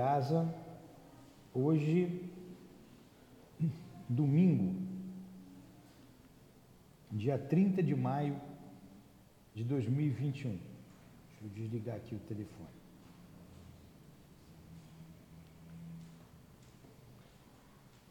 casa 0.00 0.48
hoje, 1.52 2.24
domingo, 4.08 4.74
dia 7.10 7.36
30 7.36 7.82
de 7.82 7.94
maio 7.94 8.40
de 9.54 9.62
2021. 9.62 10.52
Deixa 10.52 11.44
eu 11.44 11.48
desligar 11.50 11.96
aqui 11.96 12.14
o 12.14 12.18
telefone. 12.20 12.70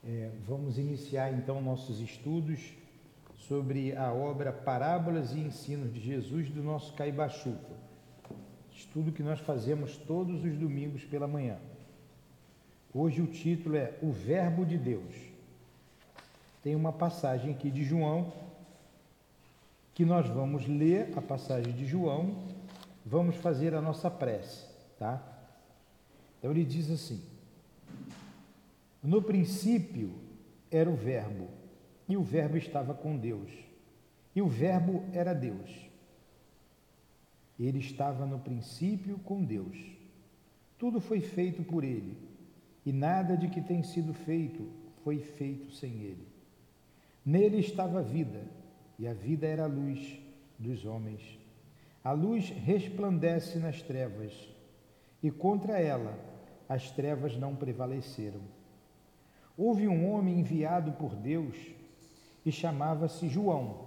É, 0.04 0.32
vamos 0.48 0.78
iniciar 0.78 1.34
então 1.34 1.60
nossos 1.60 2.00
estudos 2.02 2.72
sobre 3.36 3.96
a 3.96 4.14
obra 4.14 4.54
Parábolas 4.54 5.34
e 5.34 5.40
Ensinos 5.40 5.92
de 5.92 6.00
Jesus 6.00 6.52
do 6.52 6.62
nosso 6.62 6.94
Caibachuca. 6.94 7.76
Estudo 8.72 9.12
que 9.12 9.24
nós 9.24 9.40
fazemos 9.40 9.98
todos 9.98 10.46
os 10.46 10.56
domingos 10.56 11.04
pela 11.04 11.28
manhã. 11.28 11.58
Hoje 12.92 13.22
o 13.22 13.28
título 13.28 13.76
é 13.76 13.94
O 14.02 14.12
Verbo 14.12 14.66
de 14.66 14.76
Deus. 14.76 15.14
Tem 16.64 16.76
uma 16.76 16.92
passagem 16.92 17.52
aqui 17.52 17.70
de 17.70 17.84
João 17.84 18.34
que 19.94 20.04
nós 20.04 20.28
vamos 20.28 20.68
ler 20.68 21.16
a 21.16 21.22
passagem 21.22 21.72
de 21.74 21.86
João, 21.86 22.48
vamos 23.06 23.36
fazer 23.36 23.76
a 23.76 23.82
nossa 23.82 24.10
prece, 24.10 24.66
tá? 24.98 25.22
Então 26.40 26.50
ele 26.50 26.66
diz 26.66 26.90
assim: 26.90 27.22
No 29.04 29.22
princípio 29.22 30.16
era 30.72 30.90
o 30.90 30.96
Verbo, 30.96 31.48
e 32.08 32.18
o 32.18 32.24
Verbo 32.24 32.58
estava 32.58 32.96
com 32.96 33.16
Deus, 33.16 33.52
e 34.36 34.42
o 34.42 34.48
Verbo 34.48 35.04
era 35.14 35.36
Deus. 35.36 35.70
Ele 37.60 37.78
estava 37.78 38.26
no 38.26 38.40
princípio 38.40 39.20
com 39.20 39.44
Deus. 39.44 39.78
Tudo 40.80 41.00
foi 41.00 41.22
feito 41.22 41.62
por 41.62 41.84
ele 41.84 42.29
e 42.90 42.92
nada 42.92 43.38
de 43.38 43.48
que 43.48 43.62
tem 43.62 43.84
sido 43.84 44.16
feito 44.16 44.68
foi 45.04 45.20
feito 45.20 45.72
sem 45.72 46.02
ele. 46.02 46.28
Nele 47.24 47.60
estava 47.60 48.00
a 48.00 48.02
vida, 48.02 48.42
e 48.98 49.08
a 49.08 49.14
vida 49.14 49.46
era 49.46 49.66
a 49.66 49.68
luz 49.68 50.20
dos 50.58 50.86
homens. 50.86 51.22
A 52.04 52.14
luz 52.14 52.50
resplandece 52.50 53.60
nas 53.60 53.80
trevas, 53.84 54.34
e 55.22 55.30
contra 55.30 55.80
ela 55.80 56.18
as 56.68 56.90
trevas 56.90 57.38
não 57.38 57.56
prevaleceram. 57.56 58.42
Houve 59.56 59.88
um 59.88 60.12
homem 60.12 60.40
enviado 60.40 60.94
por 60.94 61.14
Deus 61.14 61.56
e 62.44 62.52
chamava-se 62.52 63.30
João. 63.30 63.86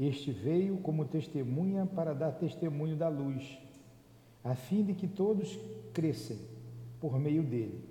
Este 0.00 0.32
veio 0.32 0.78
como 0.78 1.04
testemunha 1.04 1.86
para 1.86 2.12
dar 2.12 2.32
testemunho 2.32 2.96
da 2.96 3.08
luz, 3.08 3.56
a 4.42 4.56
fim 4.56 4.82
de 4.82 4.94
que 4.94 5.06
todos 5.06 5.56
crescem 5.94 6.57
por 7.00 7.18
meio 7.18 7.42
dele. 7.42 7.84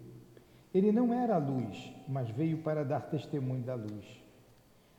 Ele 0.74 0.92
não 0.92 1.14
era 1.14 1.36
a 1.36 1.40
luz, 1.40 1.94
mas 2.08 2.30
veio 2.30 2.60
para 2.60 2.84
dar 2.84 3.02
testemunho 3.02 3.64
da 3.64 3.76
luz. 3.76 4.06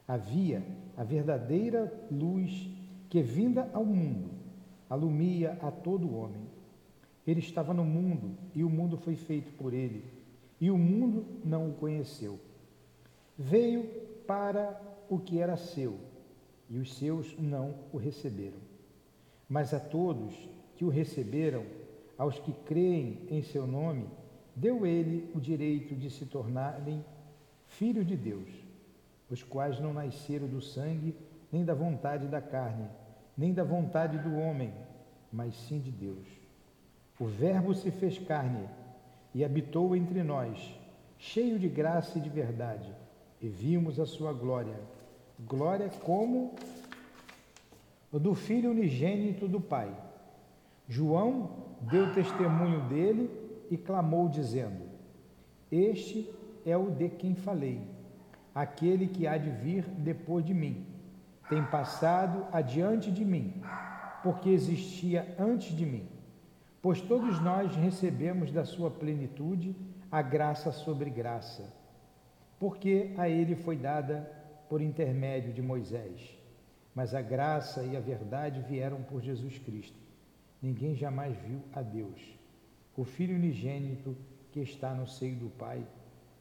Havia 0.06 0.62
a 0.96 1.04
verdadeira 1.04 1.92
luz 2.10 2.68
que, 3.08 3.22
vinda 3.22 3.68
ao 3.72 3.84
mundo, 3.84 4.30
alumia 4.88 5.58
a 5.60 5.70
todo 5.70 6.14
homem. 6.14 6.48
Ele 7.26 7.40
estava 7.40 7.74
no 7.74 7.84
mundo 7.84 8.36
e 8.54 8.64
o 8.64 8.70
mundo 8.70 8.96
foi 8.96 9.14
feito 9.14 9.52
por 9.52 9.74
ele, 9.74 10.04
e 10.60 10.70
o 10.70 10.78
mundo 10.78 11.26
não 11.44 11.68
o 11.68 11.74
conheceu. 11.74 12.40
Veio 13.36 13.84
para 14.26 14.80
o 15.08 15.18
que 15.18 15.38
era 15.38 15.56
seu, 15.56 15.96
e 16.70 16.78
os 16.78 16.94
seus 16.94 17.38
não 17.38 17.74
o 17.92 17.98
receberam. 17.98 18.58
Mas 19.48 19.72
a 19.72 19.80
todos 19.80 20.34
que 20.74 20.84
o 20.84 20.88
receberam, 20.88 21.64
aos 22.18 22.38
que 22.40 22.52
creem 22.52 23.20
em 23.30 23.40
seu 23.40 23.64
nome, 23.64 24.06
deu 24.56 24.84
ele 24.84 25.30
o 25.34 25.40
direito 25.40 25.94
de 25.94 26.10
se 26.10 26.26
tornarem 26.26 27.04
filhos 27.68 28.04
de 28.04 28.16
Deus, 28.16 28.48
os 29.30 29.42
quais 29.42 29.78
não 29.78 29.94
nasceram 29.94 30.48
do 30.48 30.60
sangue, 30.60 31.14
nem 31.52 31.64
da 31.64 31.74
vontade 31.74 32.26
da 32.26 32.40
carne, 32.40 32.88
nem 33.36 33.54
da 33.54 33.62
vontade 33.62 34.18
do 34.18 34.36
homem, 34.36 34.74
mas 35.32 35.54
sim 35.54 35.78
de 35.78 35.92
Deus. 35.92 36.26
O 37.20 37.26
Verbo 37.26 37.72
se 37.74 37.90
fez 37.90 38.18
carne 38.18 38.68
e 39.32 39.44
habitou 39.44 39.94
entre 39.94 40.24
nós, 40.24 40.58
cheio 41.18 41.58
de 41.58 41.68
graça 41.68 42.18
e 42.18 42.20
de 42.20 42.28
verdade, 42.28 42.92
e 43.40 43.48
vimos 43.48 44.00
a 44.00 44.06
sua 44.06 44.32
glória. 44.32 44.80
Glória 45.38 45.88
como 46.02 46.54
do 48.10 48.34
Filho 48.34 48.70
unigênito 48.70 49.46
do 49.46 49.60
Pai. 49.60 49.94
João 50.88 51.67
deu 51.80 52.12
testemunho 52.12 52.80
dele 52.88 53.30
e 53.70 53.76
clamou, 53.76 54.28
dizendo: 54.28 54.82
Este 55.70 56.30
é 56.64 56.76
o 56.76 56.90
de 56.90 57.08
quem 57.08 57.34
falei, 57.34 57.80
aquele 58.54 59.08
que 59.08 59.26
há 59.26 59.36
de 59.36 59.50
vir 59.50 59.84
depois 59.98 60.44
de 60.44 60.54
mim. 60.54 60.86
Tem 61.48 61.64
passado 61.64 62.46
adiante 62.52 63.10
de 63.10 63.24
mim, 63.24 63.62
porque 64.22 64.50
existia 64.50 65.34
antes 65.38 65.74
de 65.74 65.86
mim. 65.86 66.06
Pois 66.82 67.00
todos 67.00 67.40
nós 67.40 67.74
recebemos 67.74 68.52
da 68.52 68.64
sua 68.64 68.90
plenitude 68.90 69.74
a 70.10 70.22
graça 70.22 70.70
sobre 70.70 71.10
graça, 71.10 71.74
porque 72.58 73.12
a 73.16 73.28
ele 73.28 73.56
foi 73.56 73.76
dada 73.76 74.30
por 74.68 74.80
intermédio 74.80 75.52
de 75.52 75.62
Moisés, 75.62 76.38
mas 76.94 77.14
a 77.14 77.22
graça 77.22 77.82
e 77.82 77.96
a 77.96 78.00
verdade 78.00 78.60
vieram 78.68 79.02
por 79.02 79.20
Jesus 79.20 79.58
Cristo. 79.58 80.07
Ninguém 80.60 80.94
jamais 80.94 81.36
viu 81.38 81.60
a 81.72 81.82
Deus. 81.82 82.20
O 82.96 83.04
Filho 83.04 83.36
unigênito 83.36 84.16
que 84.52 84.60
está 84.60 84.94
no 84.94 85.06
seio 85.06 85.36
do 85.36 85.50
Pai, 85.50 85.86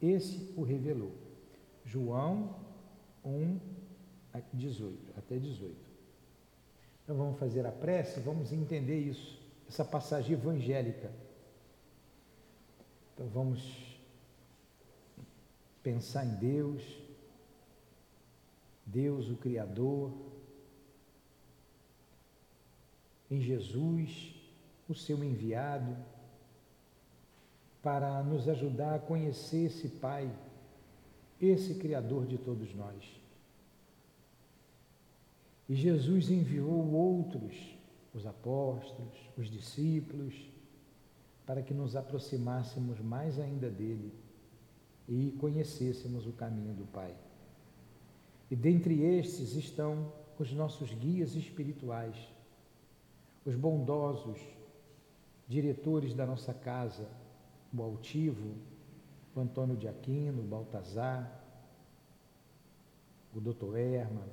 esse 0.02 0.54
o 0.56 0.64
revelou. 0.64 1.14
João 1.86 2.56
1, 3.24 3.60
18, 4.54 5.14
até 5.18 5.38
18. 5.38 5.76
Então 7.04 7.16
vamos 7.16 7.40
fazer 7.40 7.66
a 7.66 7.72
prece, 7.72 8.20
vamos 8.20 8.52
entender 8.52 9.00
isso, 9.00 9.40
essa 9.68 9.86
passagem 9.86 10.34
evangélica. 10.34 11.12
Então 13.14 13.28
vamos 13.28 13.98
pensar 15.82 16.26
em 16.26 16.36
Deus, 16.36 16.84
Deus 18.86 19.30
o 19.30 19.38
Criador, 19.38 20.12
em 23.30 23.42
Jesus, 23.42 24.36
o 24.88 24.96
seu 24.96 25.24
enviado, 25.24 25.96
para 27.82 28.24
nos 28.24 28.48
ajudar 28.50 28.96
a 28.96 29.00
conhecer 29.00 29.66
esse 29.66 29.88
Pai, 29.88 30.32
esse 31.40 31.76
Criador 31.76 32.26
de 32.26 32.38
todos 32.38 32.74
nós. 32.74 33.22
E 35.70 35.76
Jesus 35.76 36.30
enviou 36.30 36.94
outros, 36.94 37.78
os 38.14 38.26
apóstolos, 38.26 39.18
os 39.38 39.50
discípulos, 39.50 40.34
para 41.46 41.62
que 41.62 41.74
nos 41.74 41.96
aproximássemos 41.96 43.00
mais 43.00 43.40
ainda 43.40 43.70
dele 43.70 44.14
e 45.08 45.32
conhecêssemos 45.40 46.26
o 46.26 46.34
caminho 46.34 46.74
do 46.74 46.86
Pai. 46.86 47.16
E 48.50 48.56
dentre 48.56 49.02
estes 49.02 49.54
estão 49.56 50.12
os 50.40 50.52
nossos 50.54 50.94
guias 50.94 51.36
espirituais 51.36 52.16
os 53.48 53.56
bondosos 53.56 54.42
diretores 55.48 56.14
da 56.14 56.26
nossa 56.26 56.54
casa, 56.54 57.08
o 57.74 57.82
altivo, 57.82 58.58
o 59.34 59.40
Antônio 59.40 59.78
de 59.78 59.88
Aquino, 59.88 60.42
o 60.42 60.46
Baltazar, 60.46 61.42
o 63.34 63.40
doutor 63.40 63.78
Herman, 63.78 64.28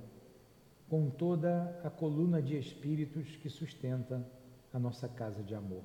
com 0.88 1.08
toda 1.08 1.80
a 1.84 1.90
coluna 1.90 2.42
de 2.42 2.58
espíritos 2.58 3.36
que 3.36 3.48
sustenta 3.48 4.26
a 4.72 4.80
nossa 4.80 5.08
casa 5.08 5.44
de 5.44 5.54
amor. 5.54 5.84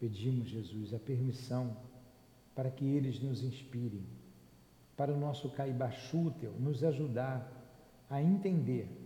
Pedimos, 0.00 0.48
Jesus, 0.48 0.92
a 0.92 0.98
permissão 0.98 1.76
para 2.56 2.72
que 2.72 2.84
eles 2.84 3.20
nos 3.20 3.44
inspirem, 3.44 4.02
para 4.96 5.14
o 5.14 5.20
nosso 5.20 5.48
Caibachútel 5.50 6.54
nos 6.58 6.82
ajudar 6.82 7.52
a 8.10 8.20
entender 8.20 8.97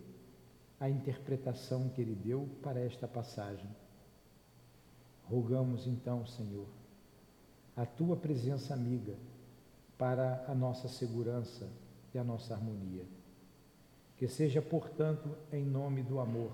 a 0.83 0.89
interpretação 0.89 1.87
que 1.87 2.01
ele 2.01 2.13
deu 2.13 2.45
para 2.61 2.77
esta 2.81 3.07
passagem. 3.07 3.69
Rogamos 5.23 5.87
então, 5.87 6.25
Senhor, 6.25 6.67
a 7.73 7.85
tua 7.85 8.17
presença 8.17 8.73
amiga 8.73 9.15
para 9.97 10.43
a 10.45 10.53
nossa 10.53 10.89
segurança 10.89 11.69
e 12.13 12.17
a 12.17 12.23
nossa 12.23 12.53
harmonia. 12.53 13.05
Que 14.17 14.27
seja, 14.27 14.61
portanto, 14.61 15.33
em 15.53 15.63
nome 15.63 16.03
do 16.03 16.19
amor, 16.19 16.51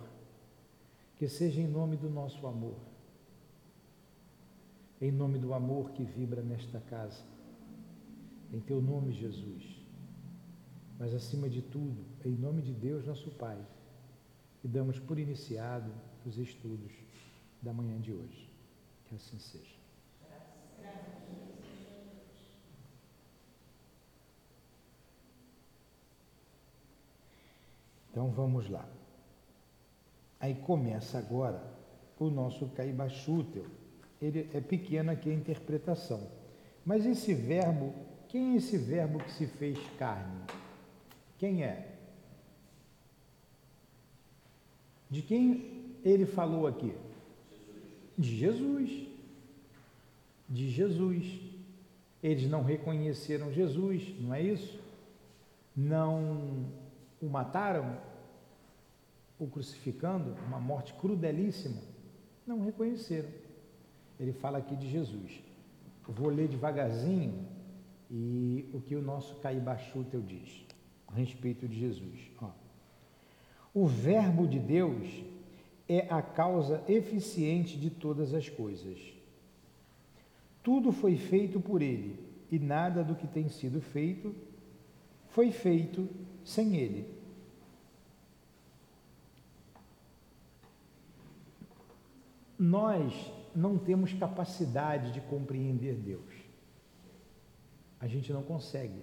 que 1.17 1.27
seja 1.27 1.59
em 1.59 1.67
nome 1.67 1.97
do 1.97 2.07
nosso 2.07 2.45
amor, 2.45 2.77
em 5.01 5.11
nome 5.11 5.39
do 5.39 5.55
amor 5.55 5.89
que 5.89 6.03
vibra 6.03 6.43
nesta 6.43 6.79
casa, 6.81 7.23
em 8.53 8.59
teu 8.59 8.79
nome, 8.79 9.11
Jesus, 9.11 9.83
mas 10.99 11.15
acima 11.15 11.49
de 11.49 11.63
tudo, 11.63 12.05
em 12.23 12.35
nome 12.35 12.61
de 12.61 12.73
Deus, 12.73 13.07
nosso 13.07 13.31
Pai 13.31 13.57
e 14.63 14.67
damos 14.67 15.00
por 15.00 15.17
iniciado 15.17 15.91
os 16.25 16.38
estudos 16.38 16.91
da 17.61 17.73
manhã 17.73 18.00
de 18.00 18.13
hoje. 18.13 18.50
Que 19.06 19.15
assim 19.15 19.39
seja. 19.39 19.79
Então 28.11 28.31
vamos 28.31 28.69
lá. 28.69 28.88
Aí 30.39 30.56
começa 30.56 31.17
agora 31.17 31.62
o 32.19 32.29
nosso 32.29 32.67
Caibachútel. 32.69 33.65
Ele 34.21 34.50
é 34.53 34.59
pequena 34.59 35.13
aqui 35.13 35.29
a 35.29 35.33
interpretação. 35.33 36.27
Mas 36.85 37.05
esse 37.05 37.33
verbo, 37.33 37.94
quem 38.27 38.53
é 38.53 38.57
esse 38.57 38.77
verbo 38.77 39.19
que 39.19 39.31
se 39.31 39.47
fez 39.47 39.77
carne? 39.97 40.41
Quem 41.38 41.63
é? 41.63 41.99
De 45.09 45.21
quem 45.21 45.95
ele 46.03 46.25
falou 46.25 46.67
aqui? 46.67 46.94
De 48.17 48.35
Jesus. 48.35 49.07
De 50.47 50.69
Jesus. 50.69 51.39
Eles 52.21 52.50
não 52.50 52.63
reconheceram 52.63 53.51
Jesus, 53.51 54.13
não 54.19 54.33
é 54.33 54.41
isso? 54.41 54.79
Não 55.75 56.65
o 57.21 57.27
mataram, 57.27 57.97
o 59.39 59.47
crucificando, 59.47 60.35
uma 60.47 60.59
morte 60.59 60.94
crudelíssima, 60.94 61.81
não 62.45 62.62
reconheceram. 62.65 63.29
Ele 64.19 64.33
fala 64.33 64.57
aqui 64.57 64.75
de 64.75 64.89
Jesus. 64.89 65.41
Eu 66.05 66.13
vou 66.13 66.29
ler 66.29 66.50
devagarzinho 66.50 67.47
e 68.12 68.69
o 68.73 68.81
que 68.81 68.95
o 68.95 69.01
nosso 69.01 69.35
Caibachutel 69.35 70.21
diz 70.21 70.65
a 71.07 71.13
respeito 71.13 71.67
de 71.67 71.79
Jesus. 71.79 72.31
Ó. 72.41 72.50
O 73.74 73.86
Verbo 73.86 74.48
de 74.48 74.60
Deus 74.60 75.07
é 75.88 76.07
a 76.10 76.21
causa 76.21 76.83
eficiente 76.88 77.77
de 77.77 77.89
todas 77.89 78.33
as 78.33 78.50
coisas. 78.50 79.00
Tudo 80.63 80.92
foi 80.92 81.16
feito 81.16 81.60
por 81.60 81.81
ele, 81.81 82.19
e 82.51 82.60
nada 82.60 83.04
do 83.04 83.16
que 83.16 83.27
tem 83.27 83.48
sido 83.50 83.81
feito 83.81 84.36
foi 85.30 85.51
feito 85.51 86.10
sem 86.44 86.75
ele. 86.75 87.07
Nós 92.57 93.31
não 93.56 93.77
temos 93.77 94.12
capacidade 94.13 95.13
de 95.13 95.22
compreender 95.22 95.95
Deus. 95.95 96.33
A 98.00 98.07
gente 98.07 98.33
não 98.33 98.44
consegue 98.44 99.01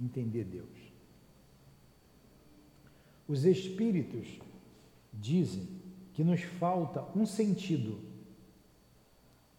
entender 0.00 0.44
Deus. 0.44 0.75
Os 3.28 3.44
espíritos 3.44 4.38
dizem 5.12 5.66
que 6.12 6.22
nos 6.22 6.42
falta 6.42 7.04
um 7.14 7.26
sentido. 7.26 8.00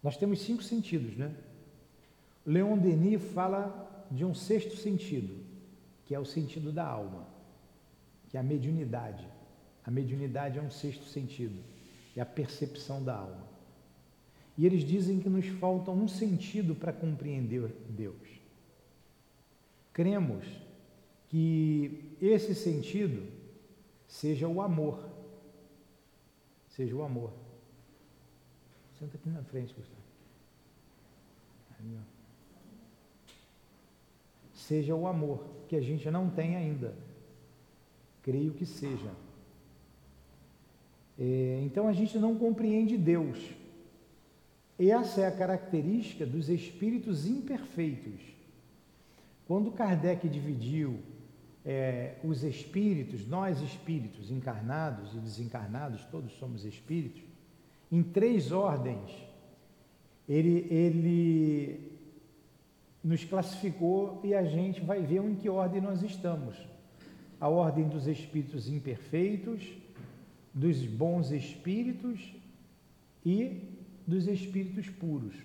Nós 0.02 0.18
temos 0.18 0.42
cinco 0.42 0.64
sentidos, 0.64 1.16
né? 1.18 1.36
Leon 2.46 2.78
Denis 2.78 3.22
fala 3.34 4.08
de 4.10 4.24
um 4.24 4.34
sexto 4.34 4.75
sentido, 4.78 5.36
que 6.06 6.16
é 6.16 6.19
o 6.19 6.25
sentido 6.25 6.72
da 6.72 6.86
alma, 6.86 7.28
que 8.30 8.38
é 8.38 8.40
a 8.40 8.44
mediunidade. 8.44 9.28
A 9.84 9.92
mediunidade 9.92 10.58
é 10.58 10.62
um 10.62 10.72
sexto 10.72 11.04
sentido, 11.06 11.62
é 12.16 12.22
a 12.22 12.25
percepção 12.25 13.04
da 13.04 13.16
alma. 13.16 13.48
E 14.58 14.66
eles 14.66 14.84
dizem 14.84 15.19
que 15.19 15.30
nos 15.30 15.46
falta 15.46 15.92
um 15.92 16.08
sentido 16.08 16.74
para 16.74 16.92
compreender 16.92 17.72
Deus. 17.90 18.16
Cremos 19.94 20.46
que 21.30 22.16
esse 22.22 22.56
sentido 22.56 23.37
seja 24.07 24.48
o 24.48 24.62
amor. 24.62 25.00
Seja 26.69 26.95
o 26.95 27.04
amor. 27.04 27.31
Senta 29.00 29.18
aqui 29.18 29.30
na 29.30 29.44
frente, 29.44 29.74
Gustavo. 29.74 30.07
Seja 34.54 34.95
o 34.95 35.07
amor, 35.07 35.45
que 35.68 35.75
a 35.75 35.81
gente 35.81 36.09
não 36.09 36.30
tem 36.30 36.56
ainda. 36.56 36.94
Creio 38.24 38.54
que 38.54 38.65
seja. 38.65 39.12
É, 41.18 41.62
então 41.63 41.88
a 41.88 41.94
gente 41.94 42.18
não 42.18 42.36
compreende 42.38 42.98
Deus. 42.98 43.39
Essa 44.77 45.21
é 45.21 45.27
a 45.27 45.31
característica 45.31 46.25
dos 46.25 46.50
espíritos 46.50 47.25
imperfeitos. 47.25 48.21
Quando 49.48 49.71
Kardec 49.71 50.27
dividiu 50.27 51.00
é, 51.68 52.16
os 52.24 52.44
espíritos, 52.44 53.28
nós 53.28 53.62
espíritos 53.62 54.31
encarnados 54.31 55.14
e 55.14 55.18
desencarnados, 55.18 56.02
todos 56.06 56.31
somos 56.40 56.64
espíritos, 56.64 57.22
em 57.92 58.02
três 58.02 58.54
ordens, 58.54 59.12
ele, 60.30 60.66
ele 60.72 61.92
nos 63.04 63.25
classificou 63.25 64.22
e 64.24 64.34
a 64.34 64.46
gente 64.46 64.80
vai 64.80 65.02
ver 65.02 65.22
em 65.22 65.36
que 65.36 65.50
ordem 65.50 65.81
nós 65.81 66.02
estamos. 66.02 66.56
A 67.40 67.50
ordem 67.50 67.86
dos 67.86 68.08
espíritos 68.08 68.69
imperfeitos, 68.69 69.62
dos 70.54 70.86
bons 70.86 71.31
espíritos 71.31 72.34
e 73.25 73.62
dos 74.08 74.25
espíritos 74.28 74.90
puros. 74.90 75.36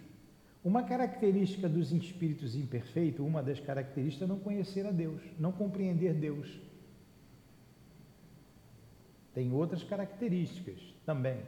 Uma 0.65 0.85
característica 0.85 1.69
dos 1.69 1.91
espíritos 1.93 2.55
imperfeitos, 2.55 3.27
uma 3.27 3.43
das 3.43 3.59
características 3.59 4.29
é 4.29 4.33
não 4.33 4.39
conhecer 4.39 4.87
a 4.87 4.93
Deus, 4.93 5.21
não 5.39 5.51
compreender 5.51 6.15
Deus. 6.15 6.61
Tem 9.35 9.53
outras 9.53 9.83
características 9.83 10.79
também. 11.05 11.43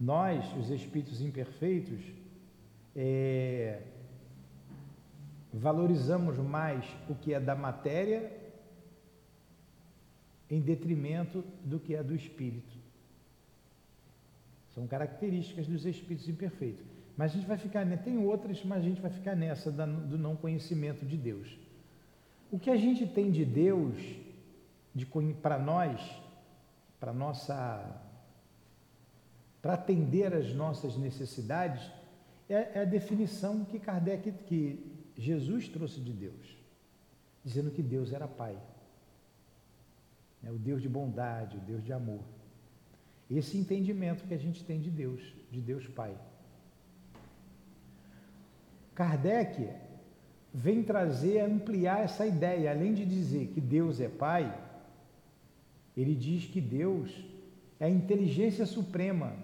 Nós, 0.00 0.44
os 0.56 0.68
espíritos 0.70 1.20
imperfeitos, 1.20 2.00
é, 2.96 3.82
valorizamos 5.52 6.38
mais 6.38 6.84
o 7.08 7.14
que 7.14 7.32
é 7.32 7.38
da 7.38 7.54
matéria 7.54 8.32
em 10.50 10.60
detrimento 10.60 11.44
do 11.64 11.78
que 11.78 11.94
é 11.94 12.02
do 12.02 12.16
espírito. 12.16 12.76
São 14.74 14.88
características 14.88 15.68
dos 15.68 15.86
espíritos 15.86 16.28
imperfeitos. 16.28 16.91
Mas 17.16 17.32
a 17.32 17.34
gente 17.34 17.46
vai 17.46 17.58
ficar, 17.58 17.86
tem 17.98 18.18
outras, 18.18 18.64
mas 18.64 18.78
a 18.78 18.86
gente 18.86 19.00
vai 19.00 19.10
ficar 19.10 19.36
nessa 19.36 19.70
do 19.70 20.18
não 20.18 20.34
conhecimento 20.36 21.04
de 21.04 21.16
Deus. 21.16 21.58
O 22.50 22.58
que 22.58 22.70
a 22.70 22.76
gente 22.76 23.06
tem 23.06 23.30
de 23.30 23.44
Deus, 23.44 23.96
de, 24.94 25.06
para 25.40 25.58
nós, 25.58 26.00
para 26.98 27.12
nossa, 27.12 28.00
para 29.60 29.74
atender 29.74 30.32
às 30.34 30.54
nossas 30.54 30.96
necessidades, 30.96 31.82
é, 32.48 32.78
é 32.78 32.80
a 32.82 32.84
definição 32.84 33.64
que 33.64 33.78
Kardec, 33.78 34.32
que 34.46 35.10
Jesus 35.16 35.68
trouxe 35.68 36.00
de 36.00 36.12
Deus, 36.12 36.56
dizendo 37.44 37.70
que 37.70 37.82
Deus 37.82 38.12
era 38.12 38.28
Pai, 38.28 38.56
é 40.44 40.50
o 40.50 40.58
Deus 40.58 40.82
de 40.82 40.88
bondade, 40.88 41.56
o 41.56 41.60
Deus 41.60 41.84
de 41.84 41.92
amor. 41.92 42.22
Esse 43.30 43.56
entendimento 43.56 44.24
que 44.26 44.34
a 44.34 44.38
gente 44.38 44.64
tem 44.64 44.80
de 44.80 44.90
Deus, 44.90 45.20
de 45.50 45.60
Deus 45.60 45.86
Pai. 45.86 46.14
Kardec 49.02 49.68
vem 50.54 50.84
trazer, 50.84 51.40
ampliar 51.40 52.04
essa 52.04 52.24
ideia, 52.24 52.70
além 52.70 52.94
de 52.94 53.04
dizer 53.04 53.48
que 53.48 53.60
Deus 53.60 54.00
é 54.00 54.08
Pai, 54.08 54.56
ele 55.96 56.14
diz 56.14 56.44
que 56.46 56.60
Deus 56.60 57.10
é 57.80 57.86
a 57.86 57.90
inteligência 57.90 58.64
suprema, 58.64 59.34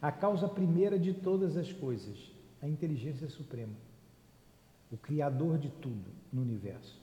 a 0.00 0.10
causa 0.10 0.48
primeira 0.48 0.98
de 0.98 1.14
todas 1.14 1.56
as 1.56 1.72
coisas, 1.72 2.18
a 2.60 2.66
inteligência 2.66 3.28
suprema, 3.28 3.74
o 4.90 4.96
Criador 4.96 5.56
de 5.56 5.68
tudo 5.70 6.10
no 6.32 6.42
universo. 6.42 7.00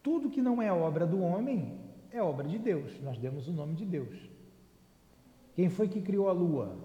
Tudo 0.00 0.30
que 0.30 0.40
não 0.40 0.62
é 0.62 0.72
obra 0.72 1.06
do 1.08 1.20
homem 1.20 1.76
é 2.12 2.22
obra 2.22 2.46
de 2.46 2.56
Deus, 2.56 2.92
nós 3.02 3.18
demos 3.18 3.48
o 3.48 3.52
nome 3.52 3.74
de 3.74 3.84
Deus. 3.84 4.16
Quem 5.56 5.68
foi 5.68 5.88
que 5.88 6.00
criou 6.00 6.28
a 6.28 6.32
lua? 6.32 6.76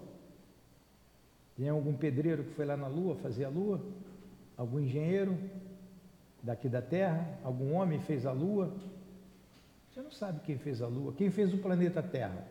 Tem 1.56 1.70
algum 1.70 1.94
pedreiro 1.94 2.44
que 2.44 2.54
foi 2.54 2.66
lá 2.66 2.76
na 2.76 2.88
Lua 2.88 3.16
fazer 3.16 3.46
a 3.46 3.50
Lua? 3.50 3.82
Algum 4.58 4.80
engenheiro 4.80 5.38
daqui 6.42 6.68
da 6.68 6.82
Terra? 6.82 7.40
Algum 7.44 7.74
homem 7.74 8.00
fez 8.00 8.26
a 8.26 8.32
Lua? 8.32 8.74
Você 9.90 10.02
não 10.02 10.12
sabe 10.12 10.40
quem 10.42 10.58
fez 10.58 10.82
a 10.82 10.88
Lua, 10.88 11.14
quem 11.14 11.30
fez 11.30 11.54
o 11.54 11.58
planeta 11.60 12.02
Terra. 12.02 12.48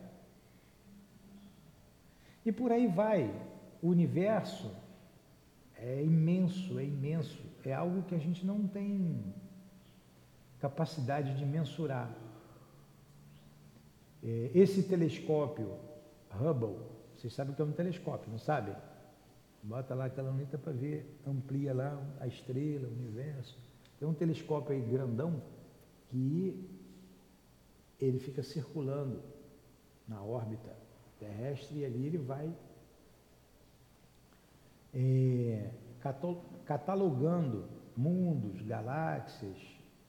E 2.45 2.51
por 2.51 2.71
aí 2.71 2.87
vai. 2.87 3.33
O 3.81 3.89
universo 3.89 4.71
é 5.75 6.01
imenso, 6.01 6.79
é 6.79 6.85
imenso. 6.85 7.43
É 7.65 7.73
algo 7.73 8.03
que 8.03 8.15
a 8.15 8.17
gente 8.17 8.45
não 8.45 8.65
tem 8.67 9.33
capacidade 10.61 11.35
de 11.35 11.45
mensurar. 11.45 12.09
É, 14.23 14.51
esse 14.53 14.83
telescópio 14.83 15.77
Hubble, 16.31 16.77
vocês 17.17 17.33
sabem 17.33 17.53
que 17.53 17.61
é 17.61 17.65
um 17.65 17.73
telescópio, 17.73 18.31
não 18.31 18.39
sabem? 18.39 18.73
Bota 19.63 19.95
lá 19.95 20.05
aquela 20.05 20.29
luneta 20.29 20.57
para 20.57 20.73
ver, 20.73 21.19
amplia 21.25 21.73
lá 21.73 21.97
a 22.19 22.27
estrela, 22.27 22.87
o 22.87 22.91
universo. 22.91 23.57
Tem 23.97 24.05
um 24.05 24.13
telescópio 24.13 24.73
aí 24.73 24.81
grandão 24.81 25.41
que 26.09 26.69
ele 27.99 28.19
fica 28.19 28.43
circulando 28.43 29.21
na 30.05 30.21
órbita 30.21 30.75
terrestre 31.17 31.79
e 31.79 31.85
ali 31.85 32.05
ele 32.05 32.17
vai 32.17 32.53
é, 34.93 35.71
catalogando 36.65 37.65
mundos, 37.95 38.61
galáxias, 38.61 39.57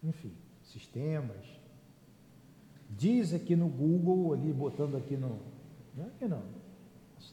enfim, 0.02 0.32
sistemas. 0.62 1.46
Diz 2.90 3.32
aqui 3.32 3.54
no 3.54 3.68
Google, 3.68 4.32
ali 4.32 4.52
botando 4.52 4.96
aqui 4.96 5.16
no. 5.16 5.38
Não 5.96 6.04
é 6.04 6.08
aqui 6.08 6.26
não. 6.26 6.63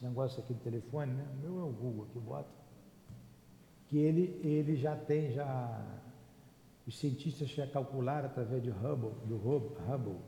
Negócio 0.02 0.42
aqui 0.42 0.52
do 0.52 0.60
telefone, 0.60 1.12
né? 1.12 1.24
O 1.32 1.36
meu 1.36 1.60
é 1.60 1.62
o 1.62 1.72
Google 1.72 2.06
que 2.12 2.18
bota. 2.18 2.50
Que 3.86 3.98
ele, 3.98 4.40
ele 4.42 4.76
já 4.76 4.96
tem, 4.96 5.32
já. 5.32 5.80
Os 6.84 6.98
cientistas 6.98 7.48
já 7.48 7.66
calcularam 7.68 8.26
através 8.26 8.60
de 8.60 8.70
Hubble, 8.70 9.12
do 9.26 9.36
Hubble, 9.36 10.18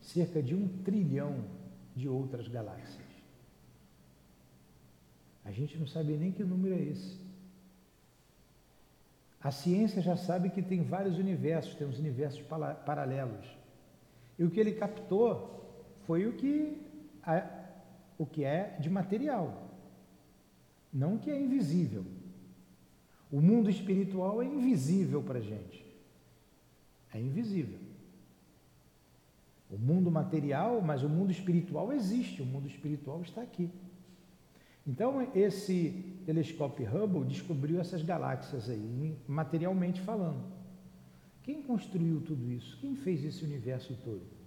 cerca 0.00 0.42
de 0.42 0.54
um 0.54 0.66
trilhão 0.82 1.44
de 1.94 2.08
outras 2.08 2.48
galáxias. 2.48 3.12
A 5.44 5.50
gente 5.50 5.76
não 5.76 5.86
sabe 5.86 6.14
nem 6.14 6.32
que 6.32 6.42
número 6.42 6.74
é 6.74 6.80
esse. 6.80 7.20
A 9.42 9.50
ciência 9.50 10.00
já 10.00 10.16
sabe 10.16 10.48
que 10.50 10.62
tem 10.62 10.82
vários 10.84 11.18
universos, 11.18 11.74
tem 11.74 11.86
os 11.86 11.98
universos 11.98 12.40
paralelos. 12.86 13.44
E 14.38 14.44
o 14.44 14.50
que 14.50 14.60
ele 14.60 14.72
captou 14.72 15.84
foi 16.06 16.26
o 16.26 16.32
que, 16.34 16.80
o 18.22 18.26
que 18.26 18.44
é 18.44 18.76
de 18.78 18.88
material, 18.88 19.68
não 20.92 21.16
o 21.16 21.18
que 21.18 21.30
é 21.30 21.40
invisível. 21.40 22.04
O 23.32 23.40
mundo 23.40 23.68
espiritual 23.68 24.40
é 24.40 24.46
invisível 24.46 25.22
para 25.22 25.38
a 25.38 25.42
gente. 25.42 25.84
É 27.12 27.20
invisível. 27.20 27.78
O 29.68 29.76
mundo 29.76 30.10
material, 30.10 30.80
mas 30.80 31.02
o 31.02 31.08
mundo 31.08 31.32
espiritual 31.32 31.92
existe, 31.92 32.42
o 32.42 32.46
mundo 32.46 32.68
espiritual 32.68 33.20
está 33.22 33.40
aqui. 33.42 33.70
Então, 34.86 35.28
esse 35.34 36.20
telescópio 36.24 36.86
Hubble 36.86 37.24
descobriu 37.24 37.80
essas 37.80 38.02
galáxias 38.02 38.68
aí, 38.68 39.16
materialmente 39.26 40.00
falando. 40.00 40.44
Quem 41.42 41.62
construiu 41.62 42.20
tudo 42.20 42.52
isso? 42.52 42.78
Quem 42.80 42.94
fez 42.94 43.24
esse 43.24 43.44
universo 43.44 43.96
todo? 44.04 44.41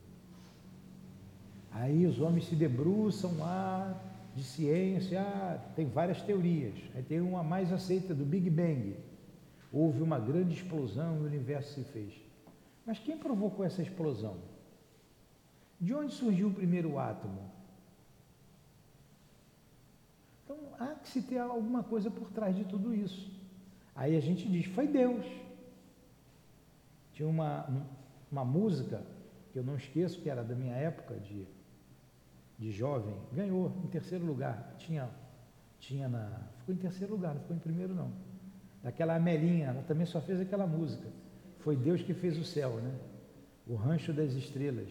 Aí 1.76 2.06
os 2.06 2.22
homens 2.22 2.48
se 2.48 2.56
debruçam 2.56 3.38
lá 3.38 4.02
de 4.34 4.44
ciência, 4.44 5.22
ah, 5.22 5.60
tem 5.76 5.86
várias 5.86 6.22
teorias. 6.22 6.74
Aí 6.96 7.04
tem 7.04 7.20
uma 7.20 7.44
mais 7.44 7.72
aceita 7.72 8.14
do 8.14 8.24
Big 8.24 8.50
Bang. 8.50 8.96
Houve 9.74 10.02
uma 10.02 10.18
grande 10.18 10.54
explosão 10.54 11.18
e 11.18 11.20
o 11.20 11.26
universo 11.26 11.74
se 11.74 11.84
fez. 11.84 12.14
Mas 12.86 12.98
quem 12.98 13.18
provocou 13.18 13.66
essa 13.66 13.82
explosão? 13.82 14.38
De 15.80 15.94
onde 15.94 16.14
surgiu 16.14 16.48
o 16.48 16.54
primeiro 16.54 16.98
átomo? 16.98 17.52
Então 20.46 20.58
há 20.80 20.96
que 20.96 21.10
se 21.10 21.22
ter 21.24 21.40
alguma 21.40 21.84
coisa 21.84 22.10
por 22.10 22.30
trás 22.32 22.56
de 22.56 22.64
tudo 22.64 22.96
isso. 22.96 23.30
Aí 23.94 24.16
a 24.16 24.22
gente 24.22 24.48
diz, 24.48 24.66
foi 24.68 24.88
Deus. 24.88 25.26
Tinha 27.12 27.28
uma, 27.28 27.68
uma 28.32 28.46
música 28.46 29.04
que 29.52 29.60
eu 29.60 29.64
não 29.64 29.76
esqueço, 29.76 30.22
que 30.22 30.30
era 30.30 30.42
da 30.42 30.56
minha 30.56 30.76
época 30.76 31.16
de, 31.16 31.46
de 32.58 32.72
jovem, 32.72 33.16
ganhou 33.34 33.72
em 33.84 33.88
terceiro 33.88 34.26
lugar. 34.26 34.76
Tinha, 34.78 35.10
tinha 35.80 36.08
na. 36.08 36.30
Ficou 36.60 36.74
em 36.74 36.78
terceiro 36.78 37.14
lugar, 37.14 37.34
não 37.34 37.42
ficou 37.42 37.56
em 37.56 37.60
primeiro 37.60 37.94
não. 37.94 38.12
Daquela 38.82 39.16
Amelinha, 39.16 39.68
ela 39.68 39.84
também 39.84 40.06
só 40.06 40.22
fez 40.22 40.40
aquela 40.40 40.66
música. 40.66 41.08
Foi 41.60 41.76
Deus 41.76 42.02
que 42.02 42.14
fez 42.14 42.38
o 42.38 42.44
céu, 42.44 42.76
né? 42.78 42.94
O 43.68 43.76
rancho 43.76 44.14
das 44.14 44.34
estrelas. 44.34 44.90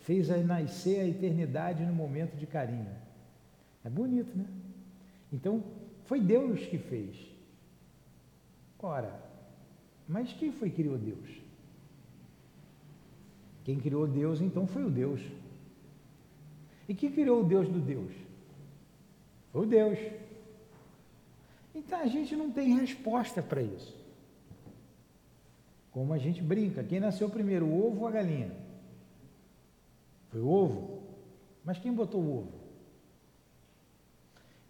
Fez 0.00 0.30
a 0.30 0.36
nascer 0.36 1.00
a 1.00 1.08
eternidade 1.08 1.84
no 1.84 1.92
momento 1.92 2.36
de 2.36 2.46
carinho. 2.46 2.94
É 3.84 3.90
bonito, 3.90 4.36
né? 4.36 4.46
Então, 5.32 5.62
foi 6.04 6.20
Deus 6.20 6.60
que 6.66 6.78
fez. 6.78 7.16
Ora, 8.78 9.20
mas 10.06 10.32
quem 10.32 10.52
foi 10.52 10.70
que 10.70 10.76
criou 10.76 10.96
Deus? 10.96 11.28
Quem 13.64 13.80
criou 13.80 14.06
Deus, 14.06 14.40
então, 14.40 14.64
foi 14.68 14.84
o 14.84 14.90
Deus. 14.90 15.20
E 16.88 16.94
quem 16.94 17.10
criou 17.10 17.40
o 17.40 17.44
Deus 17.44 17.68
do 17.68 17.80
Deus? 17.80 18.12
Foi 19.52 19.62
o 19.62 19.68
Deus. 19.68 19.98
Então 21.74 22.00
a 22.00 22.06
gente 22.06 22.34
não 22.34 22.50
tem 22.50 22.78
resposta 22.78 23.42
para 23.42 23.62
isso. 23.62 23.96
Como 25.90 26.12
a 26.12 26.18
gente 26.18 26.42
brinca, 26.42 26.84
quem 26.84 27.00
nasceu 27.00 27.28
primeiro, 27.28 27.66
o 27.66 27.86
ovo 27.86 28.02
ou 28.02 28.06
a 28.06 28.10
galinha? 28.10 28.52
Foi 30.30 30.40
o 30.40 30.48
ovo. 30.48 31.02
Mas 31.64 31.78
quem 31.78 31.92
botou 31.92 32.20
o 32.20 32.38
ovo? 32.38 32.52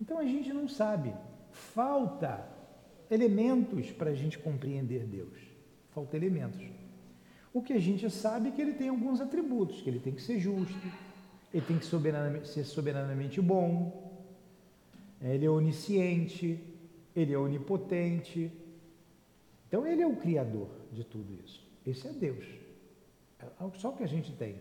Então 0.00 0.18
a 0.18 0.25
gente 0.25 0.52
não 0.52 0.68
sabe. 0.68 1.12
Falta 1.50 2.46
elementos 3.11 3.90
para 3.90 4.11
a 4.11 4.14
gente 4.14 4.38
compreender 4.38 5.04
Deus. 5.04 5.38
Falta 5.90 6.16
elementos. 6.16 6.64
O 7.52 7.62
que 7.62 7.73
a 7.73 7.78
gente 7.78 8.08
sabe 8.11 8.49
é 8.49 8.52
que 8.52 8.61
ele 8.61 8.75
tem 8.75 8.88
alguns 8.88 9.20
atributos, 9.20 9.80
que 9.80 9.88
ele 9.88 9.99
tem 10.00 10.14
que 10.14 10.23
ser 10.23 10.38
justo, 10.38 10.75
ele 11.56 11.64
tem 11.64 11.78
que 11.78 11.86
soberanamente, 11.86 12.48
ser 12.48 12.64
soberanamente 12.64 13.40
bom, 13.40 14.12
ele 15.22 15.46
é 15.46 15.50
onisciente, 15.50 16.62
ele 17.14 17.32
é 17.32 17.38
onipotente. 17.38 18.52
Então 19.66 19.86
ele 19.86 20.02
é 20.02 20.06
o 20.06 20.16
criador 20.16 20.68
de 20.92 21.02
tudo 21.02 21.32
isso. 21.42 21.66
Esse 21.86 22.08
é 22.08 22.12
Deus. 22.12 22.44
É 23.40 23.78
só 23.78 23.88
o 23.88 23.96
que 23.96 24.02
a 24.02 24.08
gente 24.08 24.32
tem. 24.32 24.56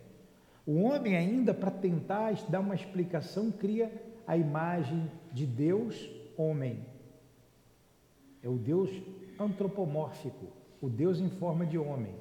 O 0.66 0.84
homem 0.84 1.18
ainda, 1.18 1.54
para 1.54 1.70
tentar 1.70 2.34
dar 2.48 2.62
uma 2.62 2.76
explicação, 2.76 3.52
cria 3.52 3.92
a 4.26 4.38
imagem 4.38 5.12
de 5.34 5.46
Deus 5.46 6.10
homem. 6.38 6.86
É 8.42 8.48
o 8.48 8.58
Deus 8.58 8.90
antropomórfico, 9.38 10.48
o 10.82 10.90
Deus 10.90 11.20
em 11.20 11.30
forma 11.30 11.66
de 11.66 11.78
homem. 11.78 12.16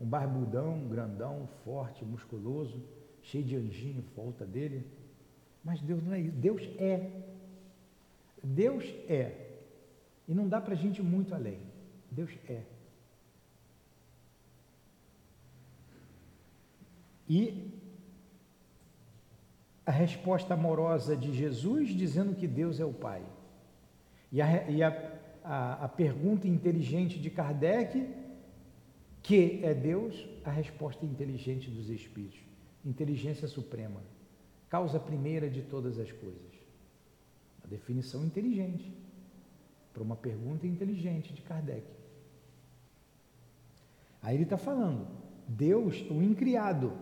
Um 0.00 0.06
barbudão, 0.06 0.88
grandão, 0.88 1.46
forte, 1.64 2.02
musculoso, 2.02 2.82
cheio 3.26 3.44
de 3.44 3.56
anjinho 3.56 3.98
em 3.98 4.14
volta 4.14 4.44
dele. 4.44 4.86
Mas 5.64 5.80
Deus 5.80 6.02
não 6.02 6.12
é 6.12 6.20
isso. 6.20 6.36
Deus 6.36 6.62
é. 6.78 7.10
Deus 8.42 8.84
é. 9.08 9.46
E 10.28 10.34
não 10.34 10.48
dá 10.48 10.60
para 10.60 10.74
a 10.74 10.76
gente 10.76 10.98
ir 10.98 11.04
muito 11.04 11.34
além. 11.34 11.60
Deus 12.10 12.30
é. 12.48 12.62
E 17.28 17.72
a 19.84 19.90
resposta 19.90 20.54
amorosa 20.54 21.16
de 21.16 21.32
Jesus 21.32 21.90
dizendo 21.90 22.34
que 22.34 22.46
Deus 22.46 22.78
é 22.78 22.84
o 22.84 22.92
Pai. 22.92 23.22
E 24.30 24.40
a, 24.40 24.70
e 24.70 24.82
a, 24.82 25.12
a, 25.42 25.84
a 25.84 25.88
pergunta 25.88 26.46
inteligente 26.46 27.18
de 27.18 27.30
Kardec, 27.30 28.08
que 29.22 29.60
é 29.64 29.74
Deus, 29.74 30.14
a 30.44 30.50
resposta 30.50 31.04
inteligente 31.04 31.68
dos 31.68 31.90
Espíritos. 31.90 32.45
Inteligência 32.86 33.48
suprema, 33.48 34.00
causa 34.68 34.98
primeira 34.98 35.50
de 35.50 35.60
todas 35.62 35.98
as 35.98 36.10
coisas. 36.12 36.52
A 37.62 37.66
definição 37.66 38.24
inteligente, 38.24 38.96
para 39.92 40.02
uma 40.02 40.16
pergunta 40.16 40.66
inteligente 40.66 41.34
de 41.34 41.42
Kardec. 41.42 41.86
Aí 44.22 44.36
ele 44.36 44.44
está 44.44 44.56
falando, 44.56 45.06
Deus, 45.48 46.00
o 46.10 46.22
incriado, 46.22 46.92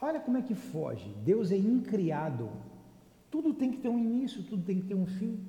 Olha 0.00 0.20
como 0.20 0.36
é 0.36 0.42
que 0.42 0.54
foge. 0.54 1.08
Deus 1.24 1.50
é 1.50 1.56
incriado. 1.56 2.50
Tudo 3.30 3.54
tem 3.54 3.70
que 3.70 3.78
ter 3.78 3.88
um 3.88 3.98
início, 3.98 4.42
tudo 4.42 4.62
tem 4.62 4.80
que 4.80 4.86
ter 4.86 4.94
um 4.94 5.06
fim. 5.06 5.44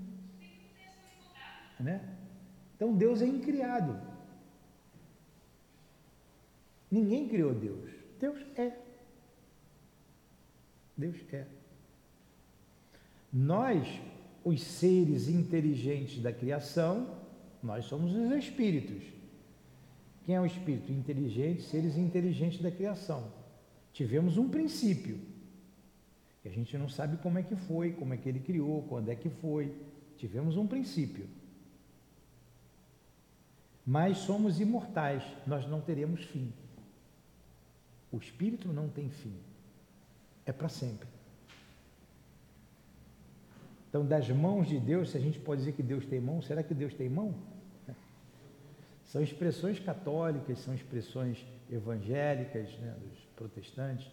Né? 1.80 2.02
Então 2.76 2.94
Deus 2.94 3.22
é 3.22 3.28
incriado. 3.28 4.00
Ninguém 6.90 7.28
criou 7.28 7.54
Deus. 7.54 7.92
Deus 8.20 8.40
é. 8.56 8.74
Deus 10.96 11.18
é. 11.32 11.46
Nós, 13.32 13.88
os 14.44 14.62
seres 14.62 15.28
inteligentes 15.28 16.22
da 16.22 16.32
criação, 16.32 17.16
nós 17.62 17.86
somos 17.86 18.14
os 18.14 18.32
espíritos. 18.32 19.04
Quem 20.26 20.36
é 20.36 20.42
o 20.42 20.46
espírito? 20.46 20.92
Inteligente, 20.92 21.62
seres 21.62 21.98
inteligentes 21.98 22.62
da 22.62 22.72
criação 22.72 23.32
tivemos 23.98 24.38
um 24.38 24.48
princípio, 24.48 25.20
a 26.48 26.50
gente 26.50 26.78
não 26.78 26.88
sabe 26.88 27.18
como 27.18 27.40
é 27.40 27.44
que 27.44 27.56
foi, 27.56 27.92
como 27.94 28.14
é 28.14 28.18
que 28.18 28.30
ele 28.30 28.40
criou, 28.40 28.84
quando 28.84 29.10
é 29.10 29.16
que 29.16 29.28
foi. 29.28 29.74
Tivemos 30.18 30.56
um 30.56 30.66
princípio. 30.66 31.28
Mas 33.86 34.20
somos 34.20 34.60
imortais, 34.60 35.24
nós 35.46 35.68
não 35.68 35.82
teremos 35.82 36.24
fim. 36.26 36.54
O 38.12 38.18
espírito 38.18 38.72
não 38.72 38.88
tem 38.88 39.10
fim. 39.10 39.34
É 40.46 40.52
para 40.52 40.70
sempre. 40.70 41.08
Então, 43.90 44.06
das 44.06 44.30
mãos 44.30 44.68
de 44.68 44.80
Deus, 44.80 45.12
se 45.12 45.18
a 45.18 45.20
gente 45.20 45.40
pode 45.40 45.62
dizer 45.62 45.74
que 45.74 45.84
Deus 45.84 46.06
tem 46.06 46.20
mão, 46.20 46.42
será 46.42 46.62
que 46.62 46.74
Deus 46.74 46.94
tem 46.94 47.10
mão? 47.10 47.34
São 49.06 49.22
expressões 49.22 49.80
católicas, 49.80 50.60
são 50.60 50.74
expressões 50.74 51.46
evangélicas, 51.72 52.70
né, 52.80 52.96
dos 53.02 53.20
protestantes. 53.36 54.08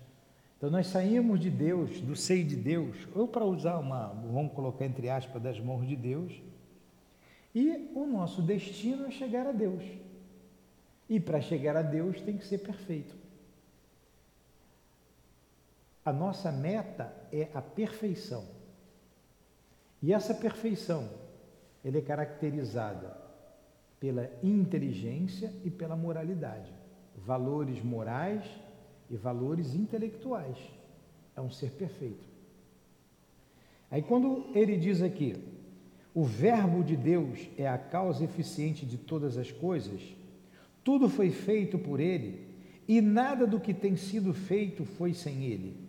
Então, 0.56 0.70
nós 0.70 0.86
saímos 0.86 1.40
de 1.40 1.50
Deus, 1.50 2.00
do 2.00 2.16
seio 2.16 2.44
de 2.44 2.56
Deus, 2.56 2.96
ou 3.14 3.28
para 3.28 3.44
usar 3.44 3.78
uma, 3.78 4.08
vamos 4.08 4.52
colocar 4.52 4.86
entre 4.86 5.10
aspas, 5.10 5.42
das 5.42 5.58
mãos 5.60 5.86
de 5.86 5.96
Deus, 5.96 6.32
e 7.54 7.90
o 7.94 8.06
nosso 8.06 8.40
destino 8.40 9.06
é 9.06 9.10
chegar 9.10 9.46
a 9.46 9.52
Deus. 9.52 9.84
E 11.08 11.20
para 11.20 11.40
chegar 11.40 11.76
a 11.76 11.82
Deus 11.82 12.20
tem 12.20 12.36
que 12.36 12.46
ser 12.46 12.58
perfeito. 12.58 13.14
A 16.04 16.12
nossa 16.12 16.52
meta 16.52 17.12
é 17.32 17.48
a 17.54 17.62
perfeição. 17.62 18.44
E 20.02 20.12
essa 20.12 20.34
perfeição, 20.34 21.08
ela 21.82 21.96
é 21.96 22.02
caracterizada 22.02 23.16
pela 23.98 24.30
inteligência 24.42 25.50
e 25.64 25.70
pela 25.70 25.96
moralidade, 25.96 26.70
valores 27.16 27.82
morais 27.82 28.44
e 29.08 29.16
valores 29.16 29.74
intelectuais. 29.74 30.58
É 31.34 31.40
um 31.40 31.50
ser 31.50 31.70
perfeito. 31.70 32.22
Aí 33.90 34.02
quando 34.02 34.44
ele 34.54 34.76
diz 34.76 35.00
aqui, 35.00 35.42
o 36.14 36.22
verbo 36.22 36.84
de 36.84 36.96
Deus 36.96 37.48
é 37.56 37.66
a 37.66 37.78
causa 37.78 38.24
eficiente 38.24 38.84
de 38.84 38.98
todas 38.98 39.38
as 39.38 39.50
coisas, 39.50 40.02
tudo 40.84 41.08
foi 41.08 41.30
feito 41.30 41.78
por 41.78 41.98
ele 41.98 42.46
e 42.86 43.00
nada 43.00 43.46
do 43.46 43.58
que 43.58 43.72
tem 43.72 43.96
sido 43.96 44.34
feito 44.34 44.84
foi 44.84 45.14
sem 45.14 45.44
ele. 45.44 45.83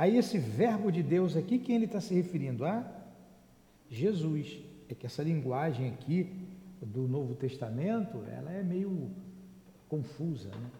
Aí 0.00 0.16
esse 0.16 0.38
verbo 0.38 0.90
de 0.90 1.02
Deus 1.02 1.36
aqui, 1.36 1.58
quem 1.58 1.76
ele 1.76 1.84
está 1.84 2.00
se 2.00 2.14
referindo? 2.14 2.64
A 2.64 2.90
Jesus. 3.86 4.58
É 4.88 4.94
que 4.94 5.04
essa 5.04 5.22
linguagem 5.22 5.90
aqui 5.90 6.48
do 6.80 7.06
Novo 7.06 7.34
Testamento, 7.34 8.24
ela 8.34 8.50
é 8.50 8.62
meio 8.62 9.10
confusa, 9.90 10.48
né? 10.48 10.70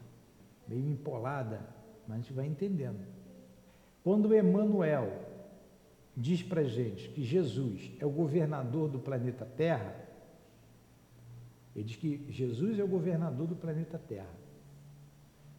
meio 0.66 0.90
empolada, 0.90 1.60
mas 2.08 2.16
a 2.16 2.20
gente 2.22 2.32
vai 2.32 2.46
entendendo. 2.46 2.98
Quando 4.02 4.34
Emmanuel 4.34 5.12
diz 6.16 6.42
para 6.42 6.64
gente 6.64 7.10
que 7.10 7.22
Jesus 7.22 7.92
é 8.00 8.06
o 8.06 8.10
governador 8.10 8.88
do 8.88 8.98
planeta 8.98 9.44
Terra, 9.44 9.94
ele 11.76 11.84
diz 11.84 11.96
que 11.96 12.24
Jesus 12.30 12.78
é 12.78 12.82
o 12.82 12.88
governador 12.88 13.46
do 13.46 13.54
planeta 13.54 13.98
Terra. 13.98 14.34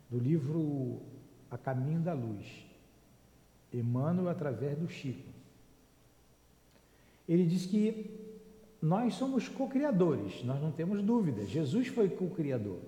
Do 0.10 0.18
livro 0.18 1.00
A 1.52 1.60
Caminho 1.60 2.00
da 2.02 2.14
Luz. 2.14 2.71
Emmanuel 3.74 4.30
através 4.30 4.78
do 4.78 4.90
Chico. 4.90 5.30
Ele 7.28 7.46
diz 7.46 7.66
que 7.66 8.12
nós 8.82 9.14
somos 9.14 9.48
co-criadores, 9.48 10.44
nós 10.44 10.62
não 10.62 10.72
temos 10.72 11.02
dúvida. 11.04 11.46
Jesus 11.46 11.88
foi 11.88 12.10
co-criador. 12.10 12.80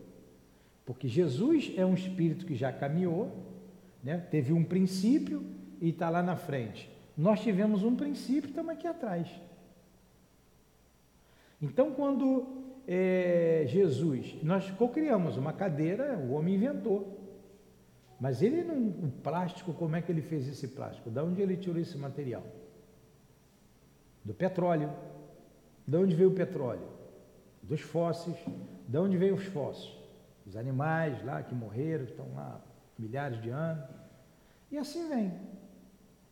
Porque 0.85 1.07
Jesus 1.07 1.71
é 1.77 1.85
um 1.85 1.93
espírito 1.93 2.45
que 2.45 2.55
já 2.55 2.71
caminhou, 2.71 3.31
né? 4.03 4.17
teve 4.17 4.51
um 4.51 4.63
princípio 4.63 5.43
e 5.79 5.89
está 5.89 6.09
lá 6.09 6.21
na 6.21 6.35
frente. 6.35 6.89
Nós 7.17 7.41
tivemos 7.41 7.83
um 7.83 7.95
princípio 7.95 8.47
e 8.47 8.49
estamos 8.49 8.71
aqui 8.71 8.87
atrás. 8.87 9.27
Então, 11.61 11.91
quando 11.91 12.47
é, 12.87 13.63
Jesus, 13.67 14.35
nós 14.43 14.69
co-criamos 14.71 15.37
uma 15.37 15.53
cadeira, 15.53 16.17
o 16.17 16.33
homem 16.33 16.55
inventou. 16.55 17.22
Mas 18.23 18.41
ele 18.41 18.63
não, 18.63 18.87
o 18.87 19.11
plástico, 19.21 19.73
como 19.73 19.97
é 19.97 20.01
que 20.01 20.09
ele 20.09 20.21
fez 20.21 20.47
esse 20.47 20.69
plástico? 20.69 21.11
De 21.11 21.19
onde 21.19 21.41
ele 21.41 21.57
tirou 21.57 21.77
esse 21.77 21.97
material? 21.97 22.41
Do 24.23 24.33
petróleo. 24.33 24.89
De 25.85 25.97
onde 25.97 26.15
veio 26.15 26.29
o 26.29 26.33
petróleo? 26.33 26.87
Dos 27.61 27.81
fósseis. 27.81 28.37
De 28.87 28.97
onde 28.97 29.17
veio 29.17 29.35
os 29.35 29.43
fósseis? 29.47 29.93
Os 30.47 30.55
animais 30.55 31.21
lá 31.25 31.43
que 31.43 31.53
morreram, 31.53 32.05
que 32.05 32.11
estão 32.11 32.33
lá 32.33 32.61
milhares 32.97 33.41
de 33.41 33.49
anos. 33.49 33.89
E 34.71 34.77
assim 34.77 35.09
vem. 35.09 35.33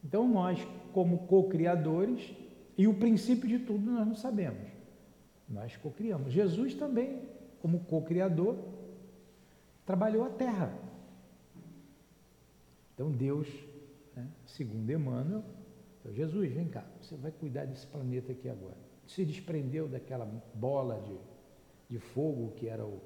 Então 0.01 0.25
nós, 0.25 0.65
como 0.93 1.27
co-criadores, 1.27 2.33
e 2.77 2.87
o 2.87 2.93
princípio 2.93 3.49
de 3.49 3.59
tudo 3.59 3.91
nós 3.91 4.07
não 4.07 4.15
sabemos. 4.15 4.65
Nós 5.49 5.75
co-criamos. 5.75 6.31
Jesus 6.31 6.73
também, 6.73 7.23
como 7.61 7.81
co-criador, 7.81 8.55
trabalhou 9.85 10.23
a 10.23 10.29
terra. 10.29 10.89
Então 13.01 13.11
Deus, 13.11 13.47
né, 14.15 14.27
segundo 14.45 14.87
Emmanuel, 14.91 15.43
então, 15.99 16.13
Jesus, 16.13 16.51
vem 16.53 16.67
cá, 16.67 16.85
você 17.01 17.15
vai 17.15 17.31
cuidar 17.31 17.65
desse 17.65 17.87
planeta 17.87 18.31
aqui 18.31 18.47
agora. 18.47 18.77
Se 19.07 19.25
desprendeu 19.25 19.87
daquela 19.87 20.23
bola 20.53 21.01
de, 21.01 21.17
de 21.89 21.97
fogo 21.99 22.51
que 22.57 22.67
era 22.67 22.85
o, 22.85 23.01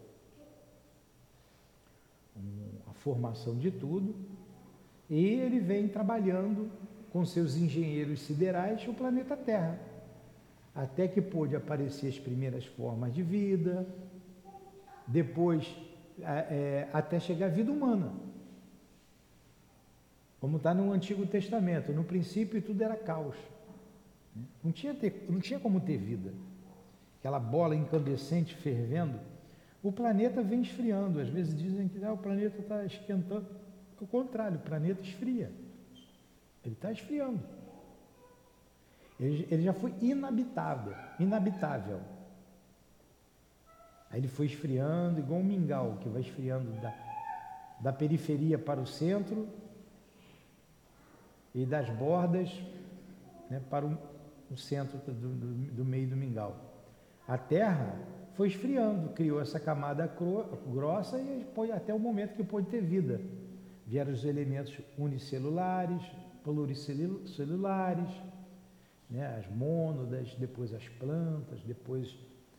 um, 2.36 2.72
a 2.90 2.94
formação 2.94 3.58
de 3.58 3.72
tudo, 3.72 4.14
e 5.10 5.26
ele 5.26 5.62
vem 5.62 5.88
trabalhando 5.88 6.70
com 7.10 7.24
seus 7.24 7.56
engenheiros 7.56 8.20
siderais 8.20 8.86
o 8.90 8.94
planeta 8.94 9.38
Terra, 9.38 9.80
até 10.76 11.08
que 11.08 11.22
pôde 11.22 11.56
aparecer 11.56 12.10
as 12.10 12.20
primeiras 12.20 12.66
formas 12.66 13.14
de 13.14 13.24
vida, 13.24 13.88
depois 15.08 15.74
é, 16.20 16.90
até 16.92 17.18
chegar 17.18 17.46
a 17.46 17.50
vida 17.50 17.72
humana. 17.72 18.25
Como 20.46 20.58
está 20.58 20.76
no 20.76 20.94
Antigo 20.94 21.26
Testamento, 21.26 21.92
no 21.92 22.04
princípio 22.04 22.62
tudo 22.62 22.80
era 22.84 22.96
caos. 22.96 23.36
Não 24.64 24.72
tinha, 24.72 24.94
ter, 24.94 25.26
não 25.28 25.40
tinha 25.40 25.60
como 25.60 25.80
ter 25.80 25.98
vida. 25.98 26.32
Aquela 27.18 27.40
bola 27.40 27.76
incandescente 27.76 28.54
fervendo, 28.54 29.20
o 29.82 29.92
planeta 29.92 30.44
vem 30.44 30.62
esfriando. 30.62 31.20
Às 31.20 31.30
vezes 31.30 31.58
dizem 31.58 31.88
que 31.88 32.06
ah, 32.06 32.14
o 32.14 32.18
planeta 32.20 32.62
está 32.62 32.86
esquentando. 32.86 33.48
Ao 34.00 34.06
contrário, 34.06 34.58
o 34.58 34.62
planeta 34.62 35.02
esfria. 35.02 35.52
Ele 36.64 36.76
está 36.76 36.92
esfriando. 36.92 37.42
Ele, 39.20 39.48
ele, 39.50 39.64
já 39.64 39.74
foi 39.74 39.96
inabitável, 40.00 40.94
inabitável. 41.20 42.02
Aí 44.12 44.20
ele 44.20 44.28
foi 44.28 44.46
esfriando, 44.46 45.18
igual 45.18 45.40
um 45.40 45.44
mingau 45.44 45.98
que 46.02 46.08
vai 46.08 46.22
esfriando 46.22 46.72
da, 46.74 46.94
da 47.80 47.92
periferia 47.92 48.60
para 48.60 48.80
o 48.80 48.86
centro 48.86 49.65
e 51.56 51.66
das 51.66 51.90
bordas 51.90 52.52
né, 53.50 53.62
para 53.70 53.86
o, 53.86 54.58
centro 54.58 54.98
do, 54.98 55.14
do, 55.14 55.54
do, 55.72 55.86
meio 55.86 56.10
do 56.10 56.18
mingau. 56.18 56.54
A 57.26 57.38
terra 57.38 57.98
foi 58.34 58.50
esfriando, 58.50 59.10
criou 59.14 59.42
essa 59.42 59.58
camada 59.58 60.14
grossa 60.68 61.18
e 61.18 61.46
foi 61.56 61.72
até 61.72 61.94
o 61.94 62.00
momento 62.00 62.36
que 62.36 62.44
pôde 62.44 62.68
ter 62.68 62.82
vida. 62.82 63.22
Vieram 63.88 64.12
os 64.12 64.26
elementos 64.26 64.78
unicelulares, 64.98 66.04
pluricelulares, 66.44 68.10
né, 69.10 69.38
as 69.40 69.48
mônadas, 69.56 70.36
depois 70.36 70.74
as 70.74 70.88
plantas, 70.90 71.64
depois 71.64 72.18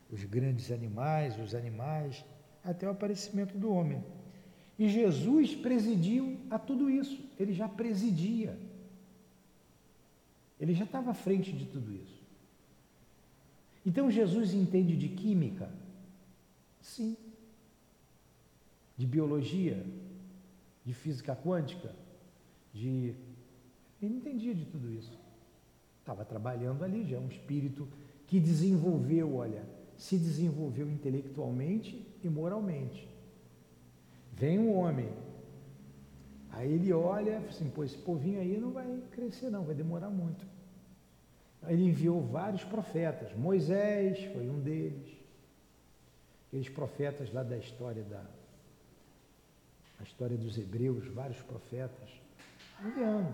os 0.09 0.23
grandes 0.23 0.71
animais, 0.71 1.37
os 1.39 1.53
animais, 1.53 2.25
até 2.63 2.87
o 2.87 2.91
aparecimento 2.91 3.55
do 3.57 3.71
homem. 3.71 4.03
E 4.79 4.89
Jesus 4.89 5.55
presidiu 5.55 6.37
a 6.49 6.57
tudo 6.57 6.89
isso, 6.89 7.23
ele 7.39 7.53
já 7.53 7.67
presidia. 7.67 8.57
Ele 10.59 10.73
já 10.73 10.85
estava 10.85 11.11
à 11.11 11.13
frente 11.13 11.51
de 11.51 11.65
tudo 11.65 11.93
isso. 11.93 12.17
Então 13.85 14.11
Jesus 14.11 14.53
entende 14.53 14.95
de 14.95 15.07
química? 15.07 15.69
Sim. 16.81 17.15
De 18.97 19.05
biologia? 19.05 19.85
De 20.83 20.93
física 20.93 21.35
quântica? 21.35 21.95
De. 22.73 23.13
Ele 24.01 24.15
entendia 24.15 24.53
de 24.53 24.65
tudo 24.65 24.91
isso. 24.91 25.17
Estava 25.99 26.25
trabalhando 26.25 26.83
ali, 26.83 27.05
já 27.05 27.17
é 27.17 27.19
um 27.19 27.27
espírito 27.27 27.87
que 28.27 28.39
desenvolveu, 28.39 29.35
olha, 29.35 29.63
se 29.97 30.17
desenvolveu 30.17 30.89
intelectualmente 30.89 32.05
e 32.23 32.29
moralmente. 32.29 33.07
Vem 34.33 34.59
um 34.59 34.75
homem, 34.75 35.09
Aí 36.57 36.73
ele 36.73 36.91
olha 36.91 37.39
e 37.39 37.49
assim, 37.49 37.69
pô, 37.69 37.83
esse 37.83 37.97
povinho 37.97 38.41
aí 38.41 38.57
não 38.57 38.71
vai 38.71 38.99
crescer 39.11 39.51
não, 39.51 39.63
vai 39.63 39.75
demorar 39.75 40.09
muito. 40.09 40.43
Ele 41.67 41.83
enviou 41.83 42.19
vários 42.19 42.63
profetas, 42.63 43.31
Moisés 43.37 44.23
foi 44.33 44.49
um 44.49 44.59
deles, 44.59 45.07
aqueles 46.47 46.67
profetas 46.69 47.31
lá 47.31 47.43
da 47.43 47.57
história 47.57 48.03
da 48.03 48.25
a 49.99 50.03
história 50.03 50.37
dos 50.37 50.57
hebreus, 50.57 51.07
vários 51.07 51.39
profetas, 51.41 52.09
enviando. 52.83 53.33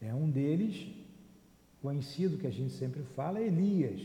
É 0.00 0.14
um 0.14 0.30
deles, 0.30 0.86
conhecido 1.80 2.38
que 2.38 2.46
a 2.46 2.50
gente 2.50 2.72
sempre 2.72 3.02
fala, 3.02 3.38
é 3.38 3.46
Elias. 3.46 4.00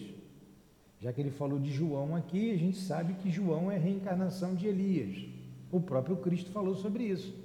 Já 1.01 1.11
que 1.13 1.21
ele 1.21 1.31
falou 1.31 1.59
de 1.59 1.71
João 1.71 2.15
aqui, 2.15 2.51
a 2.51 2.57
gente 2.57 2.77
sabe 2.77 3.13
que 3.15 3.29
João 3.29 3.71
é 3.71 3.75
a 3.75 3.79
reencarnação 3.79 4.55
de 4.55 4.67
Elias. 4.67 5.38
O 5.71 5.79
próprio 5.79 6.17
Cristo 6.17 6.51
falou 6.51 6.75
sobre 6.75 7.03
isso, 7.03 7.35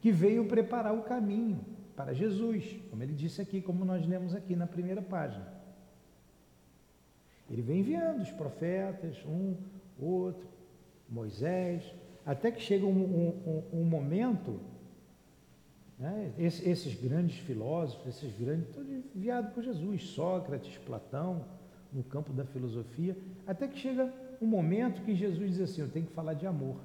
que 0.00 0.10
veio 0.10 0.46
preparar 0.46 0.94
o 0.94 1.02
caminho 1.02 1.60
para 1.94 2.12
Jesus, 2.12 2.78
como 2.90 3.02
ele 3.02 3.14
disse 3.14 3.40
aqui, 3.40 3.60
como 3.60 3.84
nós 3.84 4.06
lemos 4.06 4.34
aqui 4.34 4.54
na 4.54 4.66
primeira 4.66 5.02
página. 5.02 5.46
Ele 7.50 7.62
vem 7.62 7.80
enviando 7.80 8.22
os 8.22 8.30
profetas, 8.30 9.24
um, 9.24 9.56
outro, 9.98 10.46
Moisés, 11.08 11.94
Até 12.24 12.50
que 12.50 12.60
chega 12.60 12.84
um, 12.84 12.90
um, 12.90 13.62
um 13.72 13.84
momento, 13.84 14.60
né, 15.96 16.32
esses, 16.36 16.66
esses, 16.66 16.94
grandes 17.00 17.38
filósofos, 17.38 18.04
esses 18.08 18.36
grandes, 18.36 18.74
todos 18.74 18.90
enviados 19.14 19.52
por 19.52 19.62
Jesus, 19.62 20.02
Sócrates, 20.08 20.76
Platão, 20.78 21.44
no 21.92 22.02
campo 22.02 22.32
da 22.32 22.44
filosofia, 22.44 23.16
até 23.46 23.68
que 23.68 23.78
chega 23.78 24.12
um 24.42 24.46
momento 24.46 25.02
que 25.02 25.14
Jesus 25.14 25.52
diz 25.52 25.60
assim: 25.60 25.82
eu 25.82 25.88
tenho 25.88 26.06
que 26.06 26.12
falar 26.12 26.34
de 26.34 26.46
amor. 26.46 26.76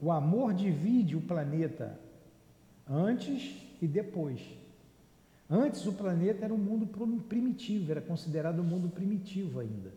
O 0.00 0.10
amor 0.10 0.54
divide 0.54 1.14
o 1.14 1.20
planeta 1.20 1.98
antes 2.88 3.54
e 3.82 3.86
depois. 3.86 4.40
Antes 5.48 5.84
o 5.86 5.92
planeta 5.92 6.44
era 6.44 6.54
um 6.54 6.58
mundo 6.58 6.86
primitivo, 7.28 7.90
era 7.90 8.00
considerado 8.00 8.60
um 8.60 8.64
mundo 8.64 8.88
primitivo 8.88 9.60
ainda. 9.60 9.92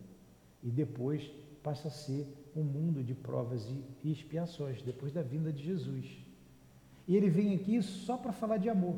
E 0.61 0.69
depois 0.69 1.29
passa 1.61 1.87
a 1.87 1.91
ser 1.91 2.27
um 2.55 2.63
mundo 2.63 3.03
de 3.03 3.13
provas 3.13 3.65
e 4.03 4.11
expiações, 4.11 4.81
depois 4.81 5.13
da 5.13 5.21
vinda 5.21 5.51
de 5.51 5.63
Jesus. 5.63 6.05
E 7.07 7.15
ele 7.15 7.29
vem 7.29 7.55
aqui 7.55 7.81
só 7.81 8.17
para 8.17 8.31
falar 8.31 8.57
de 8.57 8.69
amor. 8.69 8.95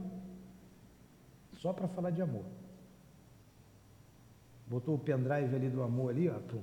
Só 1.54 1.72
para 1.74 1.88
falar 1.88 2.12
de 2.12 2.22
amor. 2.22 2.46
Botou 4.68 4.96
o 4.96 5.00
pendrive 5.00 5.56
ali 5.56 5.70
do 5.70 5.84
amor 5.84 6.10
ali, 6.10 6.28
ó. 6.30 6.40
Pum. 6.40 6.62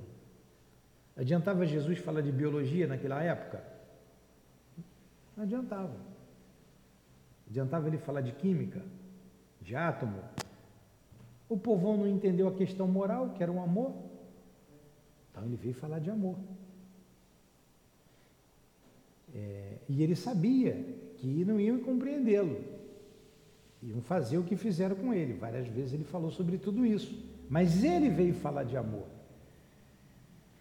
Adiantava 1.17 1.67
Jesus 1.67 1.99
falar 1.99 2.21
de 2.21 2.33
biologia 2.33 2.87
naquela 2.87 3.23
época? 3.23 3.72
Não 5.37 5.45
adiantava. 5.45 5.97
Adiantava 7.49 7.89
ele 7.89 7.99
falar 7.99 8.21
de 8.21 8.33
química, 8.33 8.83
de 9.61 9.77
átomo. 9.77 10.21
O 11.49 11.57
povão 11.57 11.97
não 11.97 12.09
entendeu 12.09 12.49
a 12.49 12.55
questão 12.55 12.89
moral, 12.89 13.31
que 13.31 13.43
era 13.43 13.53
o 13.53 13.57
um 13.57 13.63
amor. 13.63 13.93
Então 15.31 15.45
ele 15.45 15.57
veio 15.57 15.75
falar 15.75 15.99
de 15.99 16.11
amor. 16.11 16.37
É, 19.35 19.79
e 19.89 20.03
ele 20.03 20.15
sabia 20.15 20.73
que 21.17 21.45
não 21.45 21.61
iam 21.61 21.81
compreendê-lo. 21.81 22.61
Iam 23.83 24.01
fazer 24.01 24.39
o 24.39 24.45
que 24.45 24.57
fizeram 24.57 24.95
com 24.95 25.13
ele. 25.13 25.35
Várias 25.35 25.67
vezes 25.67 25.93
ele 25.93 26.05
falou 26.05 26.31
sobre 26.31 26.59
tudo 26.59 26.87
isso. 26.87 27.23
Mas 27.49 27.83
ele 27.83 28.09
veio 28.09 28.35
falar 28.35 28.65
de 28.65 28.77
amor. 28.77 29.07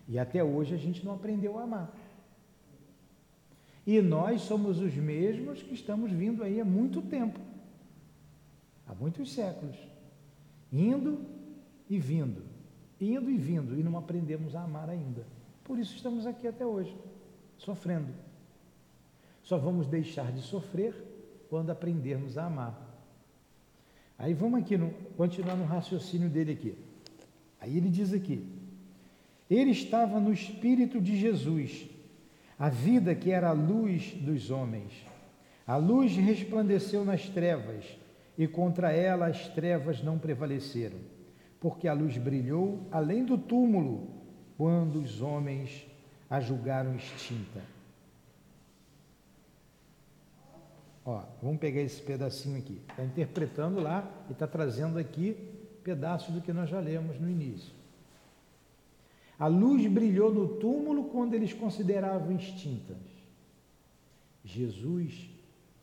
E 0.07 0.17
até 0.17 0.43
hoje 0.43 0.73
a 0.73 0.77
gente 0.77 1.05
não 1.05 1.13
aprendeu 1.13 1.57
a 1.57 1.63
amar. 1.63 1.95
E 3.85 4.01
nós 4.01 4.41
somos 4.41 4.79
os 4.79 4.93
mesmos 4.95 5.61
que 5.63 5.73
estamos 5.73 6.11
vindo 6.11 6.43
aí 6.43 6.61
há 6.61 6.65
muito 6.65 7.01
tempo 7.01 7.39
há 8.91 8.95
muitos 8.95 9.31
séculos 9.31 9.77
indo 10.71 11.25
e 11.89 11.97
vindo, 11.97 12.43
indo 12.99 13.29
e 13.29 13.37
vindo, 13.37 13.79
e 13.79 13.83
não 13.83 13.97
aprendemos 13.97 14.55
a 14.55 14.63
amar 14.63 14.89
ainda. 14.89 15.25
Por 15.63 15.79
isso 15.79 15.95
estamos 15.95 16.25
aqui 16.25 16.47
até 16.47 16.65
hoje, 16.65 16.95
sofrendo. 17.57 18.13
Só 19.43 19.57
vamos 19.57 19.87
deixar 19.87 20.31
de 20.31 20.41
sofrer 20.41 20.93
quando 21.49 21.69
aprendermos 21.69 22.37
a 22.37 22.45
amar. 22.45 22.89
Aí 24.17 24.33
vamos 24.33 24.61
aqui 24.61 24.77
no, 24.77 24.91
continuar 25.17 25.55
no 25.55 25.65
raciocínio 25.65 26.29
dele 26.29 26.53
aqui. 26.53 26.77
Aí 27.59 27.75
ele 27.77 27.89
diz 27.89 28.13
aqui: 28.13 28.47
ele 29.49 29.71
estava 29.71 30.19
no 30.19 30.31
espírito 30.31 31.01
de 31.01 31.17
Jesus, 31.17 31.85
a 32.61 32.69
vida 32.69 33.15
que 33.15 33.31
era 33.31 33.49
a 33.49 33.53
luz 33.53 34.13
dos 34.13 34.51
homens. 34.51 34.93
A 35.65 35.77
luz 35.77 36.15
resplandeceu 36.15 37.03
nas 37.03 37.27
trevas, 37.27 37.83
e 38.37 38.47
contra 38.47 38.91
ela 38.91 39.25
as 39.25 39.47
trevas 39.47 40.03
não 40.03 40.19
prevaleceram, 40.19 40.99
porque 41.59 41.87
a 41.87 41.93
luz 41.93 42.19
brilhou 42.19 42.85
além 42.91 43.25
do 43.25 43.35
túmulo, 43.35 44.09
quando 44.59 45.01
os 45.01 45.23
homens 45.23 45.87
a 46.29 46.39
julgaram 46.39 46.95
extinta. 46.95 47.63
Ó, 51.03 51.23
vamos 51.41 51.57
pegar 51.57 51.81
esse 51.81 51.99
pedacinho 51.99 52.59
aqui. 52.59 52.79
Está 52.89 53.03
interpretando 53.03 53.81
lá 53.81 54.07
e 54.29 54.33
está 54.33 54.45
trazendo 54.45 54.99
aqui 54.99 55.35
pedaço 55.83 56.31
do 56.31 56.41
que 56.41 56.53
nós 56.53 56.69
já 56.69 56.79
lemos 56.79 57.19
no 57.19 57.27
início. 57.27 57.80
A 59.41 59.47
luz 59.47 59.87
brilhou 59.87 60.31
no 60.31 60.59
túmulo 60.59 61.05
quando 61.05 61.33
eles 61.33 61.51
consideravam 61.51 62.31
extintas. 62.35 63.01
Jesus 64.43 65.31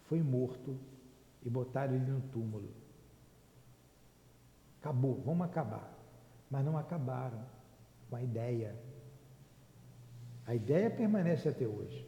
foi 0.05 0.23
morto 0.23 0.79
e 1.45 1.51
botaram 1.51 1.97
ele 1.97 2.09
no 2.09 2.21
túmulo. 2.21 2.71
Acabou, 4.81 5.21
vamos 5.27 5.45
acabar. 5.45 5.93
Mas 6.49 6.65
não 6.65 6.79
acabaram 6.79 7.41
com 8.09 8.15
a 8.15 8.23
ideia. 8.23 8.77
A 10.47 10.55
ideia 10.55 10.89
permanece 10.89 11.49
até 11.49 11.67
hoje. 11.67 12.07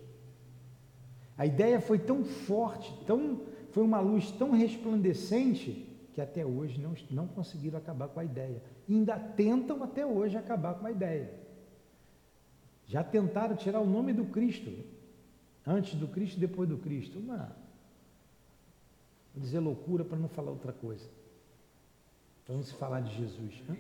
A 1.36 1.46
ideia 1.46 1.80
foi 1.80 1.98
tão 1.98 2.22
forte, 2.24 2.96
tão, 3.04 3.40
foi 3.72 3.82
uma 3.82 3.98
luz 3.98 4.30
tão 4.30 4.52
resplandecente, 4.52 5.89
que 6.20 6.22
até 6.22 6.44
hoje 6.44 6.78
não, 6.78 6.94
não 7.10 7.26
conseguiram 7.26 7.78
acabar 7.78 8.08
com 8.08 8.20
a 8.20 8.24
ideia. 8.24 8.62
E 8.86 8.94
ainda 8.94 9.18
tentam 9.18 9.82
até 9.82 10.04
hoje 10.04 10.36
acabar 10.36 10.74
com 10.74 10.86
a 10.86 10.90
ideia. 10.90 11.32
Já 12.86 13.02
tentaram 13.02 13.56
tirar 13.56 13.80
o 13.80 13.86
nome 13.86 14.12
do 14.12 14.26
Cristo, 14.26 14.70
antes 15.66 15.94
do 15.94 16.08
Cristo 16.08 16.36
e 16.36 16.40
depois 16.40 16.68
do 16.68 16.76
Cristo. 16.76 17.18
Uma, 17.18 17.56
vou 19.34 19.42
dizer 19.42 19.60
loucura 19.60 20.04
para 20.04 20.18
não 20.18 20.28
falar 20.28 20.50
outra 20.50 20.72
coisa. 20.72 21.08
Para 22.44 22.56
não 22.56 22.62
se 22.62 22.74
falar 22.74 23.00
de 23.00 23.16
Jesus. 23.16 23.62
Hã? 23.68 23.76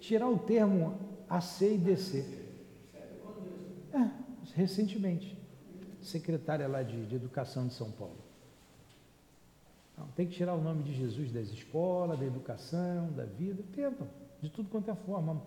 Tirar 0.00 0.28
o 0.28 0.38
termo 0.38 0.98
AC 1.28 1.62
e 1.62 1.78
DC. 1.78 2.46
É, 3.92 4.10
recentemente 4.54 5.36
secretária 6.00 6.66
lá 6.68 6.82
de, 6.82 7.06
de 7.06 7.14
Educação 7.14 7.66
de 7.66 7.74
São 7.74 7.90
Paulo. 7.90 8.25
Não, 9.96 10.06
tem 10.08 10.26
que 10.26 10.34
tirar 10.34 10.54
o 10.54 10.60
nome 10.60 10.82
de 10.82 10.94
Jesus 10.94 11.32
das 11.32 11.48
escolas, 11.48 12.18
da 12.18 12.24
educação, 12.24 13.10
da 13.12 13.24
vida, 13.24 13.62
tentam, 13.72 14.06
de 14.40 14.50
tudo 14.50 14.68
quanto 14.68 14.90
é 14.90 14.94
forma. 14.94 15.42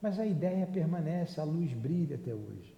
Mas 0.00 0.18
a 0.18 0.26
ideia 0.26 0.66
permanece, 0.66 1.40
a 1.40 1.44
luz 1.44 1.72
brilha 1.72 2.16
até 2.16 2.34
hoje. 2.34 2.76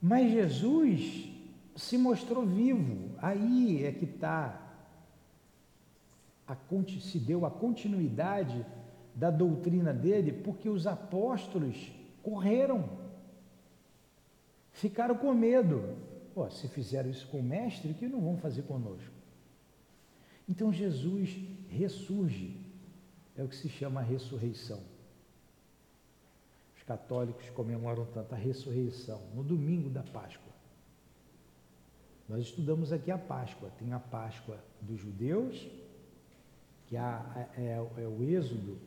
Mas 0.00 0.30
Jesus 0.30 1.30
se 1.74 1.96
mostrou 1.96 2.44
vivo, 2.44 3.16
aí 3.18 3.84
é 3.84 3.92
que 3.92 4.04
está, 4.04 4.60
se 7.00 7.18
deu 7.18 7.46
a 7.46 7.50
continuidade 7.50 8.64
da 9.14 9.30
doutrina 9.30 9.92
dele, 9.92 10.32
porque 10.32 10.68
os 10.68 10.86
apóstolos 10.86 11.90
correram 12.22 13.08
Ficaram 14.78 15.16
com 15.16 15.34
medo. 15.34 15.96
Se 16.50 16.68
fizeram 16.68 17.10
isso 17.10 17.26
com 17.28 17.40
o 17.40 17.42
mestre, 17.42 17.94
que 17.94 18.06
não 18.06 18.20
vão 18.20 18.36
fazer 18.36 18.62
conosco? 18.62 19.12
Então 20.48 20.72
Jesus 20.72 21.36
ressurge. 21.68 22.56
É 23.36 23.42
o 23.42 23.48
que 23.48 23.56
se 23.56 23.68
chama 23.68 24.00
a 24.00 24.02
ressurreição. 24.02 24.80
Os 26.76 26.82
católicos 26.82 27.48
comemoram 27.50 28.04
tanto 28.06 28.34
a 28.34 28.38
ressurreição 28.38 29.20
no 29.34 29.44
domingo 29.44 29.88
da 29.90 30.02
Páscoa. 30.02 30.52
Nós 32.28 32.40
estudamos 32.40 32.92
aqui 32.92 33.10
a 33.10 33.18
Páscoa. 33.18 33.70
Tem 33.78 33.92
a 33.92 33.98
Páscoa 33.98 34.58
dos 34.80 35.00
judeus, 35.00 35.68
que 36.86 36.96
é, 36.96 37.00
é, 37.56 37.72
é 37.96 38.08
o 38.08 38.22
êxodo, 38.22 38.78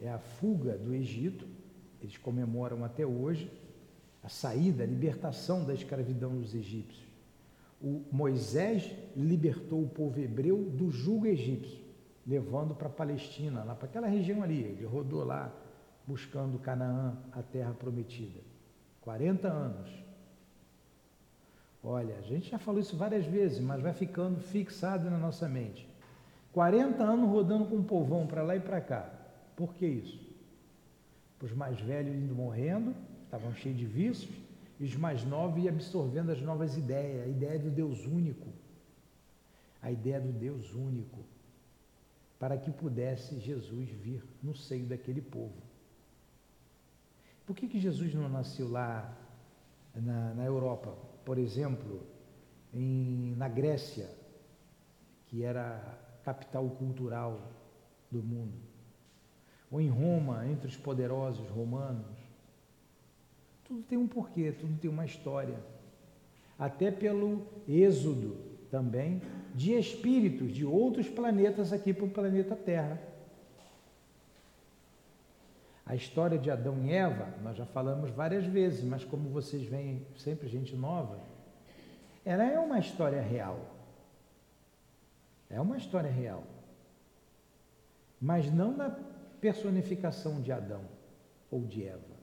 é 0.00 0.08
a 0.08 0.18
fuga 0.18 0.78
do 0.78 0.94
Egito. 0.94 1.46
Eles 2.00 2.16
comemoram 2.16 2.84
até 2.84 3.04
hoje 3.04 3.50
a 4.26 4.28
saída, 4.28 4.82
a 4.82 4.86
libertação 4.86 5.64
da 5.64 5.72
escravidão 5.72 6.36
dos 6.36 6.52
egípcios. 6.52 7.06
O 7.80 8.02
Moisés 8.10 8.92
libertou 9.14 9.80
o 9.80 9.88
povo 9.88 10.18
hebreu 10.18 10.64
do 10.64 10.90
jugo 10.90 11.26
egípcio, 11.26 11.78
levando 12.26 12.74
para 12.74 12.88
a 12.88 12.90
Palestina, 12.90 13.62
lá 13.62 13.76
para 13.76 13.86
aquela 13.86 14.08
região 14.08 14.42
ali. 14.42 14.64
Ele 14.64 14.84
rodou 14.84 15.22
lá 15.22 15.52
buscando 16.04 16.58
Canaã, 16.58 17.16
a 17.30 17.40
terra 17.40 17.72
prometida. 17.72 18.40
40 19.02 19.46
anos. 19.46 19.90
Olha, 21.84 22.16
a 22.16 22.22
gente 22.22 22.50
já 22.50 22.58
falou 22.58 22.80
isso 22.80 22.96
várias 22.96 23.24
vezes, 23.26 23.60
mas 23.60 23.80
vai 23.80 23.92
ficando 23.92 24.40
fixado 24.40 25.08
na 25.08 25.18
nossa 25.18 25.48
mente. 25.48 25.88
40 26.52 27.00
anos 27.00 27.30
rodando 27.30 27.66
com 27.66 27.76
um 27.76 27.84
povão 27.84 28.26
para 28.26 28.42
lá 28.42 28.56
e 28.56 28.60
para 28.60 28.80
cá. 28.80 29.08
Por 29.54 29.72
que 29.74 29.86
isso? 29.86 30.18
Os 31.40 31.52
mais 31.52 31.78
velhos 31.80 32.16
indo 32.16 32.34
morrendo 32.34 32.92
estavam 33.26 33.54
cheios 33.54 33.76
de 33.76 33.84
vícios, 33.86 34.34
e 34.78 34.84
os 34.84 34.96
mais 34.96 35.24
novos 35.24 35.62
iam 35.62 35.74
absorvendo 35.74 36.30
as 36.30 36.40
novas 36.40 36.76
ideias, 36.76 37.26
a 37.26 37.28
ideia 37.28 37.58
do 37.58 37.70
Deus 37.70 38.06
único, 38.06 38.48
a 39.82 39.90
ideia 39.90 40.20
do 40.20 40.32
Deus 40.32 40.72
único, 40.74 41.24
para 42.38 42.56
que 42.56 42.70
pudesse 42.70 43.38
Jesus 43.38 43.88
vir 43.88 44.22
no 44.42 44.54
seio 44.54 44.86
daquele 44.86 45.20
povo. 45.20 45.54
Por 47.46 47.54
que, 47.54 47.68
que 47.68 47.80
Jesus 47.80 48.12
não 48.14 48.28
nasceu 48.28 48.68
lá 48.68 49.16
na, 49.94 50.34
na 50.34 50.44
Europa, 50.44 50.92
por 51.24 51.38
exemplo, 51.38 52.02
em, 52.74 53.34
na 53.36 53.48
Grécia, 53.48 54.10
que 55.26 55.42
era 55.42 55.76
a 55.76 56.24
capital 56.24 56.68
cultural 56.70 57.40
do 58.10 58.22
mundo, 58.22 58.58
ou 59.70 59.80
em 59.80 59.88
Roma, 59.88 60.46
entre 60.46 60.68
os 60.68 60.76
poderosos 60.76 61.48
romanos? 61.48 62.15
Tudo 63.66 63.82
tem 63.82 63.98
um 63.98 64.06
porquê, 64.06 64.52
tudo 64.52 64.78
tem 64.78 64.90
uma 64.90 65.04
história. 65.04 65.58
Até 66.58 66.90
pelo 66.90 67.46
êxodo 67.68 68.36
também 68.70 69.20
de 69.54 69.72
espíritos 69.72 70.52
de 70.52 70.64
outros 70.64 71.08
planetas 71.08 71.72
aqui 71.72 71.92
para 71.92 72.04
o 72.04 72.10
planeta 72.10 72.54
Terra. 72.54 73.00
A 75.84 75.94
história 75.94 76.36
de 76.36 76.50
Adão 76.50 76.84
e 76.84 76.92
Eva, 76.92 77.32
nós 77.42 77.56
já 77.56 77.64
falamos 77.64 78.10
várias 78.10 78.44
vezes, 78.44 78.82
mas 78.84 79.04
como 79.04 79.28
vocês 79.28 79.64
veem 79.64 80.04
sempre 80.16 80.48
gente 80.48 80.74
nova, 80.74 81.20
ela 82.24 82.44
é 82.44 82.58
uma 82.58 82.78
história 82.78 83.20
real. 83.20 83.76
É 85.48 85.60
uma 85.60 85.76
história 85.76 86.10
real. 86.10 86.42
Mas 88.20 88.52
não 88.52 88.76
na 88.76 88.90
personificação 89.40 90.40
de 90.40 90.50
Adão 90.50 90.82
ou 91.50 91.62
de 91.64 91.86
Eva. 91.86 92.15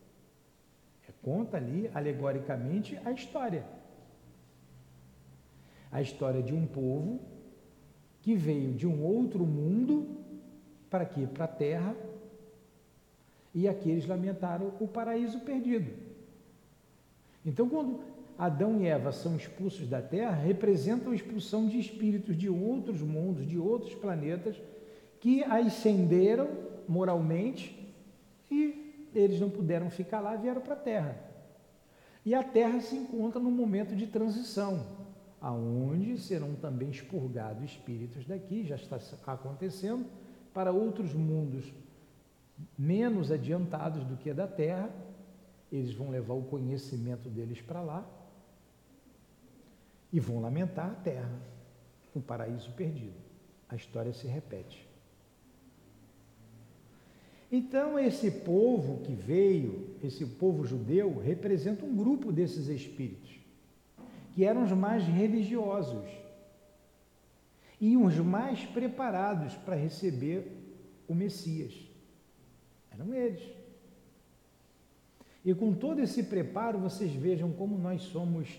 Conta 1.23 1.55
ali, 1.57 1.89
alegoricamente, 1.93 2.99
a 3.05 3.11
história. 3.11 3.65
A 5.89 6.01
história 6.01 6.43
de 6.43 6.53
um 6.53 6.67
povo 6.67 7.19
que 8.21 8.35
veio 8.35 8.73
de 8.73 8.85
um 8.85 9.01
outro 9.01 9.45
mundo 9.45 10.17
para 10.89 11.03
aqui, 11.03 11.25
para 11.25 11.45
a 11.45 11.47
terra, 11.47 11.95
e 13.53 13.67
aqui 13.67 13.89
eles 13.89 14.05
lamentaram 14.05 14.73
o 14.79 14.87
paraíso 14.87 15.39
perdido. 15.39 15.91
Então, 17.45 17.69
quando 17.69 18.01
Adão 18.37 18.81
e 18.81 18.87
Eva 18.87 19.11
são 19.11 19.35
expulsos 19.35 19.87
da 19.87 20.01
terra, 20.01 20.35
representam 20.35 21.11
a 21.11 21.15
expulsão 21.15 21.67
de 21.67 21.79
espíritos 21.79 22.37
de 22.37 22.49
outros 22.49 23.01
mundos, 23.01 23.47
de 23.47 23.57
outros 23.57 23.93
planetas, 23.95 24.55
que 25.19 25.43
ascenderam 25.43 26.49
moralmente 26.87 27.93
e 28.51 28.82
eles 29.13 29.39
não 29.39 29.49
puderam 29.49 29.89
ficar 29.89 30.19
lá, 30.19 30.35
vieram 30.35 30.61
para 30.61 30.73
a 30.73 30.77
terra. 30.77 31.17
E 32.25 32.33
a 32.33 32.43
terra 32.43 32.79
se 32.79 32.95
encontra 32.95 33.39
num 33.39 33.51
momento 33.51 33.95
de 33.95 34.07
transição, 34.07 34.85
aonde 35.41 36.17
serão 36.17 36.55
também 36.55 36.89
expurgados 36.89 37.63
espíritos 37.63 38.25
daqui, 38.25 38.63
já 38.63 38.75
está 38.75 38.97
acontecendo, 39.27 40.05
para 40.53 40.71
outros 40.71 41.13
mundos 41.13 41.73
menos 42.77 43.31
adiantados 43.31 44.03
do 44.05 44.15
que 44.15 44.29
a 44.29 44.33
da 44.33 44.47
Terra, 44.47 44.89
eles 45.71 45.93
vão 45.93 46.09
levar 46.11 46.33
o 46.33 46.43
conhecimento 46.43 47.29
deles 47.29 47.61
para 47.61 47.81
lá 47.81 48.05
e 50.11 50.19
vão 50.19 50.39
lamentar 50.39 50.91
a 50.91 50.95
Terra, 50.95 51.41
um 52.15 52.21
paraíso 52.21 52.71
perdido. 52.73 53.17
A 53.67 53.75
história 53.75 54.13
se 54.13 54.27
repete. 54.27 54.87
Então, 57.55 57.99
esse 57.99 58.31
povo 58.31 59.03
que 59.03 59.13
veio, 59.13 59.95
esse 60.01 60.25
povo 60.25 60.65
judeu, 60.65 61.19
representa 61.19 61.85
um 61.85 61.95
grupo 61.95 62.31
desses 62.31 62.67
espíritos, 62.67 63.29
que 64.33 64.43
eram 64.43 64.63
os 64.63 64.71
mais 64.71 65.03
religiosos 65.03 66.09
e 67.79 67.95
os 67.95 68.17
mais 68.17 68.65
preparados 68.65 69.53
para 69.53 69.75
receber 69.75 70.51
o 71.07 71.13
Messias. 71.13 71.75
Eram 72.91 73.13
eles. 73.13 73.43
E 75.45 75.53
com 75.53 75.75
todo 75.75 75.99
esse 75.99 76.23
preparo, 76.23 76.79
vocês 76.79 77.13
vejam 77.13 77.51
como 77.51 77.77
nós 77.77 78.01
somos 78.01 78.49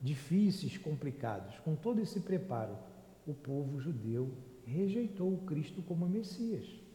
difíceis, 0.00 0.78
complicados. 0.78 1.58
Com 1.58 1.76
todo 1.76 2.00
esse 2.00 2.20
preparo, 2.20 2.78
o 3.26 3.34
povo 3.34 3.78
judeu 3.78 4.30
rejeitou 4.64 5.34
o 5.34 5.42
Cristo 5.44 5.82
como 5.82 6.08
Messias. 6.08 6.87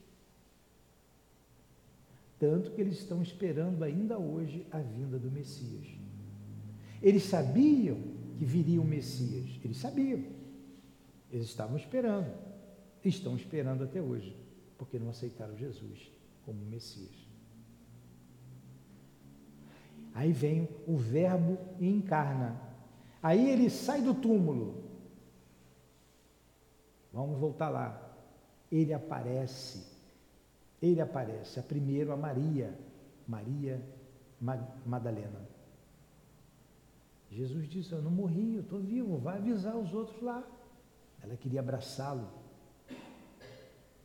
Tanto 2.43 2.71
que 2.71 2.81
eles 2.81 2.95
estão 2.95 3.21
esperando 3.21 3.85
ainda 3.85 4.19
hoje 4.19 4.67
a 4.69 4.79
vinda 4.79 5.17
do 5.17 5.31
Messias. 5.31 5.87
Eles 7.01 7.23
sabiam 7.23 7.97
que 8.37 8.43
viria 8.43 8.81
o 8.81 8.83
Messias, 8.83 9.57
eles 9.63 9.77
sabiam. 9.77 10.21
Eles 11.31 11.45
estavam 11.45 11.77
esperando, 11.77 12.29
estão 13.01 13.37
esperando 13.37 13.85
até 13.85 14.01
hoje, 14.01 14.35
porque 14.77 14.99
não 14.99 15.09
aceitaram 15.09 15.57
Jesus 15.57 16.11
como 16.45 16.59
Messias. 16.65 17.15
Aí 20.13 20.33
vem 20.33 20.67
o 20.85 20.97
Verbo 20.97 21.57
e 21.79 21.87
encarna. 21.87 22.59
Aí 23.21 23.49
ele 23.49 23.69
sai 23.69 24.01
do 24.01 24.13
túmulo. 24.13 24.83
Vamos 27.13 27.39
voltar 27.39 27.69
lá. 27.69 28.17
Ele 28.69 28.91
aparece. 28.91 29.92
Ele 30.83 30.99
aparece. 30.99 31.61
A 31.61 31.63
primeiro 31.63 32.11
a 32.11 32.17
Maria, 32.17 32.77
Maria 33.25 33.81
Madalena. 34.85 35.47
Jesus 37.31 37.69
disse: 37.69 37.93
Eu 37.93 38.01
não 38.01 38.11
morri, 38.11 38.55
eu 38.55 38.61
estou 38.61 38.81
vivo, 38.81 39.17
vai 39.17 39.37
avisar 39.37 39.77
os 39.77 39.93
outros 39.93 40.21
lá. 40.21 40.45
Ela 41.21 41.37
queria 41.37 41.61
abraçá-lo. 41.61 42.29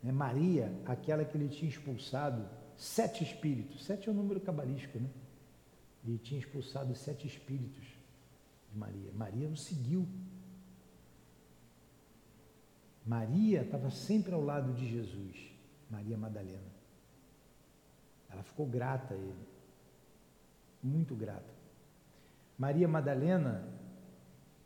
Né? 0.01 0.13
Maria, 0.13 0.73
aquela 0.87 1.25
que 1.25 1.37
ele 1.37 1.49
tinha 1.49 1.69
expulsado 1.69 2.49
sete 2.77 3.25
espíritos, 3.25 3.85
sete 3.85 4.09
é 4.09 4.13
um 4.13 4.15
número 4.15 4.41
cabalístico, 4.41 5.01
né? 5.01 5.11
Ele 6.07 6.17
tinha 6.19 6.39
expulsado 6.39 6.95
sete 6.95 7.27
espíritos 7.27 7.85
de 8.71 8.79
Maria. 8.79 9.11
Maria 9.13 9.49
o 9.49 9.57
seguiu. 9.57 10.07
Maria 13.05 13.63
estava 13.63 13.91
sempre 13.91 14.33
ao 14.33 14.45
lado 14.45 14.73
de 14.75 14.89
Jesus, 14.89 15.48
Maria 15.91 16.17
Madalena. 16.17 16.79
Ela 18.31 18.43
ficou 18.43 18.67
grata 18.67 19.15
a 19.15 19.17
ele, 19.17 19.49
muito 20.83 21.15
grata. 21.15 21.59
Maria 22.59 22.87
Madalena, 22.87 23.67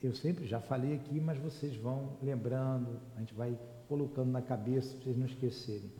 eu 0.02 0.14
sempre 0.14 0.46
já 0.46 0.60
falei 0.60 0.94
aqui, 0.94 1.20
mas 1.20 1.38
vocês 1.38 1.76
vão 1.76 2.16
lembrando, 2.22 3.00
a 3.16 3.20
gente 3.20 3.34
vai 3.34 3.56
colocando 3.88 4.30
na 4.30 4.42
cabeça 4.42 4.94
para 4.94 5.04
vocês 5.04 5.16
não 5.16 5.26
esquecerem. 5.26 5.92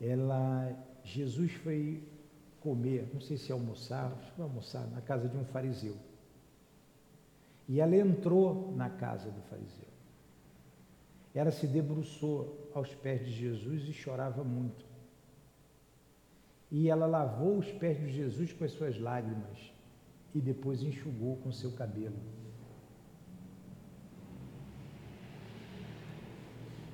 Ela, 0.00 0.72
Jesus 1.04 1.52
foi 1.54 2.02
comer, 2.60 3.10
não 3.12 3.20
sei 3.20 3.36
se 3.36 3.52
almoçar, 3.52 4.12
acho 4.12 4.30
que 4.30 4.36
foi 4.36 4.44
almoçar 4.44 4.86
na 4.88 5.00
casa 5.00 5.28
de 5.28 5.36
um 5.36 5.44
fariseu. 5.46 5.96
E 7.68 7.80
ela 7.80 7.96
entrou 7.96 8.72
na 8.76 8.88
casa 8.88 9.30
do 9.30 9.40
fariseu. 9.42 9.95
Ela 11.36 11.50
se 11.50 11.66
debruçou 11.66 12.70
aos 12.74 12.94
pés 12.94 13.20
de 13.20 13.30
Jesus 13.30 13.82
e 13.82 13.92
chorava 13.92 14.42
muito. 14.42 14.86
E 16.70 16.88
ela 16.88 17.04
lavou 17.04 17.58
os 17.58 17.70
pés 17.72 17.98
de 17.98 18.10
Jesus 18.10 18.54
com 18.54 18.64
as 18.64 18.72
suas 18.72 18.98
lágrimas 18.98 19.70
e 20.34 20.40
depois 20.40 20.82
enxugou 20.82 21.36
com 21.36 21.52
seu 21.52 21.72
cabelo. 21.72 22.16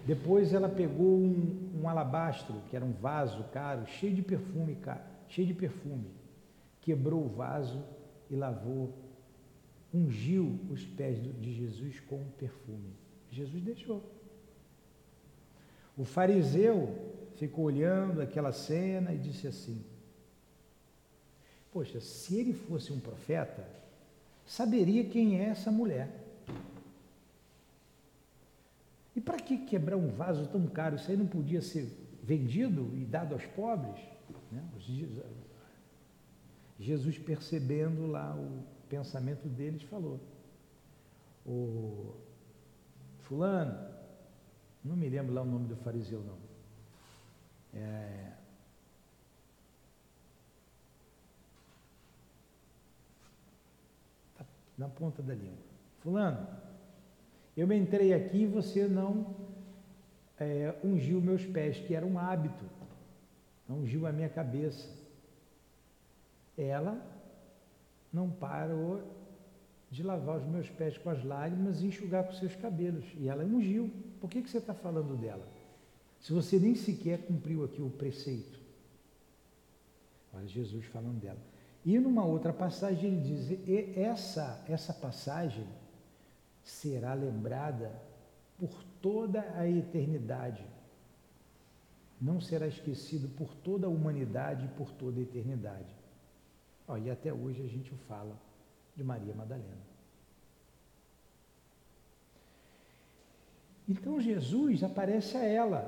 Depois 0.04 0.52
ela 0.52 0.68
pegou 0.68 1.18
um, 1.18 1.80
um, 1.80 1.88
alabastro, 1.88 2.60
que 2.68 2.74
era 2.74 2.84
um 2.84 2.92
vaso 2.94 3.44
caro, 3.52 3.86
cheio 3.86 4.12
de 4.12 4.22
perfume, 4.22 4.76
cheio 5.28 5.46
de 5.46 5.54
perfume. 5.54 6.10
Quebrou 6.80 7.26
o 7.26 7.28
vaso 7.28 7.80
e 8.28 8.34
lavou, 8.34 8.92
ungiu 9.94 10.58
os 10.68 10.84
pés 10.84 11.22
de 11.22 11.52
Jesus 11.52 12.00
com 12.00 12.24
perfume. 12.36 12.92
Jesus 13.30 13.62
deixou. 13.62 14.20
O 16.02 16.04
fariseu 16.04 16.98
ficou 17.36 17.66
olhando 17.66 18.20
aquela 18.20 18.50
cena 18.50 19.12
e 19.12 19.18
disse 19.18 19.46
assim: 19.46 19.84
Poxa, 21.72 22.00
se 22.00 22.34
ele 22.40 22.52
fosse 22.52 22.92
um 22.92 22.98
profeta, 22.98 23.64
saberia 24.44 25.04
quem 25.04 25.38
é 25.38 25.44
essa 25.44 25.70
mulher. 25.70 26.10
E 29.14 29.20
para 29.20 29.38
que 29.38 29.58
quebrar 29.58 29.96
um 29.96 30.08
vaso 30.08 30.48
tão 30.48 30.66
caro? 30.66 30.96
Isso 30.96 31.08
aí 31.08 31.16
não 31.16 31.28
podia 31.28 31.62
ser 31.62 31.88
vendido 32.20 32.90
e 32.96 33.04
dado 33.04 33.34
aos 33.34 33.46
pobres? 33.46 34.02
Né? 34.50 34.60
Jesus, 36.80 37.16
percebendo 37.16 38.08
lá 38.08 38.34
o 38.34 38.64
pensamento 38.88 39.46
deles, 39.48 39.82
falou: 39.82 40.18
O 41.46 42.16
Fulano, 43.20 43.91
não 44.84 44.96
me 44.96 45.08
lembro 45.08 45.32
lá 45.32 45.42
o 45.42 45.46
nome 45.46 45.68
do 45.68 45.76
fariseu, 45.76 46.22
não. 46.22 46.38
É, 47.74 48.32
tá 54.36 54.44
na 54.76 54.88
ponta 54.88 55.22
da 55.22 55.34
língua. 55.34 55.64
Fulano, 56.00 56.46
eu 57.56 57.72
entrei 57.72 58.12
aqui 58.12 58.42
e 58.42 58.46
você 58.46 58.88
não 58.88 59.34
é, 60.38 60.74
ungiu 60.82 61.20
meus 61.20 61.44
pés, 61.46 61.78
que 61.78 61.94
era 61.94 62.04
um 62.04 62.18
hábito, 62.18 62.64
não 63.68 63.78
ungiu 63.78 64.06
a 64.06 64.12
minha 64.12 64.28
cabeça. 64.28 64.88
Ela 66.58 67.00
não 68.12 68.28
parou 68.28 69.02
de 69.90 70.02
lavar 70.02 70.38
os 70.38 70.46
meus 70.46 70.68
pés 70.70 70.98
com 70.98 71.10
as 71.10 71.22
lágrimas 71.24 71.80
e 71.80 71.86
enxugar 71.86 72.24
com 72.24 72.32
seus 72.32 72.56
cabelos. 72.56 73.04
E 73.16 73.28
ela 73.28 73.44
ungiu. 73.44 73.90
Por 74.22 74.30
que, 74.30 74.40
que 74.40 74.48
você 74.48 74.58
está 74.58 74.72
falando 74.72 75.20
dela? 75.20 75.44
Se 76.20 76.32
você 76.32 76.56
nem 76.56 76.76
sequer 76.76 77.26
cumpriu 77.26 77.64
aqui 77.64 77.82
o 77.82 77.90
preceito. 77.90 78.60
Olha 80.32 80.46
Jesus 80.46 80.84
falando 80.84 81.20
dela. 81.20 81.40
E 81.84 81.98
numa 81.98 82.24
outra 82.24 82.52
passagem 82.52 83.10
ele 83.10 83.20
diz: 83.20 83.98
essa, 83.98 84.64
essa 84.68 84.94
passagem 84.94 85.66
será 86.62 87.14
lembrada 87.14 88.00
por 88.56 88.84
toda 89.00 89.40
a 89.56 89.68
eternidade. 89.68 90.64
Não 92.20 92.40
será 92.40 92.68
esquecido 92.68 93.28
por 93.30 93.52
toda 93.56 93.88
a 93.88 93.90
humanidade 93.90 94.66
e 94.66 94.68
por 94.68 94.92
toda 94.92 95.18
a 95.18 95.22
eternidade. 95.24 95.92
Oh, 96.86 96.96
e 96.96 97.10
até 97.10 97.32
hoje 97.32 97.60
a 97.60 97.68
gente 97.68 97.90
fala 98.06 98.40
de 98.94 99.02
Maria 99.02 99.34
Madalena. 99.34 99.91
Então 103.92 104.18
Jesus 104.18 104.82
aparece 104.82 105.36
a 105.36 105.44
ela. 105.44 105.82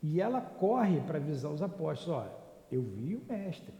E 0.00 0.20
ela 0.20 0.40
corre 0.40 1.00
para 1.00 1.18
avisar 1.18 1.50
os 1.50 1.62
apóstolos: 1.62 2.20
olha, 2.22 2.32
eu 2.70 2.80
vi 2.80 3.16
o 3.16 3.22
mestre. 3.28 3.74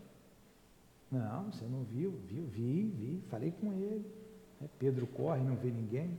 Não, 1.11 1.53
você 1.53 1.65
não 1.67 1.85
viu? 1.85 2.11
Viu, 2.27 2.45
vi, 2.47 2.83
vi, 2.83 3.23
falei 3.31 3.53
com 3.61 3.73
ele. 3.73 4.05
Pedro 4.79 5.07
corre, 5.07 5.41
não 5.41 5.55
vê 5.55 5.71
ninguém. 5.71 6.19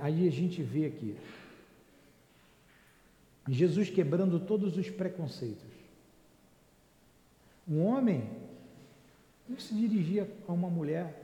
Aí 0.00 0.28
a 0.28 0.30
gente 0.30 0.62
vê 0.62 0.84
aqui 0.84 1.16
Jesus 3.48 3.88
quebrando 3.88 4.38
todos 4.38 4.76
os 4.76 4.90
preconceitos. 4.90 5.72
Um 7.66 7.84
homem 7.86 8.28
não 9.48 9.58
se 9.58 9.74
dirigia 9.74 10.30
a 10.46 10.52
uma 10.52 10.68
mulher. 10.68 11.21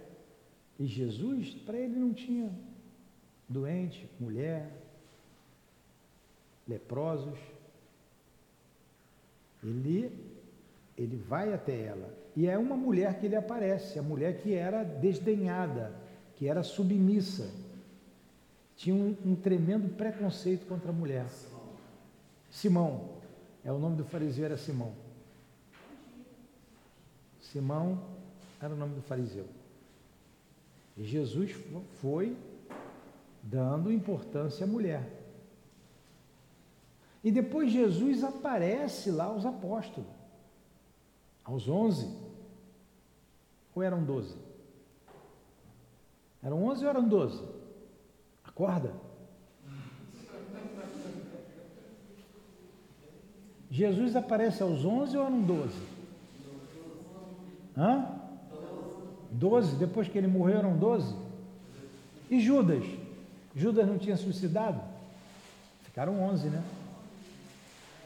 E 0.79 0.87
Jesus, 0.87 1.55
para 1.67 1.77
ele, 1.77 1.99
não 1.99 2.15
tinha 2.15 2.51
doente, 3.49 4.09
mulher, 4.21 4.71
leprosos. 6.67 7.39
Ele, 9.63 10.13
ele 10.97 11.17
vai 11.17 11.53
até 11.53 11.81
ela. 11.81 12.15
E 12.37 12.47
é 12.47 12.57
uma 12.57 12.77
mulher 12.77 13.19
que 13.19 13.27
ele 13.27 13.35
aparece, 13.35 13.99
a 13.99 14.03
mulher 14.03 14.41
que 14.41 14.55
era 14.55 14.85
desdenhada, 14.85 15.93
que 16.37 16.47
era 16.47 16.63
submissa. 16.63 17.51
Tinha 18.77 18.95
um, 18.95 19.17
um 19.25 19.35
tremendo 19.35 19.89
preconceito 19.97 20.65
contra 20.67 20.91
a 20.91 20.95
mulher. 20.95 21.27
Simão, 22.49 23.17
é 23.65 23.73
o 23.73 23.79
nome 23.79 23.97
do 23.97 24.05
fariseu 24.05 24.45
era 24.45 24.57
Simão. 24.57 24.93
Simão 27.41 28.01
era 28.61 28.73
o 28.73 28.77
nome 28.77 28.95
do 28.95 29.03
fariseu. 29.03 29.47
Jesus 30.99 31.53
foi 32.01 32.37
dando 33.43 33.93
importância 33.93 34.65
à 34.65 34.67
mulher. 34.67 35.19
E 37.23 37.31
depois 37.31 37.71
Jesus 37.71 38.25
aparece 38.25 39.11
lá 39.11 39.25
aos 39.25 39.47
apóstolos, 39.47 40.11
aos 41.45 41.69
onze. 41.69 42.09
Ou 43.75 43.83
eram 43.83 44.03
doze? 44.05 44.37
Eram 46.43 46.65
onze 46.65 46.85
ou 46.85 46.91
eram 46.91 47.09
doze? 47.09 47.43
Acorda. 48.45 48.93
Jesus 53.71 54.17
aparece 54.17 54.63
aos 54.63 54.85
onze 54.85 55.17
ou 55.17 55.25
eram 55.25 55.43
doze? 55.43 55.81
Hã? 57.77 58.18
Doze, 59.31 59.77
depois 59.77 60.09
que 60.09 60.17
ele 60.17 60.27
morreu 60.27 60.59
eram 60.59 60.77
doze? 60.77 61.15
E 62.31 62.41
Judas? 62.41 62.85
Judas 63.55 63.87
não 63.87 63.99
tinha 63.99 64.17
suicidado? 64.17 64.81
Ficaram 65.83 66.21
onze, 66.23 66.49
né? 66.49 66.63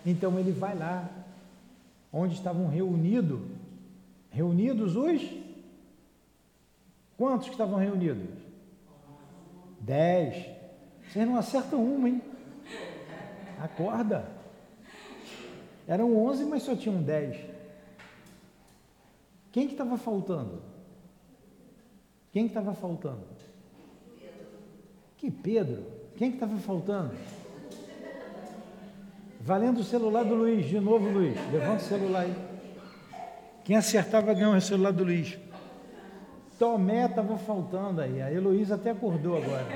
Então 0.04 0.38
ele 0.38 0.50
vai 0.50 0.76
lá, 0.76 1.08
onde 2.12 2.34
estavam 2.34 2.68
reunidos, 2.68 3.40
reunidos 4.30 4.96
os? 4.96 5.22
Quantos 7.16 7.46
que 7.48 7.54
estavam 7.54 7.78
reunidos? 7.78 8.28
Dez. 9.80 10.46
Vocês 11.08 11.26
não 11.26 11.36
acertam 11.36 11.84
uma, 11.84 12.08
hein? 12.08 12.22
Acorda. 13.60 14.28
Eram 15.86 16.16
onze, 16.16 16.44
mas 16.44 16.62
só 16.62 16.74
tinham 16.74 17.02
dez. 17.02 17.36
Quem 19.52 19.66
que 19.66 19.74
estava 19.74 19.98
faltando? 19.98 20.71
Quem 22.32 22.44
que 22.44 22.50
estava 22.58 22.72
faltando? 22.72 23.26
Que 25.18 25.30
Pedro? 25.30 25.84
Quem 26.16 26.30
que 26.30 26.36
estava 26.36 26.56
faltando? 26.56 27.12
Valendo 29.38 29.80
o 29.80 29.84
celular 29.84 30.24
do 30.24 30.34
Luiz, 30.34 30.66
de 30.66 30.80
novo, 30.80 31.10
Luiz. 31.10 31.36
Levanta 31.52 31.82
o 31.82 31.86
celular 31.86 32.20
aí. 32.22 32.34
Quem 33.64 33.76
acertava 33.76 34.32
ganhou 34.32 34.54
o 34.54 34.60
celular 34.60 34.92
do 34.92 35.04
Luiz. 35.04 35.38
Tomé 36.58 37.04
estava 37.04 37.36
faltando 37.36 38.00
aí. 38.00 38.22
A 38.22 38.32
Heloísa 38.32 38.76
até 38.76 38.90
acordou 38.90 39.36
agora. 39.36 39.66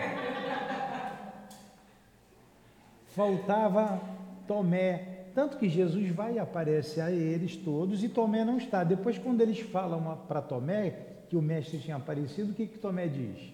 Faltava 3.09 4.01
Tomé. 4.47 5.27
Tanto 5.35 5.59
que 5.59 5.69
Jesus 5.69 6.09
vai 6.11 6.35
e 6.35 6.39
aparece 6.39 7.01
a 7.01 7.11
eles 7.11 7.57
todos 7.57 8.03
e 8.03 8.09
Tomé 8.09 8.45
não 8.45 8.57
está. 8.57 8.83
Depois, 8.83 9.19
quando 9.19 9.43
eles 9.43 9.61
falam 9.61 10.19
para 10.27 10.41
Tomé 10.41 11.16
que 11.29 11.37
o 11.37 11.43
mestre 11.43 11.79
tinha 11.79 11.97
aparecido, 11.97 12.53
o 12.53 12.55
que, 12.55 12.67
que 12.67 12.79
Tomé 12.79 13.07
diz? 13.07 13.53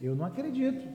Eu 0.00 0.14
não 0.14 0.24
acredito. 0.24 0.86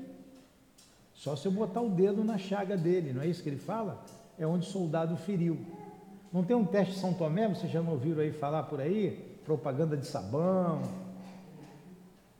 Só 1.13 1.35
se 1.35 1.47
eu 1.47 1.51
botar 1.51 1.81
o 1.81 1.89
dedo 1.89 2.23
na 2.23 2.37
chaga 2.37 2.75
dele, 2.75 3.13
não 3.13 3.21
é 3.21 3.27
isso 3.27 3.41
que 3.41 3.49
ele 3.49 3.59
fala? 3.59 4.03
É 4.37 4.45
onde 4.45 4.67
o 4.67 4.69
soldado 4.69 5.15
feriu. 5.17 5.57
Não 6.31 6.43
tem 6.43 6.55
um 6.55 6.65
teste 6.65 6.95
de 6.95 6.99
São 6.99 7.13
Tomé, 7.13 7.47
vocês 7.47 7.71
já 7.71 7.81
não 7.81 7.93
ouviram 7.93 8.21
aí 8.21 8.31
falar 8.31 8.63
por 8.63 8.81
aí? 8.81 9.37
Propaganda 9.45 9.95
de 9.95 10.05
sabão. 10.05 10.81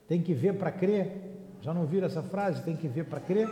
Tem 0.08 0.22
que 0.22 0.34
ver 0.34 0.58
para 0.58 0.72
crer. 0.72 1.22
Já 1.62 1.74
não 1.74 1.82
ouviram 1.82 2.06
essa 2.06 2.22
frase? 2.22 2.62
Tem 2.64 2.76
que 2.76 2.88
ver 2.88 3.06
para 3.06 3.20
crer? 3.20 3.50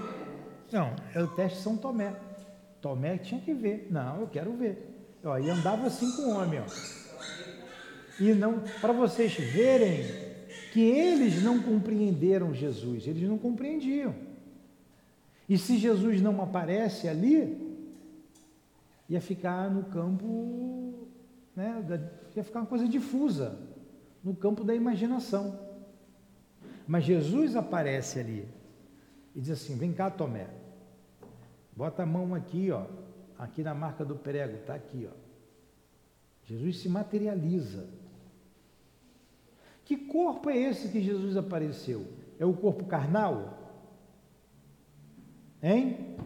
Não, 0.71 0.93
é 1.15 1.21
o 1.21 1.27
teste 1.27 1.57
de 1.57 1.63
São 1.63 1.77
Tomé. 1.77 2.13
Tomé 2.81 3.17
tinha 3.17 3.39
que 3.39 3.53
ver. 3.53 3.87
Não, 3.89 4.21
eu 4.21 4.27
quero 4.27 4.51
ver. 4.53 5.07
Ó, 5.23 5.37
e 5.37 5.49
andava 5.49 5.87
assim 5.87 6.11
com 6.15 6.23
o 6.23 6.35
homem. 6.35 6.59
Ó. 6.59 7.02
E 8.19 8.33
não, 8.33 8.59
para 8.81 8.93
vocês 8.93 9.33
verem 9.33 10.03
que 10.71 10.81
eles 10.81 11.41
não 11.41 11.61
compreenderam 11.61 12.53
Jesus, 12.53 13.07
eles 13.07 13.27
não 13.27 13.37
compreendiam. 13.37 14.13
E 15.47 15.57
se 15.57 15.77
Jesus 15.77 16.21
não 16.21 16.41
aparece 16.41 17.07
ali, 17.07 17.75
ia 19.09 19.19
ficar 19.19 19.69
no 19.69 19.83
campo, 19.85 21.07
né, 21.55 21.83
ia 22.35 22.43
ficar 22.43 22.61
uma 22.61 22.65
coisa 22.65 22.87
difusa, 22.87 23.59
no 24.23 24.35
campo 24.35 24.63
da 24.63 24.73
imaginação. 24.73 25.59
Mas 26.87 27.03
Jesus 27.03 27.55
aparece 27.55 28.19
ali 28.19 28.47
e 29.35 29.41
diz 29.41 29.51
assim: 29.51 29.75
Vem 29.77 29.93
cá, 29.93 30.09
Tomé, 30.09 30.47
Bota 31.75 32.03
a 32.03 32.05
mão 32.05 32.35
aqui, 32.35 32.71
ó, 32.71 32.85
aqui 33.37 33.63
na 33.63 33.73
marca 33.73 34.05
do 34.05 34.15
prego, 34.15 34.57
está 34.57 34.75
aqui, 34.75 35.09
ó. 35.11 35.15
Jesus 36.45 36.79
se 36.79 36.89
materializa. 36.89 37.87
Que 39.93 39.97
corpo 40.07 40.49
é 40.49 40.57
esse 40.57 40.87
que 40.87 40.99
Jesus 40.99 41.37
apareceu? 41.37 42.07
É 42.39 42.45
o 42.47 42.53
corpo 42.53 42.83
carnal? 42.83 43.59
Hein? 45.61 46.17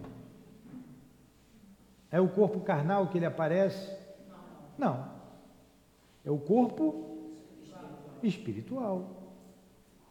É 2.10 2.22
o 2.22 2.30
corpo 2.30 2.62
carnal 2.62 3.10
que 3.10 3.18
ele 3.18 3.26
aparece? 3.26 3.94
Não. 4.78 5.06
É 6.24 6.32
o 6.32 6.38
corpo 6.38 7.18
espiritual. 8.24 9.34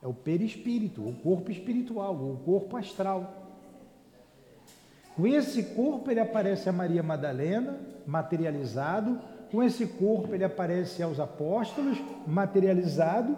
É 0.03 0.07
o 0.07 0.13
perispírito, 0.13 1.09
o 1.09 1.15
corpo 1.15 1.51
espiritual, 1.51 2.15
o 2.15 2.43
corpo 2.45 2.77
astral. 2.77 3.55
Com 5.15 5.27
esse 5.27 5.63
corpo 5.75 6.11
ele 6.11 6.21
aparece 6.21 6.69
a 6.69 6.75
Maria 6.75 7.03
Madalena, 7.03 7.81
materializado. 8.07 9.19
Com 9.51 9.63
esse 9.63 9.87
corpo 9.87 10.35
ele 10.35 10.45
aparece 10.45 11.03
aos 11.03 11.21
apóstolos, 11.21 11.99
materializado. 12.27 13.37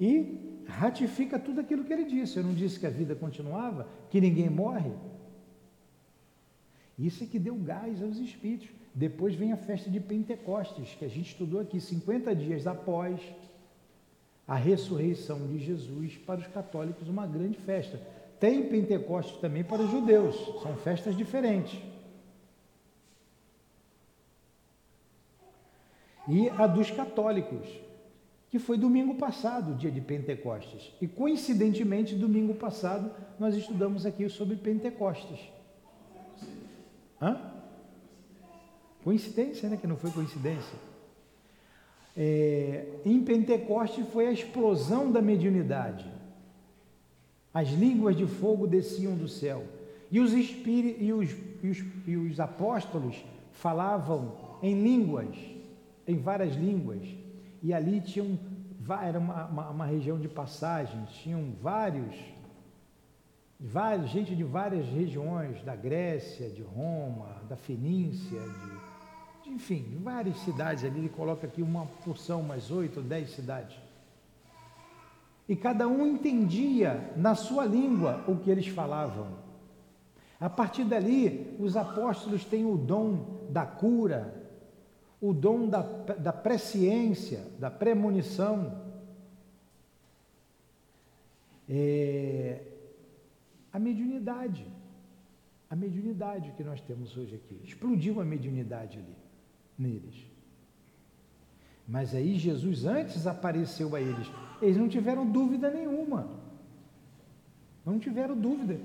E 0.00 0.48
ratifica 0.68 1.38
tudo 1.38 1.60
aquilo 1.60 1.84
que 1.84 1.92
ele 1.92 2.04
disse. 2.04 2.36
Eu 2.36 2.44
não 2.44 2.54
disse 2.54 2.78
que 2.78 2.86
a 2.86 2.90
vida 2.90 3.14
continuava, 3.14 3.88
que 4.10 4.20
ninguém 4.20 4.50
morre. 4.50 4.92
Isso 6.98 7.24
é 7.24 7.26
que 7.26 7.38
deu 7.38 7.54
gás 7.56 8.02
aos 8.02 8.18
espíritos. 8.18 8.68
Depois 8.94 9.34
vem 9.34 9.52
a 9.52 9.56
festa 9.56 9.88
de 9.88 10.00
Pentecostes, 10.00 10.94
que 10.98 11.04
a 11.04 11.08
gente 11.08 11.28
estudou 11.28 11.60
aqui 11.60 11.80
50 11.80 12.34
dias 12.34 12.66
após 12.66 13.20
a 14.46 14.56
ressurreição 14.56 15.46
de 15.46 15.58
Jesus, 15.58 16.16
para 16.16 16.40
os 16.40 16.46
católicos, 16.46 17.08
uma 17.08 17.26
grande 17.26 17.58
festa. 17.58 18.00
Tem 18.40 18.66
Pentecostes 18.68 19.38
também 19.40 19.62
para 19.62 19.82
os 19.82 19.90
judeus, 19.90 20.36
são 20.62 20.74
festas 20.76 21.16
diferentes. 21.16 21.78
E 26.28 26.50
a 26.50 26.66
dos 26.66 26.90
católicos, 26.90 27.66
que 28.50 28.58
foi 28.58 28.76
domingo 28.76 29.14
passado, 29.14 29.74
dia 29.74 29.90
de 29.90 30.00
Pentecostes. 30.00 30.92
E 31.00 31.06
coincidentemente, 31.06 32.14
domingo 32.14 32.54
passado, 32.54 33.10
nós 33.38 33.54
estudamos 33.54 34.04
aqui 34.04 34.28
sobre 34.28 34.56
Pentecostes. 34.56 35.38
Hã? 37.20 37.40
Coincidência, 39.02 39.68
né? 39.68 39.76
Que 39.76 39.86
não 39.86 39.96
foi 39.96 40.10
coincidência. 40.10 40.78
É, 42.16 42.86
em 43.04 43.22
Pentecoste 43.22 44.02
foi 44.02 44.26
a 44.26 44.32
explosão 44.32 45.10
da 45.10 45.22
mediunidade. 45.22 46.06
As 47.54 47.68
línguas 47.68 48.16
de 48.16 48.26
fogo 48.26 48.66
desciam 48.66 49.14
do 49.14 49.28
céu. 49.28 49.64
E 50.10 50.20
os, 50.20 50.32
espíritos, 50.32 51.06
e 51.06 51.12
os, 51.12 51.30
e 51.62 51.68
os, 51.68 51.84
e 52.06 52.16
os 52.16 52.40
apóstolos 52.40 53.16
falavam 53.52 54.58
em 54.62 54.82
línguas, 54.82 55.36
em 56.08 56.16
várias 56.16 56.54
línguas. 56.54 57.06
E 57.62 57.74
ali 57.74 58.00
tinham, 58.00 58.38
era 59.02 59.18
uma, 59.18 59.44
uma, 59.44 59.70
uma 59.70 59.86
região 59.86 60.18
de 60.18 60.26
passagem, 60.26 61.04
tinham 61.04 61.52
vários, 61.60 62.16
vários, 63.60 64.10
gente 64.10 64.34
de 64.34 64.42
várias 64.42 64.86
regiões, 64.86 65.62
da 65.62 65.76
Grécia, 65.76 66.48
de 66.48 66.62
Roma, 66.62 67.42
da 67.48 67.56
Fenícia, 67.56 68.40
de, 68.40 69.44
de 69.44 69.50
enfim, 69.50 70.00
várias 70.02 70.38
cidades 70.38 70.82
ali. 70.84 71.00
Ele 71.00 71.08
coloca 71.10 71.46
aqui 71.46 71.60
uma 71.60 71.84
porção, 72.04 72.40
umas 72.40 72.70
oito 72.70 73.00
ou 73.00 73.02
dez 73.02 73.30
cidades. 73.30 73.76
E 75.46 75.54
cada 75.54 75.86
um 75.86 76.06
entendia 76.06 77.12
na 77.16 77.34
sua 77.34 77.64
língua 77.64 78.24
o 78.26 78.36
que 78.36 78.50
eles 78.50 78.68
falavam. 78.68 79.28
A 80.40 80.48
partir 80.48 80.84
dali, 80.84 81.56
os 81.58 81.76
apóstolos 81.76 82.44
têm 82.44 82.64
o 82.64 82.76
dom 82.76 83.48
da 83.50 83.66
cura, 83.66 84.37
o 85.20 85.32
dom 85.32 85.68
da, 85.68 85.82
da 85.82 86.32
presciência, 86.32 87.44
da 87.58 87.70
premonição. 87.70 88.86
É, 91.68 92.62
a 93.72 93.78
mediunidade, 93.78 94.66
a 95.68 95.76
mediunidade 95.76 96.52
que 96.56 96.64
nós 96.64 96.80
temos 96.80 97.16
hoje 97.16 97.34
aqui. 97.34 97.60
Explodiu 97.64 98.20
a 98.20 98.24
mediunidade 98.24 98.98
ali, 98.98 99.16
neles. 99.78 100.26
Mas 101.86 102.14
aí 102.14 102.38
Jesus 102.38 102.84
antes 102.84 103.26
apareceu 103.26 103.94
a 103.96 104.00
eles. 104.00 104.30
Eles 104.60 104.76
não 104.76 104.88
tiveram 104.88 105.26
dúvida 105.30 105.70
nenhuma. 105.70 106.28
Não 107.84 107.98
tiveram 107.98 108.36
dúvida. 108.36 108.78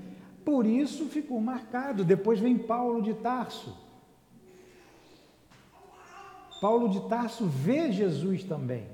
Por 0.44 0.66
isso 0.66 1.06
ficou 1.06 1.40
marcado. 1.40 2.04
Depois 2.04 2.40
vem 2.40 2.56
Paulo 2.56 3.02
de 3.02 3.14
Tarso. 3.14 3.83
Paulo 6.64 6.88
de 6.88 6.98
Tarso 7.10 7.44
vê 7.44 7.92
Jesus 7.92 8.42
também. 8.42 8.86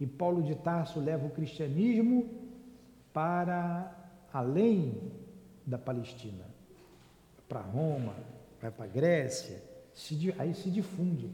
E 0.00 0.06
Paulo 0.06 0.42
de 0.42 0.54
Tarso 0.54 0.98
leva 0.98 1.26
o 1.26 1.30
cristianismo 1.30 2.26
para 3.12 3.94
além 4.32 4.94
da 5.66 5.76
Palestina, 5.76 6.46
para 7.46 7.60
Roma, 7.60 8.14
vai 8.62 8.70
para 8.70 8.86
a 8.86 8.88
Grécia, 8.88 9.62
se, 9.92 10.34
aí 10.38 10.54
se 10.54 10.70
difunde 10.70 11.28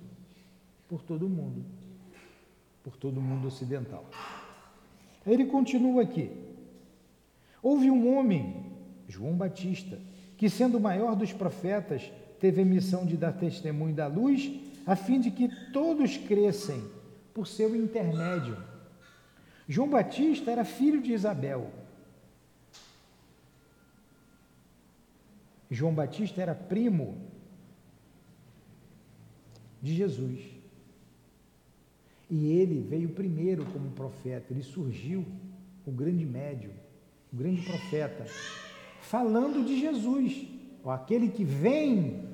por 0.89 1.01
todo 1.01 1.27
o 1.27 1.31
mundo, 1.31 1.65
por 2.83 2.97
todo 2.97 3.19
o 3.19 3.23
mundo 3.23 3.47
ocidental. 3.47 4.05
Ele 5.25 5.47
continua 5.47 6.03
aqui. 6.03 6.29
Houve 7.63 7.89
um 7.89 8.19
homem, 8.19 8.67
João 9.07 9.37
Batista, 9.37 9.97
que 10.37 10.51
sendo 10.51 10.77
o 10.77 10.81
maior 10.81 11.15
dos 11.15 11.33
profetas, 11.33 12.11
teve 12.41 12.63
a 12.63 12.65
missão 12.65 13.07
de 13.07 13.17
dar 13.17 13.31
testemunho 13.35 13.95
da 13.95 14.09
luz, 14.09 14.67
a 14.89 14.97
fim 14.97 15.21
de 15.21 15.31
que 15.31 15.51
todos 15.71 16.17
crescem 16.17 16.83
por 17.35 17.47
seu 17.47 17.77
intermédio. 17.77 18.57
João 19.69 19.87
Batista 19.87 20.51
era 20.51 20.65
filho 20.65 21.03
de 21.03 21.13
Isabel. 21.13 21.71
João 25.71 25.93
Batista 25.93 26.41
era 26.41 26.55
primo 26.55 27.19
de 29.83 29.95
Jesus. 29.95 30.41
E 32.31 32.51
ele 32.53 32.81
veio 32.81 33.11
primeiro 33.11 33.67
como 33.67 33.91
profeta, 33.91 34.47
ele 34.55 34.63
surgiu, 34.63 35.27
o 35.85 35.93
grande 35.93 36.25
médium, 36.25 36.73
o 37.31 37.37
grande 37.37 37.61
profeta, 37.61 38.25
falando 39.03 39.67
de 39.67 39.79
Jesus, 39.79 40.47
aquele 40.87 41.29
que 41.29 41.45
vem, 41.45 42.28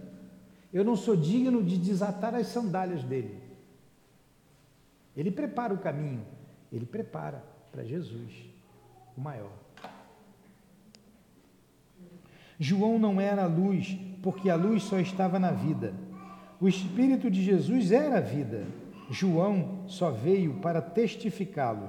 eu 0.74 0.82
não 0.82 0.96
sou 0.96 1.14
digno 1.14 1.62
de 1.62 1.78
desatar 1.78 2.34
as 2.34 2.48
sandálias 2.48 3.04
dele. 3.04 3.40
Ele 5.16 5.30
prepara 5.30 5.72
o 5.72 5.78
caminho, 5.78 6.26
ele 6.72 6.84
prepara 6.84 7.44
para 7.70 7.84
Jesus, 7.84 8.32
o 9.16 9.20
maior. 9.20 9.52
João 12.58 12.98
não 12.98 13.20
era 13.20 13.44
a 13.44 13.46
luz, 13.46 13.96
porque 14.20 14.50
a 14.50 14.56
luz 14.56 14.82
só 14.82 14.98
estava 14.98 15.38
na 15.38 15.52
vida. 15.52 15.94
O 16.60 16.68
Espírito 16.68 17.30
de 17.30 17.42
Jesus 17.42 17.92
era 17.92 18.18
a 18.18 18.20
vida. 18.20 18.66
João 19.10 19.84
só 19.86 20.10
veio 20.10 20.54
para 20.54 20.82
testificá-lo. 20.82 21.88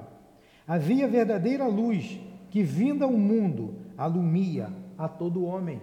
Havia 0.67 1.07
verdadeira 1.07 1.65
luz 1.65 2.19
que, 2.51 2.61
vinda 2.61 3.05
ao 3.05 3.13
mundo, 3.13 3.75
alumia 3.97 4.71
a 4.95 5.07
todo 5.07 5.45
homem. 5.45 5.81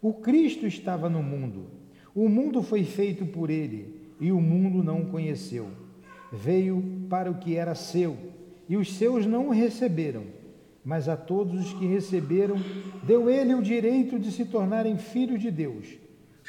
O 0.00 0.12
Cristo 0.14 0.66
estava 0.66 1.08
no 1.08 1.22
mundo. 1.22 1.66
O 2.14 2.28
mundo 2.28 2.62
foi 2.62 2.84
feito 2.84 3.26
por 3.26 3.50
ele 3.50 4.12
e 4.20 4.32
o 4.32 4.40
mundo 4.40 4.82
não 4.82 5.02
o 5.02 5.06
conheceu. 5.06 5.70
Veio 6.32 7.06
para 7.08 7.30
o 7.30 7.38
que 7.38 7.56
era 7.56 7.74
seu 7.74 8.16
e 8.68 8.76
os 8.76 8.94
seus 8.94 9.26
não 9.26 9.48
o 9.48 9.52
receberam. 9.52 10.24
Mas 10.84 11.08
a 11.08 11.16
todos 11.16 11.66
os 11.66 11.72
que 11.74 11.86
receberam, 11.86 12.56
deu 13.02 13.28
ele 13.28 13.54
o 13.54 13.62
direito 13.62 14.18
de 14.18 14.30
se 14.30 14.44
tornarem 14.44 14.96
filhos 14.96 15.40
de 15.40 15.50
Deus, 15.50 15.86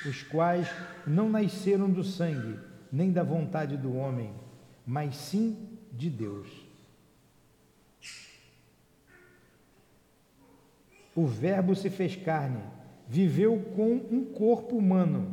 os 0.05 0.23
quais 0.23 0.69
não 1.05 1.29
nasceram 1.29 1.89
do 1.89 2.03
sangue, 2.03 2.57
nem 2.91 3.11
da 3.11 3.23
vontade 3.23 3.75
do 3.75 3.93
homem, 3.95 4.31
mas 4.85 5.15
sim 5.15 5.57
de 5.91 6.09
Deus. 6.09 6.47
O 11.13 11.25
Verbo 11.25 11.75
se 11.75 11.89
fez 11.89 12.15
carne, 12.15 12.61
viveu 13.09 13.59
com 13.75 13.99
um 14.11 14.23
corpo 14.23 14.77
humano, 14.77 15.27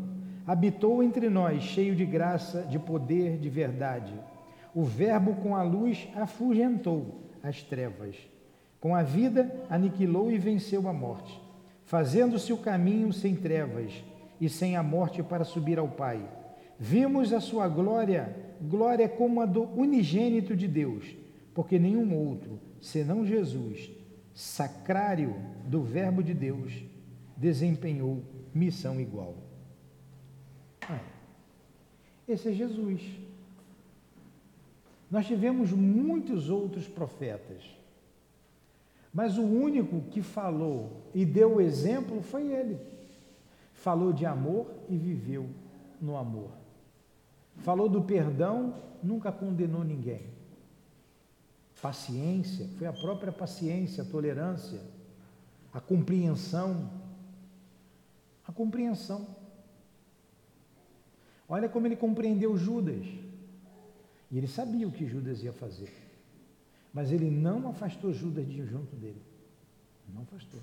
habitou 0.47 1.03
entre 1.03 1.29
nós, 1.29 1.63
cheio 1.63 1.95
de 1.95 2.07
graça, 2.07 2.63
de 2.63 2.79
poder, 2.79 3.37
de 3.37 3.51
verdade. 3.51 4.15
O 4.75 4.83
Verbo 4.83 5.35
com 5.35 5.55
a 5.55 5.63
luz 5.63 6.09
afugentou 6.17 7.21
as 7.43 7.63
trevas. 7.63 8.17
Com 8.81 8.97
a 8.97 9.03
vida 9.03 9.55
aniquilou 9.69 10.33
e 10.33 10.39
venceu 10.39 10.89
a 10.89 10.93
morte, 10.93 11.39
fazendo-se 11.85 12.51
o 12.51 12.59
caminho 12.59 13.13
sem 13.13 13.37
trevas 13.37 13.93
e 14.41 14.49
sem 14.49 14.75
a 14.75 14.83
morte 14.83 15.23
para 15.23 15.45
subir 15.45 15.79
ao 15.79 15.89
Pai. 15.89 16.27
Vimos 16.79 17.31
a 17.31 17.41
sua 17.41 17.69
glória, 17.69 18.35
glória 18.61 19.07
como 19.07 19.43
a 19.43 19.47
do 19.47 19.65
unigênito 19.79 20.57
de 20.57 20.67
Deus, 20.67 21.05
porque 21.53 21.79
nenhum 21.79 22.15
outro, 22.15 22.59
senão 22.81 23.27
Jesus, 23.27 23.91
sacrário 24.33 25.35
do 25.65 25.83
Verbo 25.83 26.23
de 26.23 26.33
Deus, 26.33 26.73
desempenhou 27.37 28.23
missão 28.55 29.01
igual. 29.01 29.35
Ah, 30.89 31.01
esse 32.29 32.49
é 32.49 32.53
Jesus. 32.53 33.03
Nós 35.11 35.27
tivemos 35.27 35.71
muitos 35.73 36.51
outros 36.51 36.89
profetas, 36.89 37.63
mas 39.13 39.39
o 39.39 39.43
único 39.45 40.03
que 40.11 40.21
falou 40.21 41.03
e 41.15 41.25
deu 41.25 41.57
o 41.57 41.61
exemplo 41.61 42.21
foi 42.23 42.53
ele. 42.53 42.79
Falou 43.73 44.13
de 44.13 44.27
amor 44.27 44.67
e 44.89 44.97
viveu 44.97 45.49
no 46.01 46.17
amor. 46.17 46.51
Falou 47.59 47.89
do 47.89 48.03
perdão, 48.03 48.75
nunca 49.03 49.31
condenou 49.31 49.85
ninguém. 49.85 50.23
Paciência, 51.81 52.69
foi 52.79 52.87
a 52.87 52.93
própria 52.93 53.33
paciência, 53.33 54.03
a 54.03 54.07
tolerância, 54.07 54.81
a 55.73 55.81
compreensão. 55.81 56.91
A 58.47 58.53
compreensão. 58.53 59.27
Olha 61.49 61.69
como 61.69 61.87
ele 61.87 61.97
compreendeu 61.97 62.57
Judas. 62.57 63.07
E 64.31 64.39
ele 64.39 64.47
sabia 64.47 64.87
o 64.87 64.93
que 64.93 65.07
Judas 65.07 65.43
ia 65.43 65.53
fazer. 65.53 65.93
Mas 66.93 67.13
ele 67.13 67.31
não 67.31 67.69
afastou 67.69 68.13
Judas 68.13 68.47
de 68.47 68.65
junto 68.65 68.97
dele. 68.97 69.23
Não 70.13 70.23
afastou. 70.23 70.61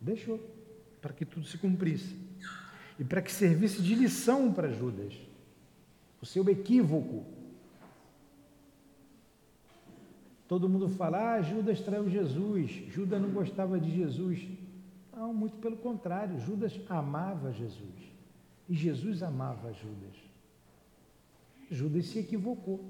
Deixou 0.00 0.40
para 1.00 1.12
que 1.12 1.24
tudo 1.24 1.46
se 1.46 1.58
cumprisse. 1.58 2.16
E 2.98 3.04
para 3.04 3.22
que 3.22 3.32
servisse 3.32 3.82
de 3.82 3.94
lição 3.94 4.52
para 4.52 4.70
Judas. 4.70 5.14
O 6.20 6.26
seu 6.26 6.48
equívoco. 6.48 7.24
Todo 10.48 10.68
mundo 10.68 10.88
fala, 10.88 11.34
ah, 11.34 11.42
Judas 11.42 11.80
traiu 11.80 12.08
Jesus, 12.08 12.70
Judas 12.88 13.20
não 13.20 13.30
gostava 13.30 13.80
de 13.80 13.90
Jesus. 13.90 14.46
Não, 15.16 15.32
muito 15.32 15.56
pelo 15.56 15.78
contrário, 15.78 16.38
Judas 16.38 16.78
amava 16.90 17.50
Jesus. 17.50 18.12
E 18.68 18.74
Jesus 18.74 19.22
amava 19.22 19.72
Judas. 19.72 20.14
Judas 21.70 22.06
se 22.06 22.18
equivocou. 22.18 22.84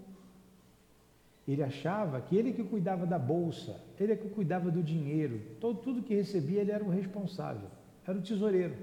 Ele 1.46 1.62
achava 1.62 2.20
que 2.20 2.34
ele 2.34 2.52
que 2.52 2.64
cuidava 2.64 3.06
da 3.06 3.18
bolsa, 3.18 3.80
ele 4.00 4.16
que 4.16 4.28
cuidava 4.28 4.68
do 4.72 4.82
dinheiro, 4.82 5.40
todo, 5.60 5.80
tudo 5.80 6.02
que 6.02 6.12
recebia 6.12 6.60
ele 6.60 6.72
era 6.72 6.82
o 6.82 6.90
responsável, 6.90 7.68
era 8.04 8.18
o 8.18 8.20
tesoureiro 8.20 8.74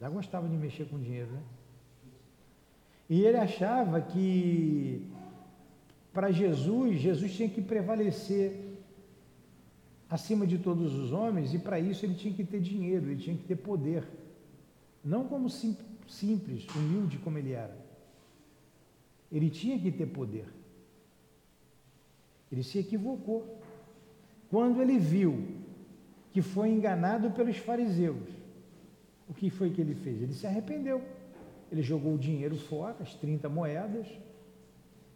Já 0.00 0.08
gostava 0.08 0.48
de 0.48 0.56
mexer 0.56 0.86
com 0.86 0.98
dinheiro, 0.98 1.30
né? 1.30 1.42
E 3.10 3.20
ele 3.22 3.36
achava 3.36 4.00
que 4.00 5.06
para 6.14 6.30
Jesus, 6.30 6.98
Jesus 6.98 7.34
tinha 7.34 7.50
que 7.50 7.60
prevalecer 7.60 8.63
acima 10.14 10.46
de 10.46 10.58
todos 10.58 10.94
os 10.94 11.10
homens 11.10 11.52
e 11.52 11.58
para 11.58 11.80
isso 11.80 12.06
ele 12.06 12.14
tinha 12.14 12.32
que 12.32 12.44
ter 12.44 12.60
dinheiro, 12.60 13.06
ele 13.06 13.20
tinha 13.20 13.36
que 13.36 13.42
ter 13.42 13.56
poder. 13.56 14.06
Não 15.04 15.26
como 15.26 15.50
sim, 15.50 15.76
simples, 16.06 16.64
humilde 16.68 17.18
como 17.18 17.36
ele 17.36 17.50
era. 17.50 17.76
Ele 19.32 19.50
tinha 19.50 19.76
que 19.76 19.90
ter 19.90 20.06
poder. 20.06 20.46
Ele 22.52 22.62
se 22.62 22.78
equivocou. 22.78 23.60
Quando 24.48 24.80
ele 24.80 25.00
viu 25.00 25.48
que 26.32 26.40
foi 26.40 26.68
enganado 26.68 27.32
pelos 27.32 27.56
fariseus, 27.56 28.28
o 29.28 29.34
que 29.34 29.50
foi 29.50 29.70
que 29.70 29.80
ele 29.80 29.96
fez? 29.96 30.22
Ele 30.22 30.32
se 30.32 30.46
arrependeu. 30.46 31.02
Ele 31.72 31.82
jogou 31.82 32.14
o 32.14 32.18
dinheiro 32.18 32.54
fora, 32.56 32.96
as 33.00 33.14
30 33.14 33.48
moedas, 33.48 34.06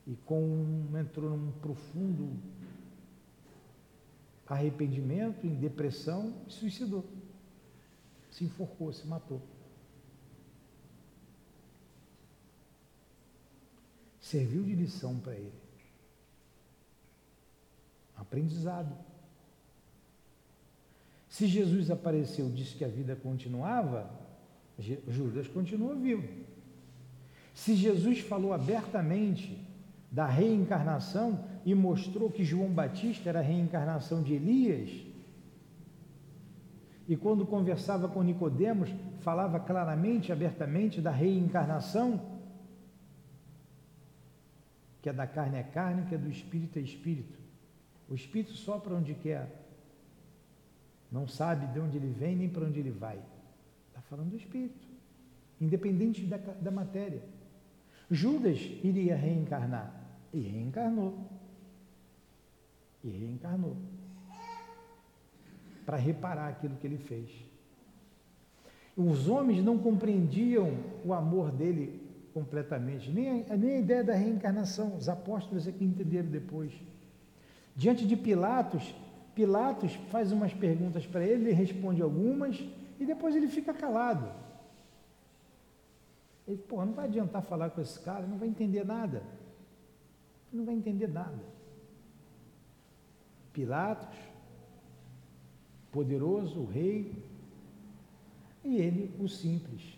e 0.08 0.16
com, 0.24 0.88
entrou 0.98 1.30
num 1.30 1.52
profundo 1.52 2.32
arrependimento, 4.48 5.46
em 5.46 5.54
depressão, 5.54 6.34
e 6.46 6.52
suicidou. 6.52 7.04
Se 8.30 8.44
enforcou, 8.44 8.92
se 8.92 9.06
matou. 9.06 9.42
Serviu 14.20 14.62
de 14.62 14.74
lição 14.74 15.18
para 15.18 15.34
ele. 15.34 15.52
Aprendizado. 18.16 18.94
Se 21.28 21.46
Jesus 21.46 21.90
apareceu, 21.90 22.50
disse 22.50 22.74
que 22.74 22.84
a 22.84 22.88
vida 22.88 23.14
continuava, 23.14 24.10
Judas 24.78 25.46
continua 25.48 25.94
vivo. 25.94 26.26
Se 27.54 27.74
Jesus 27.74 28.20
falou 28.20 28.52
abertamente 28.52 29.67
da 30.10 30.26
reencarnação 30.26 31.44
e 31.64 31.74
mostrou 31.74 32.30
que 32.30 32.44
João 32.44 32.70
Batista 32.70 33.28
era 33.28 33.40
a 33.40 33.42
reencarnação 33.42 34.22
de 34.22 34.34
Elias, 34.34 35.08
e 37.08 37.16
quando 37.16 37.46
conversava 37.46 38.06
com 38.06 38.22
Nicodemos, 38.22 38.90
falava 39.20 39.58
claramente, 39.58 40.30
abertamente 40.30 41.00
da 41.00 41.10
reencarnação, 41.10 42.38
que 45.00 45.08
é 45.08 45.12
da 45.12 45.26
carne 45.26 45.56
é 45.56 45.62
carne, 45.62 46.04
que 46.06 46.14
é 46.14 46.18
do 46.18 46.28
espírito 46.28 46.78
é 46.78 46.82
espírito. 46.82 47.38
O 48.10 48.14
espírito 48.14 48.52
sopra 48.52 48.94
onde 48.94 49.14
quer, 49.14 49.64
não 51.10 51.26
sabe 51.26 51.66
de 51.68 51.80
onde 51.80 51.96
ele 51.96 52.12
vem 52.12 52.36
nem 52.36 52.48
para 52.50 52.66
onde 52.66 52.78
ele 52.78 52.90
vai. 52.90 53.18
Está 53.88 54.02
falando 54.02 54.28
do 54.28 54.36
espírito, 54.36 54.86
independente 55.58 56.26
da, 56.26 56.36
da 56.36 56.70
matéria. 56.70 57.22
Judas 58.10 58.58
iria 58.84 59.16
reencarnar 59.16 59.97
e 60.32 60.40
reencarnou. 60.40 61.14
E 63.02 63.08
reencarnou. 63.08 63.76
Para 65.86 65.96
reparar 65.96 66.48
aquilo 66.48 66.76
que 66.76 66.86
ele 66.86 66.98
fez. 66.98 67.30
Os 68.96 69.28
homens 69.28 69.64
não 69.64 69.78
compreendiam 69.78 70.76
o 71.04 71.14
amor 71.14 71.52
dele 71.52 72.02
completamente, 72.34 73.10
nem 73.10 73.44
a, 73.48 73.56
nem 73.56 73.76
a 73.76 73.78
ideia 73.78 74.04
da 74.04 74.14
reencarnação. 74.14 74.96
Os 74.96 75.08
apóstolos 75.08 75.66
é 75.66 75.72
que 75.72 75.84
entenderam 75.84 76.28
depois. 76.28 76.72
Diante 77.76 78.06
de 78.06 78.16
Pilatos, 78.16 78.94
Pilatos 79.34 79.94
faz 80.10 80.32
umas 80.32 80.52
perguntas 80.52 81.06
para 81.06 81.24
ele, 81.24 81.44
ele 81.44 81.52
responde 81.52 82.02
algumas 82.02 82.58
e 82.98 83.06
depois 83.06 83.36
ele 83.36 83.46
fica 83.46 83.72
calado. 83.72 84.28
Ele, 86.46 86.58
pô, 86.58 86.84
não 86.84 86.92
vai 86.92 87.04
adiantar 87.04 87.42
falar 87.42 87.70
com 87.70 87.80
esse 87.80 88.00
cara, 88.00 88.26
não 88.26 88.36
vai 88.36 88.48
entender 88.48 88.84
nada. 88.84 89.22
Não 90.52 90.64
vai 90.64 90.74
entender 90.74 91.08
nada. 91.08 91.42
Pilatos, 93.52 94.16
poderoso, 95.90 96.64
rei, 96.64 97.12
e 98.64 98.76
ele, 98.76 99.14
o 99.18 99.28
simples, 99.28 99.96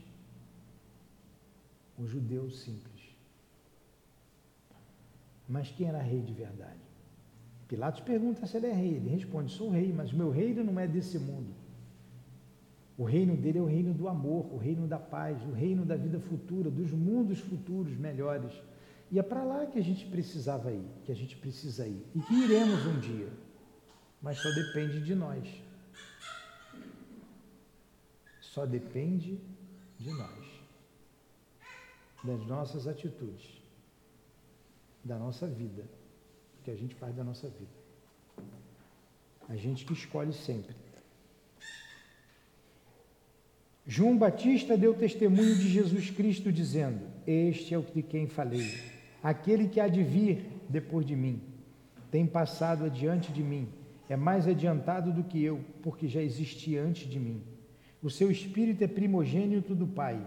o 1.99 2.07
judeu 2.07 2.51
simples. 2.51 2.91
Mas 5.49 5.71
quem 5.73 5.89
era 5.89 6.01
rei 6.01 6.21
de 6.21 6.33
verdade? 6.33 6.79
Pilatos 7.67 8.01
pergunta 8.01 8.47
se 8.47 8.57
ele 8.57 8.67
é 8.67 8.73
rei. 8.73 8.95
Ele 8.95 9.11
responde: 9.11 9.53
Sou 9.53 9.71
rei, 9.71 9.93
mas 9.93 10.13
meu 10.13 10.31
reino 10.31 10.63
não 10.63 10.79
é 10.79 10.87
desse 10.87 11.19
mundo. 11.19 11.53
O 12.97 13.05
reino 13.05 13.37
dele 13.37 13.59
é 13.59 13.63
o 13.63 13.67
reino 13.67 13.95
do 13.95 14.09
amor, 14.09 14.53
o 14.53 14.59
reino 14.59 14.87
da 14.87 14.99
paz, 14.99 15.43
o 15.45 15.53
reino 15.53 15.85
da 15.85 15.97
vida 15.97 16.21
futura, 16.21 16.71
dos 16.71 16.93
mundos 16.93 17.41
futuros 17.41 17.97
melhores. 17.97 18.53
E 19.11 19.19
é 19.19 19.23
para 19.23 19.43
lá 19.43 19.67
que 19.67 19.79
a 19.79 19.83
gente 19.83 20.07
precisava 20.07 20.71
ir, 20.71 20.85
que 21.05 21.11
a 21.11 21.15
gente 21.15 21.37
precisa 21.37 21.87
ir. 21.87 22.07
E 22.15 22.21
que 22.21 22.35
iremos 22.35 22.87
um 22.87 23.01
dia. 23.01 23.29
Mas 24.23 24.39
só 24.39 24.51
depende 24.51 25.01
de 25.01 25.15
nós. 25.15 25.49
Só 28.41 28.65
depende 28.65 29.41
de 29.99 30.11
nós. 30.11 30.47
Das 32.23 32.47
nossas 32.47 32.87
atitudes. 32.87 33.61
Da 35.03 35.19
nossa 35.19 35.47
vida 35.47 35.85
que 36.63 36.71
a 36.71 36.77
gente 36.77 36.95
faz 36.95 37.15
da 37.15 37.25
nossa 37.25 37.49
vida. 37.49 37.81
A 39.49 39.57
gente 39.57 39.85
que 39.85 39.93
escolhe 39.93 40.33
sempre. 40.33 40.77
João 43.87 44.17
Batista 44.17 44.77
deu 44.77 44.95
testemunho 44.95 45.57
de 45.57 45.69
Jesus 45.69 46.11
Cristo, 46.11 46.53
dizendo: 46.53 47.01
Este 47.27 47.75
é 47.75 47.79
o 47.79 47.83
de 47.83 48.03
quem 48.03 48.29
falei, 48.29 48.71
aquele 49.23 49.69
que 49.69 49.81
há 49.81 49.89
de 49.89 50.03
vir 50.03 50.47
depois 50.69 51.05
de 51.07 51.17
mim, 51.17 51.41
tem 52.11 52.27
passado 52.27 52.85
adiante 52.85 53.33
de 53.33 53.43
mim, 53.43 53.69
é 54.09 54.17
mais 54.17 54.49
adiantado 54.49 55.13
do 55.13 55.23
que 55.23 55.43
eu, 55.43 55.61
porque 55.83 56.09
já 56.09 56.21
existia 56.21 56.83
antes 56.83 57.09
de 57.09 57.19
mim. 57.19 57.43
O 58.03 58.11
seu 58.11 58.31
espírito 58.31 58.83
é 58.83 58.89
primogênito 58.89 59.75
do 59.75 59.87
Pai, 59.87 60.21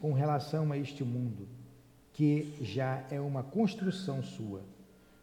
com 0.00 0.12
relação 0.12 0.72
a 0.72 0.76
este 0.76 1.04
mundo, 1.04 1.48
que 2.12 2.54
já 2.60 3.04
é 3.10 3.20
uma 3.20 3.42
construção 3.42 4.22
sua 4.22 4.62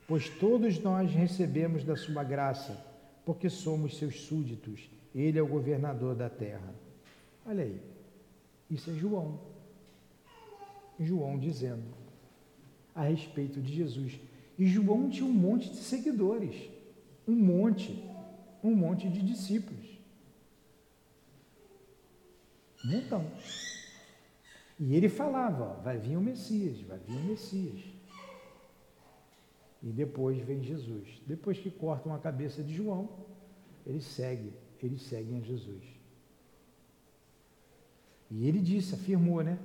pois 0.09 0.27
todos 0.27 0.79
nós 0.79 1.11
recebemos 1.11 1.83
da 1.83 1.95
sua 1.95 2.23
graça, 2.23 2.75
porque 3.23 3.47
somos 3.47 3.95
seus 3.95 4.21
súditos. 4.21 4.89
Ele 5.13 5.37
é 5.37 5.41
o 5.41 5.47
governador 5.47 6.15
da 6.15 6.27
terra. 6.27 6.73
Olha 7.45 7.63
aí, 7.63 7.79
isso 8.71 8.89
é 8.89 8.93
João. 8.95 9.39
João 10.99 11.37
dizendo 11.37 11.83
a 12.99 13.03
respeito 13.03 13.61
de 13.61 13.73
Jesus. 13.73 14.19
E 14.57 14.67
João 14.67 15.09
tinha 15.09 15.25
um 15.25 15.31
monte 15.31 15.69
de 15.69 15.77
seguidores, 15.77 16.69
um 17.25 17.33
monte, 17.35 18.03
um 18.61 18.75
monte 18.75 19.07
de 19.07 19.21
discípulos. 19.21 19.87
Montão. 22.83 23.25
E 24.77 24.95
ele 24.95 25.07
falava: 25.07 25.63
ó, 25.63 25.81
vai 25.81 25.97
vir 25.97 26.17
o 26.17 26.21
Messias, 26.21 26.81
vai 26.81 26.99
vir 26.99 27.15
o 27.15 27.23
Messias. 27.23 27.81
E 29.81 29.87
depois 29.87 30.37
vem 30.39 30.61
Jesus. 30.61 31.21
Depois 31.25 31.57
que 31.57 31.71
cortam 31.71 32.13
a 32.13 32.19
cabeça 32.19 32.61
de 32.61 32.73
João, 32.73 33.09
eles 33.85 34.03
seguem, 34.03 34.53
eles 34.83 35.01
seguem 35.03 35.37
a 35.37 35.41
Jesus. 35.41 35.83
E 38.29 38.45
ele 38.45 38.59
disse, 38.59 38.93
afirmou, 38.93 39.41
né? 39.41 39.57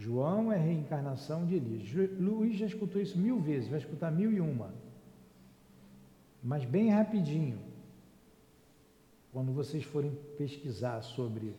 João 0.00 0.50
é 0.50 0.56
a 0.56 0.58
reencarnação 0.58 1.44
de 1.44 1.56
Elias. 1.56 1.92
Luiz 2.18 2.56
já 2.56 2.64
escutou 2.64 3.02
isso 3.02 3.18
mil 3.18 3.38
vezes, 3.38 3.68
vai 3.68 3.78
escutar 3.78 4.10
mil 4.10 4.32
e 4.32 4.40
uma. 4.40 4.72
Mas 6.42 6.64
bem 6.64 6.88
rapidinho, 6.88 7.60
quando 9.30 9.52
vocês 9.52 9.84
forem 9.84 10.10
pesquisar 10.38 11.02
sobre 11.02 11.54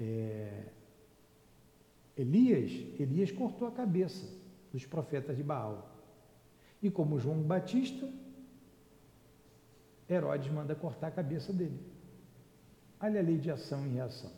é, 0.00 0.64
Elias, 2.16 2.72
Elias 2.98 3.30
cortou 3.30 3.68
a 3.68 3.70
cabeça 3.70 4.26
dos 4.72 4.84
profetas 4.84 5.36
de 5.36 5.44
Baal. 5.44 5.96
E 6.82 6.90
como 6.90 7.20
João 7.20 7.40
Batista, 7.40 8.12
Herodes 10.10 10.50
manda 10.50 10.74
cortar 10.74 11.06
a 11.06 11.12
cabeça 11.12 11.52
dele. 11.52 11.78
Olha 13.00 13.20
a 13.20 13.22
lei 13.22 13.38
de 13.38 13.48
ação 13.48 13.86
e 13.86 13.90
reação. 13.90 14.37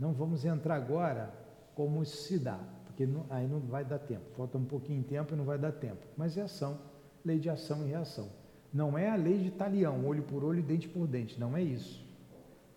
Não 0.00 0.14
vamos 0.14 0.46
entrar 0.46 0.76
agora 0.76 1.30
como 1.74 2.02
isso 2.02 2.16
se 2.22 2.38
dá, 2.38 2.58
porque 2.86 3.04
não, 3.04 3.26
aí 3.28 3.46
não 3.46 3.60
vai 3.60 3.84
dar 3.84 3.98
tempo. 3.98 4.24
Falta 4.34 4.56
um 4.56 4.64
pouquinho 4.64 5.02
de 5.02 5.08
tempo 5.08 5.34
e 5.34 5.36
não 5.36 5.44
vai 5.44 5.58
dar 5.58 5.72
tempo. 5.72 6.06
Mas 6.16 6.38
é 6.38 6.40
ação, 6.40 6.78
lei 7.22 7.38
de 7.38 7.50
ação 7.50 7.86
e 7.86 7.90
reação. 7.90 8.30
Não 8.72 8.96
é 8.96 9.10
a 9.10 9.16
lei 9.16 9.36
de 9.36 9.50
talião, 9.50 10.06
olho 10.06 10.22
por 10.22 10.42
olho, 10.42 10.62
dente 10.62 10.88
por 10.88 11.06
dente. 11.06 11.38
Não 11.38 11.54
é 11.54 11.62
isso. 11.62 12.02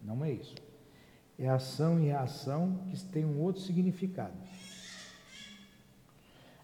Não 0.02 0.26
é 0.26 0.32
isso. 0.32 0.56
É 1.40 1.48
ação 1.48 1.98
e 1.98 2.08
reação 2.08 2.82
que 2.90 3.02
tem 3.06 3.24
um 3.24 3.40
outro 3.40 3.62
significado. 3.62 4.34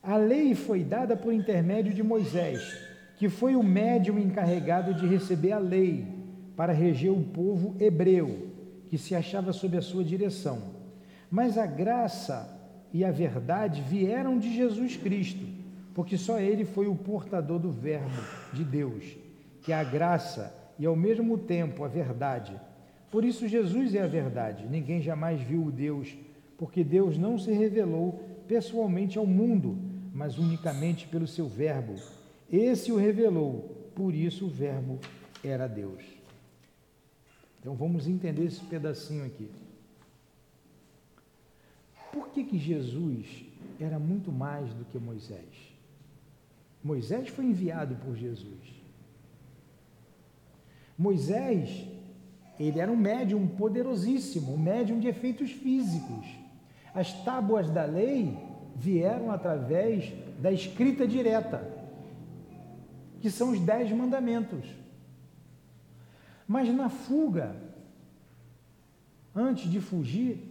A 0.03 0.17
lei 0.17 0.55
foi 0.55 0.83
dada 0.83 1.15
por 1.15 1.33
intermédio 1.33 1.93
de 1.93 2.03
Moisés, 2.03 2.77
que 3.15 3.29
foi 3.29 3.55
o 3.55 3.63
médium 3.63 4.19
encarregado 4.19 4.93
de 4.93 5.07
receber 5.07 5.53
a 5.53 5.59
lei 5.59 6.05
para 6.55 6.73
reger 6.73 7.11
o 7.11 7.23
povo 7.23 7.75
hebreu, 7.79 8.48
que 8.89 8.97
se 8.97 9.15
achava 9.15 9.53
sob 9.53 9.77
a 9.77 9.81
sua 9.81 10.03
direção. 10.03 10.61
Mas 11.29 11.57
a 11.57 11.65
graça 11.65 12.59
e 12.91 13.05
a 13.05 13.11
verdade 13.11 13.81
vieram 13.81 14.39
de 14.39 14.53
Jesus 14.53 14.97
Cristo, 14.97 15.45
porque 15.93 16.17
só 16.17 16.39
ele 16.39 16.65
foi 16.65 16.87
o 16.87 16.95
portador 16.95 17.59
do 17.59 17.71
Verbo 17.71 18.21
de 18.51 18.63
Deus, 18.63 19.03
que 19.61 19.71
é 19.71 19.75
a 19.75 19.83
graça 19.83 20.53
e 20.77 20.85
ao 20.85 20.95
mesmo 20.95 21.37
tempo 21.37 21.83
a 21.83 21.87
verdade. 21.87 22.59
Por 23.11 23.23
isso, 23.23 23.47
Jesus 23.47 23.93
é 23.93 24.01
a 24.01 24.07
verdade. 24.07 24.65
Ninguém 24.67 25.01
jamais 25.01 25.41
viu 25.41 25.65
o 25.65 25.71
Deus, 25.71 26.15
porque 26.57 26.83
Deus 26.83 27.17
não 27.17 27.37
se 27.37 27.51
revelou 27.51 28.23
pessoalmente 28.47 29.17
ao 29.17 29.25
mundo, 29.25 29.77
mas 30.13 30.37
unicamente 30.39 31.07
pelo 31.07 31.27
seu 31.27 31.47
Verbo. 31.47 31.95
Esse 32.51 32.91
o 32.91 32.97
revelou, 32.97 33.91
por 33.93 34.15
isso 34.15 34.47
o 34.47 34.49
Verbo 34.49 34.99
era 35.43 35.67
Deus. 35.67 36.18
Então 37.59 37.75
vamos 37.75 38.07
entender 38.07 38.45
esse 38.45 38.63
pedacinho 38.63 39.25
aqui. 39.25 39.49
Por 42.11 42.29
que, 42.29 42.43
que 42.43 42.57
Jesus 42.57 43.45
era 43.79 43.99
muito 43.99 44.31
mais 44.31 44.73
do 44.73 44.85
que 44.85 44.97
Moisés? 44.97 45.69
Moisés 46.83 47.29
foi 47.29 47.45
enviado 47.45 47.95
por 47.97 48.15
Jesus. 48.15 48.79
Moisés, 50.97 51.85
ele 52.59 52.79
era 52.79 52.91
um 52.91 52.97
médium 52.97 53.47
poderosíssimo, 53.47 54.53
um 54.53 54.57
médium 54.57 54.99
de 54.99 55.07
efeitos 55.07 55.51
físicos. 55.51 56.25
As 56.93 57.13
tábuas 57.23 57.69
da 57.69 57.85
lei 57.85 58.37
vieram 58.75 59.31
através 59.31 60.11
da 60.39 60.51
escrita 60.51 61.07
direta, 61.07 61.67
que 63.21 63.29
são 63.29 63.51
os 63.51 63.59
dez 63.59 63.91
mandamentos. 63.91 64.65
Mas 66.49 66.67
na 66.73 66.89
fuga, 66.89 67.55
antes 69.35 69.69
de 69.69 69.79
fugir, 69.79 70.43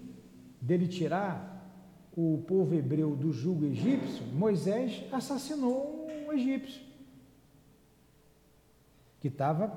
dele 0.61 0.86
tirar 0.86 1.68
o 2.16 2.44
povo 2.46 2.72
hebreu 2.72 3.16
do 3.16 3.32
jugo 3.32 3.64
egípcio, 3.64 4.24
Moisés 4.26 5.03
assassinou 5.12 6.07
um 6.24 6.32
egípcio 6.32 6.80
que 9.18 9.26
estava 9.26 9.76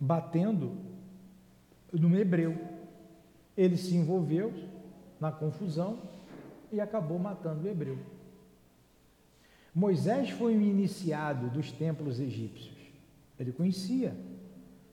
batendo 0.00 0.78
no 1.92 2.16
hebreu. 2.16 2.58
Ele 3.54 3.76
se 3.76 3.94
envolveu 3.94 4.54
na 5.20 5.30
confusão 5.30 5.98
e 6.72 6.80
acabou 6.80 7.18
matando 7.18 7.66
o 7.66 7.68
hebreu. 7.68 7.98
Moisés 9.74 10.30
foi 10.30 10.56
um 10.56 10.62
iniciado 10.62 11.50
dos 11.50 11.70
templos 11.70 12.18
egípcios. 12.18 12.78
Ele 13.38 13.52
conhecia 13.52 14.16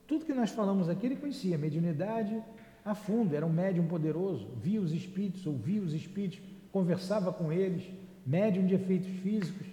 tudo 0.07 0.25
que 0.25 0.33
nós 0.33 0.51
falamos 0.51 0.87
aqui 0.87 1.05
ele 1.05 1.17
conhecia, 1.17 1.57
mediunidade 1.57 2.41
a 2.83 2.95
fundo, 2.95 3.35
era 3.35 3.45
um 3.45 3.51
médium 3.51 3.85
poderoso, 3.87 4.47
via 4.61 4.81
os 4.81 4.93
espíritos, 4.93 5.45
ouvia 5.45 5.81
os 5.81 5.93
espíritos, 5.93 6.39
conversava 6.71 7.33
com 7.33 7.51
eles, 7.51 7.83
médium 8.25 8.65
de 8.65 8.75
efeitos 8.75 9.09
físicos. 9.21 9.67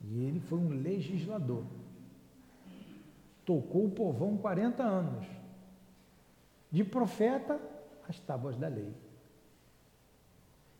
E 0.00 0.24
ele 0.24 0.38
foi 0.38 0.58
um 0.58 0.68
legislador. 0.68 1.64
Tocou 3.44 3.86
o 3.86 3.90
povão 3.90 4.36
40 4.36 4.82
anos. 4.82 5.26
De 6.70 6.84
profeta 6.84 7.60
às 8.08 8.18
tábuas 8.20 8.56
da 8.56 8.68
lei. 8.68 8.92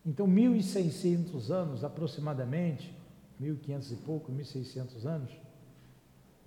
Então, 0.07 0.27
1.600 0.29 1.51
anos 1.51 1.83
aproximadamente, 1.83 2.95
1.500 3.41 3.93
e 3.93 3.97
pouco, 3.97 4.33
1.600 4.33 5.05
anos, 5.05 5.31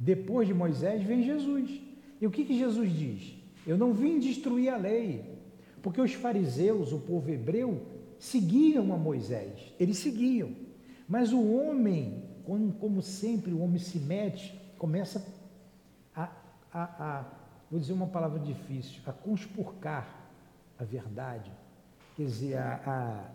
depois 0.01 0.47
de 0.47 0.53
Moisés 0.53 1.03
vem 1.03 1.21
Jesus. 1.21 1.79
E 2.19 2.25
o 2.25 2.31
que, 2.31 2.43
que 2.43 2.57
Jesus 2.57 2.91
diz? 2.91 3.35
Eu 3.67 3.77
não 3.77 3.93
vim 3.93 4.17
destruir 4.17 4.69
a 4.69 4.77
lei, 4.77 5.23
porque 5.83 6.01
os 6.01 6.13
fariseus, 6.13 6.91
o 6.91 6.99
povo 6.99 7.29
hebreu, 7.29 7.85
seguiam 8.17 8.91
a 8.91 8.97
Moisés, 8.97 9.73
eles 9.79 9.99
seguiam. 9.99 10.55
Mas 11.07 11.31
o 11.31 11.53
homem, 11.53 12.23
como, 12.79 13.01
sempre, 13.03 13.53
o 13.53 13.61
homem 13.61 13.77
se 13.77 13.99
mete, 13.99 14.59
começa 14.75 15.23
a, 16.15 16.31
a, 16.73 16.83
a, 16.83 17.25
vou 17.69 17.79
dizer 17.79 17.93
uma 17.93 18.07
palavra 18.07 18.39
difícil, 18.39 19.01
a 19.05 19.13
conspurcar 19.13 20.31
a 20.79 20.83
verdade, 20.83 21.51
quer 22.17 22.23
dizer, 22.23 22.57
a, 22.57 23.29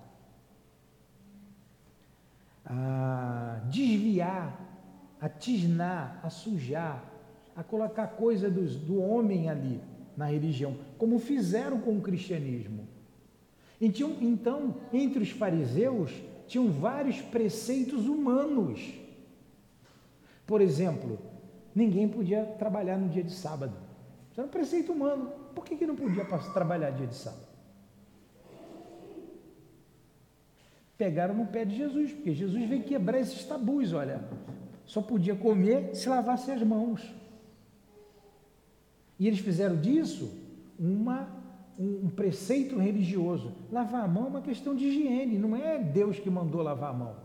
a, 2.65 2.75
a 2.75 3.61
desviar 3.71 4.76
a 5.27 5.29
tisnar, 5.29 6.21
a 6.23 6.31
sujar, 6.31 7.05
a 7.57 7.65
colocar 7.65 8.07
coisa 8.07 8.49
do, 8.49 9.01
homem 9.01 9.51
ali 9.51 9.81
na 10.17 10.27
religião, 10.27 10.77
como 10.97 11.19
fizeram 11.19 11.81
com 11.81 11.99
o 11.99 12.01
cristianismo. 12.01 12.87
Então, 13.81 14.17
então, 14.21 14.77
entre 14.93 15.21
os 15.25 15.31
fariseus, 15.31 16.13
tinham 16.47 16.71
vários 16.71 17.21
preceitos 17.21 18.07
humanos. 18.07 18.95
Por 20.47 20.61
exemplo, 20.61 21.19
ninguém 21.75 22.09
podia 22.09 22.45
trabalhar 22.45 22.97
no 22.97 23.09
dia 23.09 23.25
de 23.25 23.33
sábado. 23.33 23.77
Isso 24.31 24.41
era 24.41 24.47
um 24.47 24.51
preceito 24.51 24.93
humano. 24.93 25.33
Por 25.57 25.65
que, 25.65 25.75
que 25.75 25.87
não 25.87 25.97
podia 25.97 26.25
trabalhar 26.25 26.91
dia 26.91 27.09
de 27.09 27.17
sábado? 27.17 27.47
Pegaram 30.97 31.35
no 31.35 31.47
pé 31.47 31.65
de 31.65 31.77
Jesus, 31.77 32.13
porque 32.13 32.33
Jesus 32.33 32.69
veio 32.69 32.85
quebrar 32.85 33.19
esses 33.19 33.45
tabus. 33.45 33.93
Olha, 33.93 34.25
só 34.87 35.03
podia 35.03 35.35
comer 35.35 35.95
se 35.95 36.09
lavasse 36.09 36.51
as 36.51 36.63
mãos. 36.63 37.03
E 39.19 39.27
eles 39.27 39.41
fizeram 39.41 39.77
disso 39.77 40.33
uma, 40.79 41.29
um, 41.79 42.07
um 42.07 42.09
preceito 42.09 42.79
religioso. 42.79 43.53
Lavar 43.71 44.05
a 44.05 44.09
mão 44.09 44.27
é 44.27 44.29
uma 44.29 44.43
questão 44.43 44.75
de 44.75 44.87
higiene, 44.87 45.39
não 45.39 45.57
é 45.57 45.79
Deus 45.79 46.19
que 46.19 46.31
mandou 46.31 46.63
lavar 46.63 46.91
a 46.91 46.97
mão. 46.97 47.17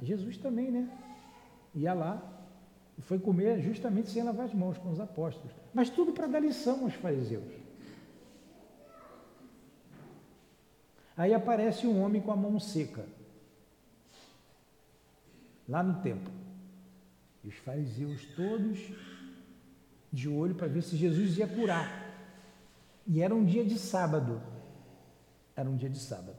É 0.00 0.04
Jesus 0.04 0.36
também, 0.36 0.70
né? 0.70 0.90
Ia 1.74 1.94
lá 1.94 2.22
e 2.98 3.02
foi 3.02 3.18
comer 3.18 3.60
justamente 3.60 4.10
sem 4.10 4.22
lavar 4.22 4.46
as 4.46 4.54
mãos 4.54 4.76
com 4.76 4.90
os 4.90 5.00
apóstolos. 5.00 5.52
Mas 5.72 5.88
tudo 5.88 6.12
para 6.12 6.26
dar 6.26 6.40
lição 6.40 6.82
aos 6.82 6.94
fariseus. 6.94 7.62
Aí 11.16 11.32
aparece 11.32 11.86
um 11.86 12.02
homem 12.02 12.20
com 12.20 12.32
a 12.32 12.36
mão 12.36 12.58
seca 12.58 13.04
lá 15.72 15.82
no 15.82 16.02
templo. 16.02 16.30
E 17.42 17.48
os 17.48 17.56
fariseus 17.56 18.26
todos 18.36 18.78
de 20.12 20.28
olho 20.28 20.54
para 20.54 20.68
ver 20.68 20.82
se 20.82 20.96
Jesus 20.96 21.38
ia 21.38 21.48
curar. 21.48 21.88
E 23.06 23.22
era 23.22 23.34
um 23.34 23.42
dia 23.42 23.64
de 23.64 23.78
sábado. 23.78 24.40
Era 25.56 25.68
um 25.68 25.76
dia 25.76 25.88
de 25.88 25.98
sábado. 25.98 26.36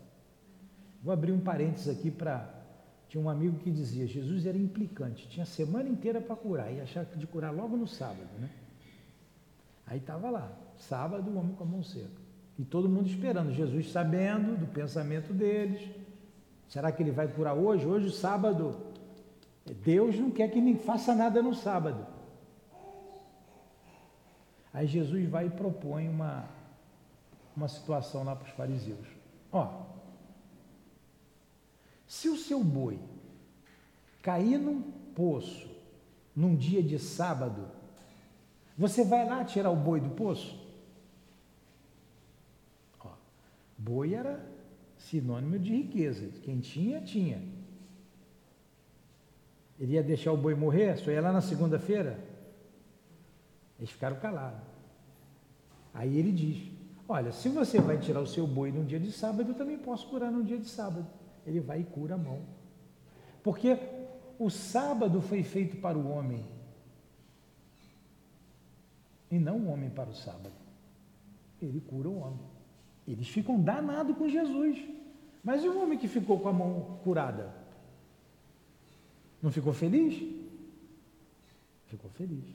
Vou 1.01 1.11
abrir 1.11 1.31
um 1.31 1.39
parênteses 1.39 1.89
aqui 1.89 2.11
para. 2.11 2.61
Tinha 3.09 3.21
um 3.23 3.29
amigo 3.29 3.57
que 3.57 3.71
dizia: 3.71 4.05
Jesus 4.05 4.45
era 4.45 4.57
implicante, 4.57 5.27
tinha 5.27 5.45
semana 5.45 5.89
inteira 5.89 6.21
para 6.21 6.35
curar, 6.35 6.71
e 6.71 6.79
achava 6.79 7.15
de 7.15 7.27
curar 7.27 7.53
logo 7.53 7.75
no 7.75 7.87
sábado, 7.87 8.29
né? 8.39 8.49
Aí 9.85 9.97
estava 9.97 10.29
lá, 10.29 10.51
sábado, 10.77 11.29
o 11.29 11.37
homem 11.37 11.55
com 11.55 11.63
a 11.63 11.67
mão 11.67 11.83
seca. 11.83 12.21
E 12.57 12.63
todo 12.63 12.87
mundo 12.87 13.09
esperando, 13.09 13.51
Jesus 13.51 13.91
sabendo 13.91 14.57
do 14.57 14.67
pensamento 14.67 15.33
deles. 15.33 15.89
Será 16.69 16.91
que 16.91 17.03
ele 17.03 17.11
vai 17.11 17.27
curar 17.27 17.53
hoje? 17.53 17.85
Hoje, 17.85 18.09
sábado, 18.11 18.75
Deus 19.65 20.19
não 20.19 20.29
quer 20.29 20.49
que 20.49 20.59
nem 20.59 20.77
faça 20.77 21.15
nada 21.15 21.41
no 21.41 21.53
sábado. 21.53 22.05
Aí 24.73 24.87
Jesus 24.87 25.29
vai 25.29 25.47
e 25.47 25.51
propõe 25.51 26.09
uma, 26.09 26.49
uma 27.55 27.67
situação 27.67 28.23
lá 28.23 28.35
para 28.35 28.47
os 28.47 28.53
fariseus. 28.53 29.07
Ó, 29.51 29.85
se 32.07 32.27
o 32.27 32.35
seu 32.35 32.63
boi 32.63 32.99
cair 34.21 34.57
num 34.57 34.81
poço 35.15 35.71
num 36.35 36.55
dia 36.55 36.81
de 36.81 36.97
sábado, 36.97 37.69
você 38.75 39.05
vai 39.05 39.27
lá 39.27 39.45
tirar 39.45 39.69
o 39.69 39.75
boi 39.75 39.99
do 40.01 40.09
poço? 40.09 40.59
Ó, 42.99 43.11
boi 43.77 44.15
era 44.15 44.43
sinônimo 44.97 45.59
de 45.59 45.75
riqueza. 45.75 46.27
Quem 46.41 46.59
tinha, 46.59 46.99
tinha. 47.01 47.52
Ele 49.83 49.95
ia 49.95 50.01
deixar 50.01 50.31
o 50.31 50.37
boi 50.37 50.55
morrer? 50.55 50.95
Só 50.95 51.11
ia 51.11 51.19
lá 51.19 51.33
na 51.33 51.41
segunda-feira? 51.41 52.17
Eles 53.77 53.91
ficaram 53.91 54.15
calados. 54.15 54.61
Aí 55.93 56.17
ele 56.17 56.31
diz: 56.31 56.71
Olha, 57.05 57.33
se 57.33 57.49
você 57.49 57.81
vai 57.81 57.97
tirar 57.97 58.21
o 58.21 58.25
seu 58.25 58.47
boi 58.47 58.71
num 58.71 58.85
dia 58.85 58.97
de 58.97 59.11
sábado, 59.11 59.49
eu 59.49 59.55
também 59.55 59.77
posso 59.77 60.07
curar 60.07 60.31
num 60.31 60.41
dia 60.41 60.57
de 60.57 60.69
sábado. 60.69 61.05
Ele 61.45 61.59
vai 61.59 61.81
e 61.81 61.83
cura 61.83 62.15
a 62.15 62.17
mão. 62.17 62.39
Porque 63.43 63.77
o 64.39 64.49
sábado 64.49 65.19
foi 65.19 65.43
feito 65.43 65.75
para 65.75 65.97
o 65.97 66.09
homem 66.09 66.45
e 69.29 69.37
não 69.37 69.57
o 69.57 69.67
homem 69.67 69.89
para 69.89 70.09
o 70.09 70.15
sábado. 70.15 70.55
Ele 71.61 71.81
cura 71.81 72.07
o 72.07 72.19
homem. 72.19 72.39
Eles 73.05 73.27
ficam 73.27 73.59
danados 73.59 74.15
com 74.15 74.29
Jesus. 74.29 74.81
Mas 75.43 75.61
e 75.61 75.67
o 75.67 75.83
homem 75.83 75.99
que 75.99 76.07
ficou 76.07 76.39
com 76.39 76.47
a 76.47 76.53
mão 76.53 76.99
curada? 77.03 77.62
Não 79.43 79.51
ficou 79.51 79.73
feliz? 79.73 80.23
Ficou 81.87 82.09
feliz. 82.11 82.45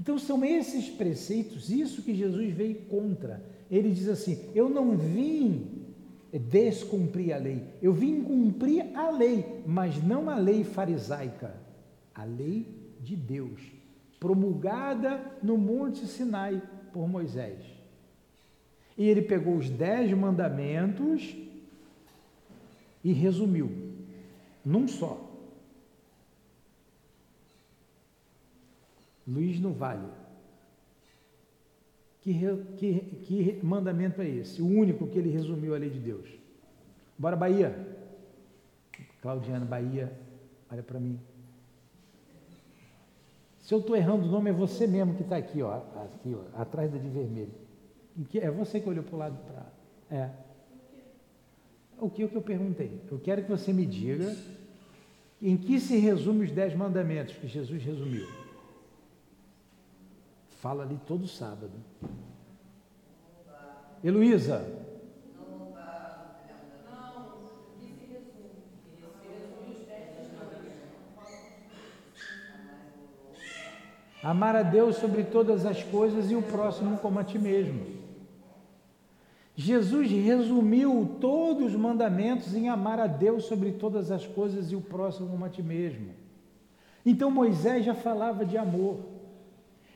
Então 0.00 0.18
são 0.18 0.42
esses 0.42 0.88
preceitos, 0.88 1.70
isso 1.70 2.02
que 2.02 2.14
Jesus 2.14 2.52
veio 2.54 2.76
contra. 2.86 3.44
Ele 3.70 3.90
diz 3.90 4.08
assim: 4.08 4.50
Eu 4.54 4.70
não 4.70 4.96
vim 4.96 5.84
descumprir 6.32 7.34
a 7.34 7.38
lei, 7.38 7.62
eu 7.82 7.92
vim 7.92 8.22
cumprir 8.22 8.96
a 8.96 9.10
lei, 9.10 9.62
mas 9.66 10.02
não 10.02 10.30
a 10.30 10.36
lei 10.36 10.64
farisaica, 10.64 11.54
a 12.14 12.24
lei 12.24 12.66
de 13.00 13.14
Deus, 13.14 13.60
promulgada 14.18 15.20
no 15.42 15.58
Monte 15.58 16.06
Sinai 16.06 16.62
por 16.92 17.06
Moisés. 17.06 17.60
E 18.96 19.06
ele 19.06 19.20
pegou 19.20 19.56
os 19.56 19.68
dez 19.68 20.10
mandamentos 20.12 21.36
e 23.04 23.12
resumiu 23.12 23.70
num 24.64 24.88
só. 24.88 25.21
Luiz 29.32 29.58
no 29.60 29.72
Vale. 29.72 30.08
Que, 32.20 32.34
que, 32.76 33.00
que 33.24 33.60
mandamento 33.62 34.20
é 34.20 34.28
esse? 34.28 34.60
O 34.62 34.66
único 34.66 35.08
que 35.08 35.18
ele 35.18 35.30
resumiu 35.30 35.74
a 35.74 35.78
lei 35.78 35.90
de 35.90 35.98
Deus. 35.98 36.28
Bora, 37.18 37.34
Bahia. 37.34 37.74
Claudiana, 39.20 39.64
Bahia, 39.64 40.12
olha 40.70 40.82
para 40.82 41.00
mim. 41.00 41.18
Se 43.60 43.72
eu 43.72 43.78
estou 43.78 43.96
errando 43.96 44.26
o 44.26 44.30
nome, 44.30 44.50
é 44.50 44.52
você 44.52 44.86
mesmo 44.86 45.14
que 45.14 45.22
está 45.22 45.36
aqui, 45.36 45.62
ó, 45.62 45.82
aqui, 46.04 46.34
ó, 46.34 46.60
atrás 46.60 46.90
da 46.90 46.98
de 46.98 47.08
vermelho. 47.08 47.52
É 48.34 48.50
você 48.50 48.80
que 48.80 48.88
olhou 48.88 49.04
para 49.04 49.14
o 49.14 49.18
lado 49.18 49.38
para. 49.46 49.72
É. 50.10 50.30
O 51.98 52.10
que, 52.10 52.24
o 52.24 52.28
que 52.28 52.36
eu 52.36 52.42
perguntei? 52.42 53.00
Eu 53.10 53.20
quero 53.20 53.44
que 53.44 53.50
você 53.50 53.72
me 53.72 53.86
diga 53.86 54.36
em 55.40 55.56
que 55.56 55.78
se 55.78 55.96
resume 55.96 56.44
os 56.44 56.50
dez 56.50 56.74
mandamentos 56.74 57.36
que 57.36 57.46
Jesus 57.46 57.82
resumiu. 57.82 58.41
Fala 60.62 60.84
ali 60.84 60.96
todo 61.08 61.26
sábado. 61.26 61.72
Heloísa. 64.04 64.64
Amar 74.22 74.54
a 74.54 74.62
Deus 74.62 74.94
sobre 74.98 75.24
todas 75.24 75.66
as 75.66 75.82
coisas 75.82 76.30
e 76.30 76.36
o 76.36 76.42
próximo 76.42 76.96
como 76.98 77.18
a 77.18 77.24
ti 77.24 77.40
mesmo. 77.40 77.84
Jesus 79.56 80.08
resumiu 80.08 81.16
todos 81.20 81.72
os 81.72 81.74
mandamentos 81.74 82.54
em 82.54 82.68
amar 82.68 83.00
a 83.00 83.08
Deus 83.08 83.46
sobre 83.46 83.72
todas 83.72 84.12
as 84.12 84.28
coisas 84.28 84.70
e 84.70 84.76
o 84.76 84.80
próximo 84.80 85.28
como 85.28 85.44
a 85.44 85.48
ti 85.48 85.60
mesmo. 85.60 86.14
Então 87.04 87.32
Moisés 87.32 87.84
já 87.84 87.94
falava 87.96 88.46
de 88.46 88.56
amor. 88.56 89.11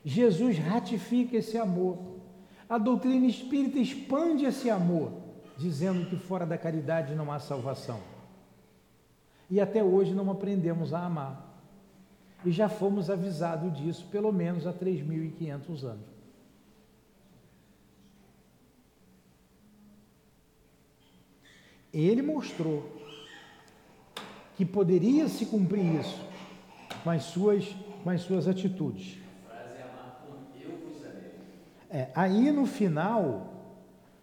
Jesus 0.09 0.57
ratifica 0.57 1.36
esse 1.36 1.59
amor. 1.59 1.98
A 2.68 2.78
doutrina 2.78 3.26
espírita 3.26 3.76
expande 3.80 4.44
esse 4.44 4.70
amor, 4.70 5.11
dizendo 5.59 6.09
que 6.09 6.16
fora 6.16 6.46
da 6.46 6.57
caridade 6.57 7.12
não 7.16 7.32
há 7.32 7.40
salvação. 7.40 7.98
E 9.50 9.61
até 9.61 9.82
hoje 9.82 10.14
não 10.14 10.30
aprendemos 10.30 10.94
a 10.94 11.04
amar. 11.04 11.61
E 12.44 12.52
já 12.52 12.68
fomos 12.68 13.11
avisados 13.11 13.76
disso 13.76 14.07
pelo 14.07 14.32
menos 14.32 14.64
há 14.64 14.72
3.500 14.72 15.82
anos. 15.82 16.07
Ele 21.92 22.22
mostrou 22.22 22.88
que 24.57 24.64
poderia 24.64 25.26
se 25.26 25.46
cumprir 25.46 26.00
isso 26.00 26.24
com 27.02 27.11
as 27.11 27.24
suas, 27.24 27.74
com 28.04 28.11
as 28.11 28.20
suas 28.20 28.46
atitudes. 28.46 29.26
É, 31.97 32.11
aí 32.14 32.51
no 32.51 32.66
final, 32.66 33.55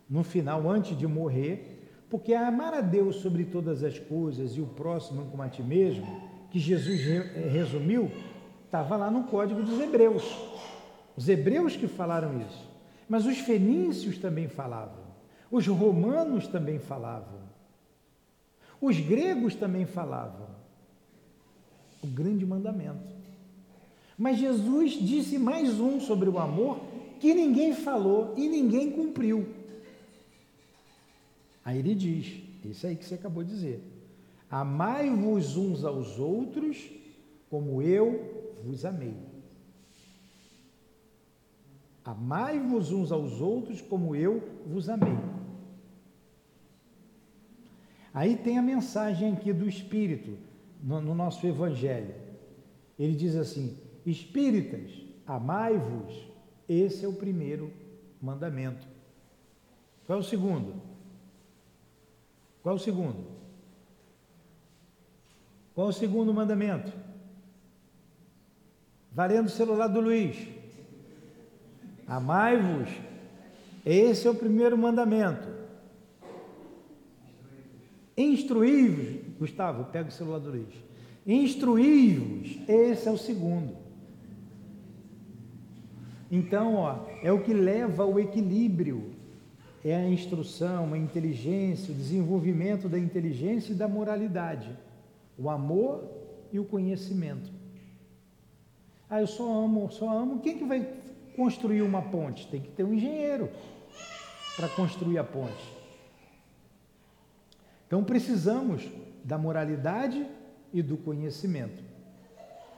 no 0.08 0.24
final, 0.24 0.70
antes 0.70 0.96
de 0.96 1.08
morrer, 1.08 2.06
porque 2.08 2.32
amar 2.36 2.72
a 2.72 2.82
Deus 2.82 3.16
sobre 3.16 3.46
todas 3.46 3.84
as 3.84 3.98
coisas 3.98 4.52
e 4.52 4.62
o 4.62 4.68
próximo 4.68 5.26
como 5.32 5.42
a 5.42 5.50
ti 5.50 5.64
mesmo, 5.64 6.06
que 6.52 6.60
Jesus 6.60 7.02
re, 7.02 7.50
resumiu, 7.50 8.12
estava 8.64 8.96
lá 8.96 9.10
no 9.10 9.24
código 9.24 9.64
dos 9.64 9.80
hebreus. 9.80 10.24
Os 11.18 11.28
hebreus 11.28 11.76
que 11.76 11.88
falaram 11.88 12.40
isso. 12.42 12.70
Mas 13.10 13.26
os 13.26 13.40
fenícios 13.40 14.20
também 14.20 14.48
falavam. 14.48 15.06
Os 15.50 15.66
romanos 15.66 16.46
também 16.46 16.78
falavam. 16.78 17.40
Os 18.80 19.00
gregos 19.00 19.56
também 19.56 19.88
falavam. 19.88 20.46
O 22.04 22.08
grande 22.08 22.46
mandamento. 22.46 23.12
Mas 24.16 24.38
Jesus 24.38 24.92
disse 24.92 25.40
mais 25.40 25.80
um 25.80 26.00
sobre 26.00 26.30
o 26.30 26.38
amor 26.38 26.93
que 27.24 27.34
ninguém 27.34 27.74
falou 27.74 28.34
e 28.36 28.50
ninguém 28.50 28.92
cumpriu. 28.92 29.48
Aí 31.64 31.80
ele 31.80 31.96
diz, 31.96 32.44
isso 32.66 32.86
aí 32.86 32.98
que 32.98 33.06
você 33.06 33.16
acabou 33.16 33.46
de 33.46 33.50
dizer: 33.50 33.82
Amai-vos 34.52 35.56
uns 35.56 35.86
aos 35.86 36.20
outros 36.20 36.92
como 37.50 37.82
eu 37.82 38.52
vos 38.66 38.84
amei. 38.84 39.16
Amai-vos 42.04 42.92
uns 42.92 43.10
aos 43.10 43.40
outros 43.40 43.80
como 43.80 44.14
eu 44.14 44.44
vos 44.68 44.90
amei. 44.90 45.18
Aí 48.14 48.36
tem 48.36 48.58
a 48.58 48.62
mensagem 48.62 49.32
aqui 49.32 49.54
do 49.54 49.66
Espírito, 49.66 50.38
no, 50.84 51.00
no 51.00 51.16
nosso 51.16 51.48
Evangelho. 51.48 52.16
Ele 53.00 53.16
diz 53.16 53.38
assim: 53.38 53.78
Espíritas, 54.06 54.92
amai-vos 55.26 56.33
esse 56.68 57.06
é 57.06 57.08
o 57.08 57.14
primeiro 57.14 57.72
mandamento. 58.22 58.88
Qual 60.06 60.20
é 60.20 60.22
o 60.22 60.26
segundo? 60.26 60.82
Qual 62.62 62.76
é 62.76 62.78
o 62.78 62.82
segundo? 62.82 63.26
Qual 65.76 65.88
é 65.88 65.90
o 65.90 65.94
segundo 65.94 66.34
mandamento? 66.34 66.92
Valendo 69.12 69.48
o 69.48 69.52
celular 69.52 69.88
do 69.88 70.00
Luiz. 70.00 70.38
Amai-vos. 72.08 72.90
Esse 73.86 74.28
é 74.28 74.32
o 74.32 74.36
primeiro 74.36 74.78
mandamento. 74.78 75.48
Instruí-vos. 78.18 79.38
Gustavo, 79.38 79.86
pega 79.86 80.10
o 80.10 80.12
celular 80.12 80.40
do 80.40 80.52
Luiz. 80.52 80.74
Instruí-vos. 81.26 82.58
Esse 82.68 83.08
é 83.08 83.12
o 83.12 83.18
segundo. 83.18 83.83
Então, 86.36 86.74
ó, 86.78 87.06
é 87.22 87.32
o 87.32 87.44
que 87.44 87.54
leva 87.54 88.02
ao 88.02 88.20
equilíbrio. 88.20 89.14
É 89.86 89.96
a 89.96 90.10
instrução, 90.10 90.92
a 90.92 90.98
inteligência, 90.98 91.94
o 91.94 91.96
desenvolvimento 91.96 92.90
da 92.90 92.98
inteligência 92.98 93.72
e 93.72 93.76
da 93.76 93.88
moralidade. 93.88 94.76
O 95.38 95.48
amor 95.48 96.10
e 96.52 96.58
o 96.58 96.66
conhecimento. 96.66 97.52
Ah, 99.08 99.22
eu 99.22 99.28
só 99.28 99.64
amo, 99.64 99.92
só 99.92 100.10
amo. 100.10 100.40
Quem 100.40 100.58
que 100.58 100.64
vai 100.64 100.92
construir 101.36 101.84
uma 101.84 102.02
ponte? 102.02 102.48
Tem 102.48 102.62
que 102.62 102.72
ter 102.72 102.84
um 102.84 102.96
engenheiro 102.96 103.48
para 104.56 104.68
construir 104.70 105.20
a 105.20 105.24
ponte. 105.24 105.72
Então 107.86 108.04
precisamos 108.04 108.90
da 109.24 109.38
moralidade 109.38 110.26
e 110.74 110.82
do 110.82 110.98
conhecimento. 110.98 111.84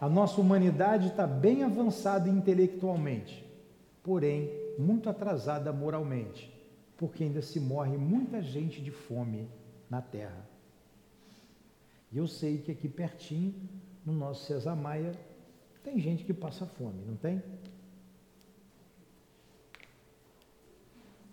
A 0.01 0.09
nossa 0.09 0.41
humanidade 0.41 1.07
está 1.07 1.25
bem 1.25 1.63
avançada 1.63 2.27
intelectualmente 2.27 3.44
porém 4.05 4.51
muito 4.77 5.09
atrasada 5.09 5.73
moralmente, 5.73 6.53
porque 6.95 7.23
ainda 7.23 7.41
se 7.41 7.59
morre 7.59 7.97
muita 7.97 8.39
gente 8.39 8.79
de 8.79 8.91
fome 8.91 9.49
na 9.89 9.99
terra. 9.99 10.47
E 12.11 12.17
eu 12.17 12.27
sei 12.27 12.59
que 12.59 12.71
aqui 12.71 12.87
pertinho, 12.87 13.55
no 14.05 14.13
nosso 14.13 14.45
Cesar 14.45 14.75
Maia, 14.75 15.11
tem 15.83 15.99
gente 15.99 16.23
que 16.23 16.35
passa 16.35 16.67
fome, 16.67 17.03
não 17.03 17.15
tem? 17.15 17.41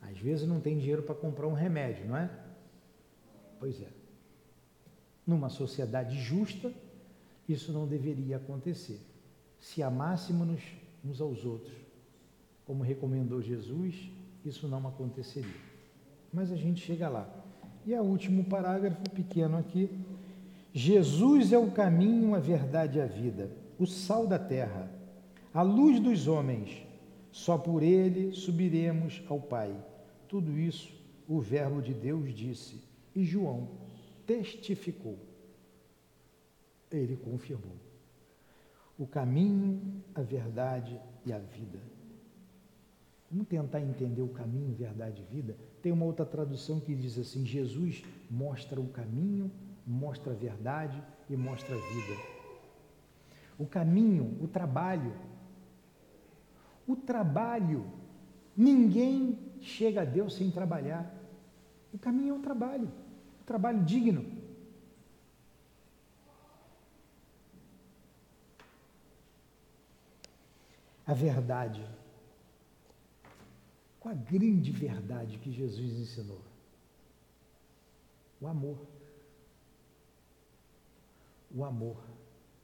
Às 0.00 0.18
vezes 0.18 0.48
não 0.48 0.58
tem 0.58 0.78
dinheiro 0.78 1.02
para 1.02 1.14
comprar 1.14 1.46
um 1.46 1.52
remédio, 1.52 2.06
não 2.06 2.16
é? 2.16 2.30
Pois 3.60 3.82
é. 3.82 3.88
Numa 5.26 5.50
sociedade 5.50 6.18
justa, 6.18 6.72
isso 7.46 7.70
não 7.70 7.86
deveria 7.86 8.38
acontecer. 8.38 8.98
Se 9.60 9.82
amássemos 9.82 10.58
uns 11.04 11.20
aos 11.20 11.44
outros, 11.44 11.81
como 12.72 12.82
recomendou 12.82 13.42
Jesus, 13.42 14.10
isso 14.46 14.66
não 14.66 14.88
aconteceria. 14.88 15.60
Mas 16.32 16.50
a 16.50 16.56
gente 16.56 16.80
chega 16.80 17.06
lá. 17.06 17.28
E 17.84 17.92
o 17.94 18.02
último 18.02 18.44
parágrafo 18.44 19.02
pequeno 19.10 19.58
aqui. 19.58 19.90
Jesus 20.72 21.52
é 21.52 21.58
o 21.58 21.70
caminho, 21.70 22.34
a 22.34 22.38
verdade 22.38 22.96
e 22.96 23.02
a 23.02 23.06
vida, 23.06 23.50
o 23.78 23.86
sal 23.86 24.26
da 24.26 24.38
terra, 24.38 24.90
a 25.52 25.60
luz 25.60 26.00
dos 26.00 26.26
homens. 26.26 26.82
Só 27.30 27.58
por 27.58 27.82
ele 27.82 28.32
subiremos 28.32 29.22
ao 29.28 29.38
Pai. 29.38 29.76
Tudo 30.26 30.58
isso 30.58 30.94
o 31.28 31.42
Verbo 31.42 31.82
de 31.82 31.92
Deus 31.92 32.34
disse 32.34 32.80
e 33.14 33.22
João 33.22 33.68
testificou. 34.26 35.18
Ele 36.90 37.18
confirmou. 37.18 37.76
O 38.98 39.06
caminho, 39.06 40.02
a 40.14 40.22
verdade 40.22 40.98
e 41.26 41.34
a 41.34 41.38
vida. 41.38 41.91
Vamos 43.32 43.48
tentar 43.48 43.80
entender 43.80 44.20
o 44.20 44.28
caminho, 44.28 44.74
verdade 44.74 45.22
e 45.22 45.34
vida. 45.34 45.56
Tem 45.80 45.90
uma 45.90 46.04
outra 46.04 46.26
tradução 46.26 46.78
que 46.78 46.94
diz 46.94 47.16
assim: 47.16 47.46
Jesus 47.46 48.04
mostra 48.30 48.78
o 48.78 48.88
caminho, 48.88 49.50
mostra 49.86 50.34
a 50.34 50.36
verdade 50.36 51.02
e 51.30 51.34
mostra 51.34 51.74
a 51.74 51.78
vida. 51.78 52.20
O 53.58 53.66
caminho, 53.66 54.36
o 54.42 54.46
trabalho. 54.46 55.14
O 56.86 56.94
trabalho. 56.94 57.86
Ninguém 58.54 59.38
chega 59.62 60.02
a 60.02 60.04
Deus 60.04 60.34
sem 60.34 60.50
trabalhar. 60.50 61.10
O 61.90 61.98
caminho 61.98 62.34
é 62.34 62.38
um 62.38 62.42
trabalho, 62.42 62.92
um 63.40 63.44
trabalho 63.46 63.82
digno. 63.82 64.26
A 71.06 71.14
verdade 71.14 71.82
qual 74.02 74.12
a 74.12 74.18
grande 74.18 74.72
verdade 74.72 75.38
que 75.38 75.52
Jesus 75.52 75.92
ensinou? 75.92 76.42
O 78.40 78.48
amor. 78.48 78.84
O 81.54 81.64
amor. 81.64 82.02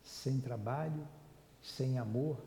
Sem 0.02 0.40
trabalho, 0.40 1.06
sem 1.62 1.96
amor, 1.96 2.42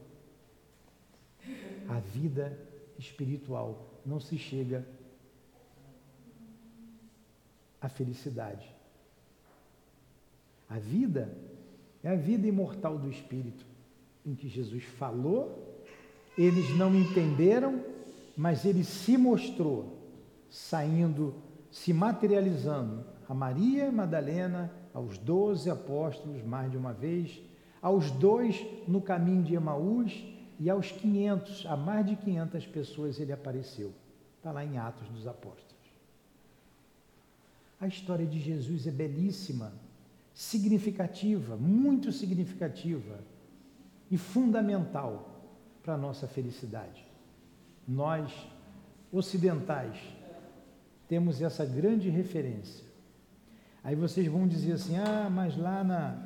a 1.87 1.99
vida 1.99 2.59
espiritual 2.99 4.01
não 4.05 4.19
se 4.19 4.37
chega 4.37 4.85
à 7.79 7.87
felicidade. 7.87 8.69
A 10.67 10.79
vida 10.79 11.33
é 12.03 12.09
a 12.09 12.15
vida 12.15 12.45
imortal 12.45 12.97
do 12.97 13.09
Espírito, 13.09 13.65
em 14.25 14.35
que 14.35 14.49
Jesus 14.49 14.83
falou, 14.83 15.85
eles 16.37 16.69
não 16.77 16.93
entenderam, 16.93 17.90
mas 18.35 18.65
ele 18.65 18.83
se 18.83 19.17
mostrou 19.17 19.97
saindo, 20.49 21.35
se 21.69 21.93
materializando 21.93 23.05
a 23.27 23.33
Maria 23.33 23.91
Madalena, 23.91 24.71
aos 24.93 25.17
doze 25.17 25.69
apóstolos, 25.69 26.43
mais 26.43 26.69
de 26.69 26.77
uma 26.77 26.91
vez, 26.91 27.41
aos 27.81 28.11
dois 28.11 28.65
no 28.87 29.01
caminho 29.01 29.43
de 29.43 29.55
Emaús 29.55 30.23
e 30.59 30.69
aos 30.69 30.91
500, 30.91 31.65
a 31.65 31.77
mais 31.77 32.05
de 32.05 32.15
500 32.17 32.67
pessoas 32.67 33.19
ele 33.19 33.31
apareceu. 33.31 33.93
Está 34.37 34.51
lá 34.51 34.65
em 34.65 34.77
Atos 34.77 35.07
dos 35.07 35.25
Apóstolos. 35.25 35.71
A 37.79 37.87
história 37.87 38.25
de 38.25 38.39
Jesus 38.39 38.85
é 38.85 38.91
belíssima, 38.91 39.71
significativa, 40.33 41.55
muito 41.55 42.11
significativa 42.11 43.19
e 44.09 44.17
fundamental 44.17 45.41
para 45.81 45.93
a 45.93 45.97
nossa 45.97 46.27
felicidade 46.27 47.10
nós, 47.87 48.31
ocidentais, 49.11 49.97
temos 51.07 51.41
essa 51.41 51.65
grande 51.65 52.09
referência. 52.09 52.85
Aí 53.83 53.95
vocês 53.95 54.27
vão 54.27 54.47
dizer 54.47 54.73
assim: 54.73 54.95
ah, 54.97 55.29
mas 55.29 55.57
lá 55.57 55.83
na, 55.83 56.17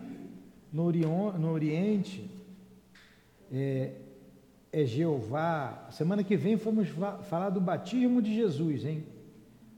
no, 0.72 0.84
Orion, 0.84 1.32
no 1.34 1.50
Oriente 1.52 2.30
é, 3.52 3.94
é 4.72 4.86
Jeová. 4.86 5.88
Semana 5.92 6.24
que 6.24 6.36
vem 6.36 6.56
vamos 6.56 6.90
falar 7.24 7.50
do 7.50 7.62
batismo 7.62 8.22
de 8.22 8.36
Jesus, 8.36 8.86
hein? 8.86 9.06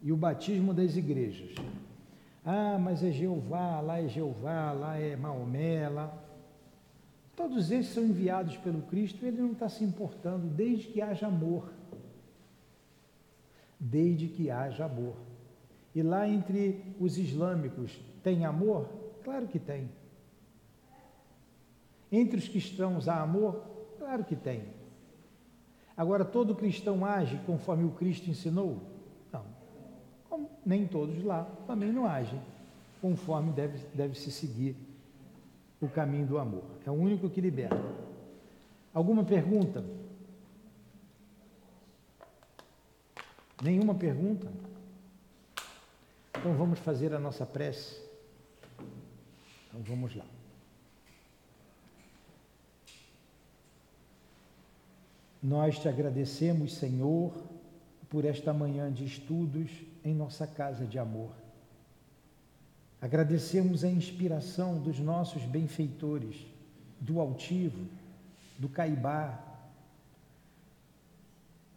E 0.02 0.12
o 0.12 0.18
batismo 0.18 0.74
das 0.74 0.96
igrejas. 0.96 1.56
Ah, 2.44 2.78
mas 2.80 3.04
é 3.04 3.12
Jeová, 3.12 3.80
lá 3.82 4.02
é 4.02 4.08
Jeová, 4.08 4.72
lá 4.72 4.98
é 4.98 5.16
Maomé, 5.16 5.88
lá. 5.90 6.14
Todos 7.38 7.72
esses 7.72 7.94
são 7.94 8.04
enviados 8.04 8.58
pelo 8.58 8.82
Cristo, 8.82 9.26
ele 9.26 9.40
não 9.40 9.54
está 9.54 9.70
se 9.70 9.86
importando, 9.86 10.46
desde 10.48 10.88
que 10.88 11.02
haja 11.02 11.28
amor 11.28 11.72
desde 13.80 14.28
que 14.28 14.50
haja 14.50 14.86
amor. 14.86 15.16
E 15.94 16.02
lá 16.02 16.28
entre 16.28 16.96
os 17.00 17.18
islâmicos, 17.18 18.00
tem 18.24 18.46
amor? 18.46 18.88
Claro 19.24 19.48
que 19.48 19.60
tem. 19.60 19.90
Entre 22.12 22.38
os 22.38 22.48
cristãos 22.48 23.08
há 23.08 23.22
amor? 23.22 23.64
Claro 23.98 24.24
que 24.24 24.36
tem. 24.36 24.64
Agora, 25.96 26.24
todo 26.24 26.56
cristão 26.56 27.04
age 27.04 27.40
conforme 27.46 27.86
o 27.86 27.92
Cristo 27.92 28.30
ensinou? 28.30 28.80
Não. 29.32 29.44
Como 30.30 30.50
nem 30.66 30.88
todos 30.88 31.24
lá 31.24 31.44
também 31.66 31.92
não 31.92 32.06
agem 32.06 32.40
conforme 33.02 33.52
deve, 33.52 33.80
deve 33.94 34.18
se 34.18 34.32
seguir 34.32 34.76
o 35.82 35.88
caminho 35.88 36.26
do 36.26 36.38
amor. 36.38 36.64
É 36.86 36.92
o 36.92 36.94
único 36.94 37.30
que 37.30 37.42
liberta. 37.42 37.82
Alguma 38.94 39.24
pergunta? 39.24 39.84
Nenhuma 43.62 43.96
pergunta? 43.96 44.52
Então 46.38 46.56
vamos 46.56 46.80
fazer 46.80 47.14
a 47.14 47.20
nossa 47.20 47.46
prece. 47.46 48.02
Então 49.68 49.82
vamos 49.84 50.16
lá. 50.16 50.26
Nós 55.42 55.80
te 55.80 55.88
agradecemos, 55.88 56.76
Senhor, 56.76 57.34
por 58.10 58.26
esta 58.26 58.54
manhã 58.54 58.92
de 58.92 59.06
estudos 59.06 59.70
em 60.04 60.14
nossa 60.14 60.48
casa 60.48 60.86
de 60.86 60.98
amor. 60.98 61.32
Agradecemos 63.02 63.84
a 63.84 63.90
inspiração 63.90 64.80
dos 64.80 65.00
nossos 65.00 65.44
benfeitores, 65.44 66.46
do 67.00 67.20
altivo, 67.20 67.88
do 68.58 68.68
caibá, 68.68 69.44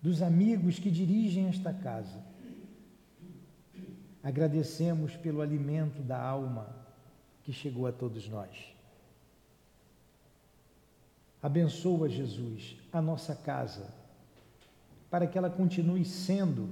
dos 0.00 0.22
amigos 0.22 0.78
que 0.78 0.90
dirigem 0.90 1.48
esta 1.48 1.74
casa. 1.74 2.24
Agradecemos 4.22 5.16
pelo 5.16 5.42
alimento 5.42 6.02
da 6.02 6.20
alma 6.20 6.74
que 7.42 7.52
chegou 7.52 7.86
a 7.86 7.92
todos 7.92 8.28
nós. 8.28 8.74
Abençoa, 11.42 12.08
Jesus, 12.08 12.76
a 12.92 13.00
nossa 13.00 13.34
casa, 13.34 13.92
para 15.10 15.26
que 15.26 15.38
ela 15.38 15.48
continue 15.48 16.04
sendo 16.04 16.68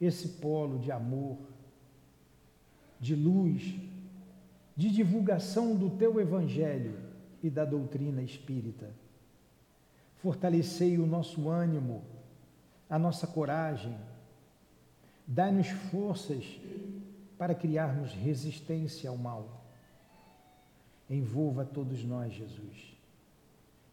esse 0.00 0.28
polo 0.28 0.78
de 0.78 0.92
amor, 0.92 1.36
de 3.00 3.14
luz, 3.14 3.74
de 4.76 4.90
divulgação 4.90 5.74
do 5.74 5.90
teu 5.90 6.20
Evangelho 6.20 6.98
e 7.42 7.50
da 7.50 7.64
doutrina 7.64 8.22
espírita. 8.22 8.90
Fortalecei 10.16 10.98
o 10.98 11.06
nosso 11.06 11.48
ânimo 11.48 12.02
a 12.88 12.98
nossa 12.98 13.26
coragem, 13.26 13.96
dai-nos 15.26 15.68
forças 15.68 16.44
para 17.36 17.54
criarmos 17.54 18.12
resistência 18.12 19.10
ao 19.10 19.16
mal. 19.16 19.64
Envolva 21.10 21.64
todos 21.64 22.04
nós, 22.04 22.32
Jesus. 22.32 22.96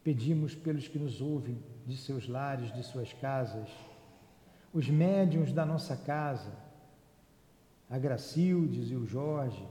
Pedimos 0.04 0.54
pelos 0.54 0.88
que 0.88 1.00
nos 1.00 1.22
ouvem 1.22 1.58
de 1.86 1.98
seus 1.98 2.28
lares, 2.28 2.74
de 2.74 2.84
suas 2.84 3.12
casas, 3.14 3.70
os 4.74 4.90
médiuns 4.90 5.52
da 5.52 5.66
nossa 5.66 5.96
casa, 5.96 6.52
a 7.94 8.00
Gracildes 8.00 8.90
e 8.90 8.96
o 8.96 9.06
Jorge, 9.06 9.64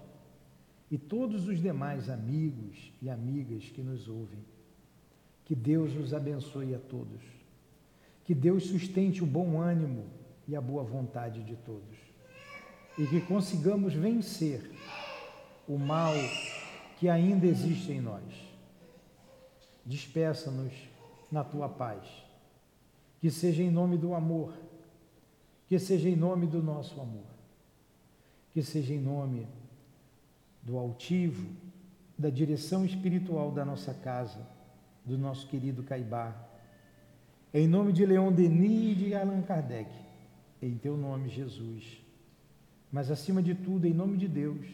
e 0.90 0.96
todos 0.96 1.48
os 1.48 1.58
demais 1.60 2.08
amigos 2.08 2.92
e 3.02 3.10
amigas 3.10 3.64
que 3.64 3.82
nos 3.82 4.08
ouvem. 4.08 4.44
Que 5.44 5.54
Deus 5.54 5.94
os 5.96 6.14
abençoe 6.14 6.74
a 6.74 6.78
todos 6.78 7.20
que 8.24 8.34
Deus 8.34 8.66
sustente 8.66 9.22
o 9.22 9.26
bom 9.26 9.60
ânimo 9.60 10.06
e 10.46 10.54
a 10.54 10.60
boa 10.60 10.82
vontade 10.82 11.42
de 11.42 11.56
todos. 11.56 11.98
E 12.98 13.06
que 13.06 13.20
consigamos 13.20 13.94
vencer 13.94 14.70
o 15.66 15.78
mal 15.78 16.14
que 16.98 17.08
ainda 17.08 17.46
existe 17.46 17.92
em 17.92 18.00
nós. 18.00 18.22
Despeça-nos 19.84 20.72
na 21.30 21.42
tua 21.42 21.68
paz. 21.68 22.06
Que 23.20 23.30
seja 23.30 23.62
em 23.62 23.70
nome 23.70 23.96
do 23.96 24.14
amor, 24.14 24.52
que 25.66 25.78
seja 25.78 26.08
em 26.08 26.16
nome 26.16 26.46
do 26.46 26.62
nosso 26.62 27.00
amor, 27.00 27.31
que 28.52 28.62
seja 28.62 28.94
em 28.94 29.00
nome 29.00 29.46
do 30.62 30.78
altivo, 30.78 31.48
da 32.16 32.30
direção 32.30 32.84
espiritual 32.84 33.50
da 33.50 33.64
nossa 33.64 33.92
casa, 33.94 34.46
do 35.04 35.18
nosso 35.18 35.48
querido 35.48 35.82
Caibá 35.82 36.52
em 37.54 37.68
nome 37.68 37.92
de 37.92 38.06
Leon 38.06 38.32
Denis 38.32 38.92
e 38.92 38.94
de 38.94 39.14
Allan 39.14 39.42
Kardec, 39.42 39.90
em 40.62 40.74
teu 40.78 40.96
nome, 40.96 41.28
Jesus. 41.28 42.02
Mas 42.90 43.10
acima 43.10 43.42
de 43.42 43.54
tudo, 43.54 43.86
em 43.86 43.92
nome 43.92 44.16
de 44.16 44.26
Deus, 44.26 44.66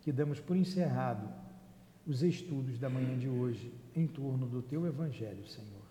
que 0.00 0.10
damos 0.10 0.40
por 0.40 0.56
encerrado 0.56 1.28
os 2.06 2.22
estudos 2.22 2.78
da 2.78 2.88
manhã 2.88 3.18
de 3.18 3.28
hoje 3.28 3.70
em 3.94 4.06
torno 4.06 4.46
do 4.46 4.62
teu 4.62 4.86
evangelho, 4.86 5.46
Senhor. 5.46 5.84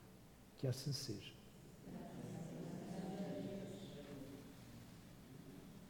Que 0.57 0.65
assim 0.65 0.91
seja. 0.91 1.33